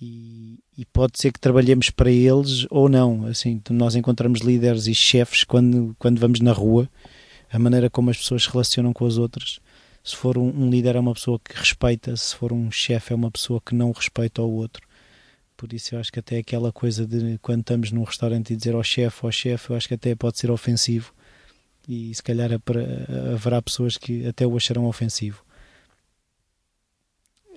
[0.00, 3.24] E, e, pode ser que trabalhemos para eles ou não.
[3.26, 6.90] Assim, nós encontramos líderes e chefes quando, quando vamos na rua,
[7.50, 9.60] a maneira como as pessoas se relacionam com as outras.
[10.02, 13.16] Se for um, um líder, é uma pessoa que respeita, se for um chefe, é
[13.16, 14.86] uma pessoa que não respeita o outro.
[15.56, 18.74] Por isso, eu acho que até aquela coisa de quando estamos num restaurante e dizer
[18.74, 21.14] ao chefe, ao chefe, eu acho que até pode ser ofensivo.
[21.88, 22.58] E se calhar é
[23.32, 25.43] haverá pessoas que até o acharão ofensivo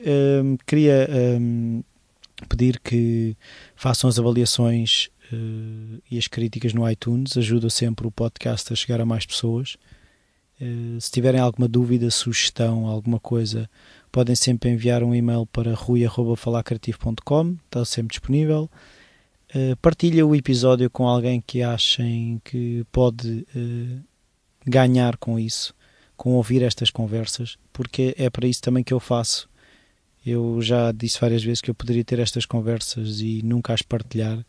[0.06, 1.08] um, queria
[1.40, 1.84] um,
[2.50, 3.36] pedir que
[3.76, 9.02] façam as avaliações uh, e as críticas no iTunes, ajuda sempre o podcast a chegar
[9.02, 9.78] a mais pessoas.
[10.62, 13.70] Uh, se tiverem alguma dúvida, sugestão, alguma coisa,
[14.12, 18.70] podem sempre enviar um e-mail para rui.falacreativo.com, está sempre disponível.
[19.56, 23.48] Uh, partilha o episódio com alguém que achem que pode
[24.66, 25.74] ganhar com isso,
[26.16, 29.48] com ouvir estas conversas, porque é para isso também que eu faço
[30.30, 34.46] eu já disse várias vezes que eu poderia ter estas conversas e nunca as partilhar,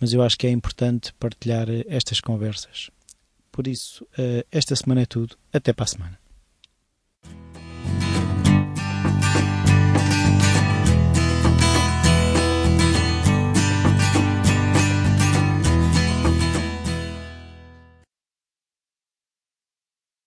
[0.00, 2.90] mas eu acho que é importante partilhar estas conversas.
[3.50, 5.36] Por isso, eh, esta semana é tudo.
[5.52, 6.18] Até para a semana.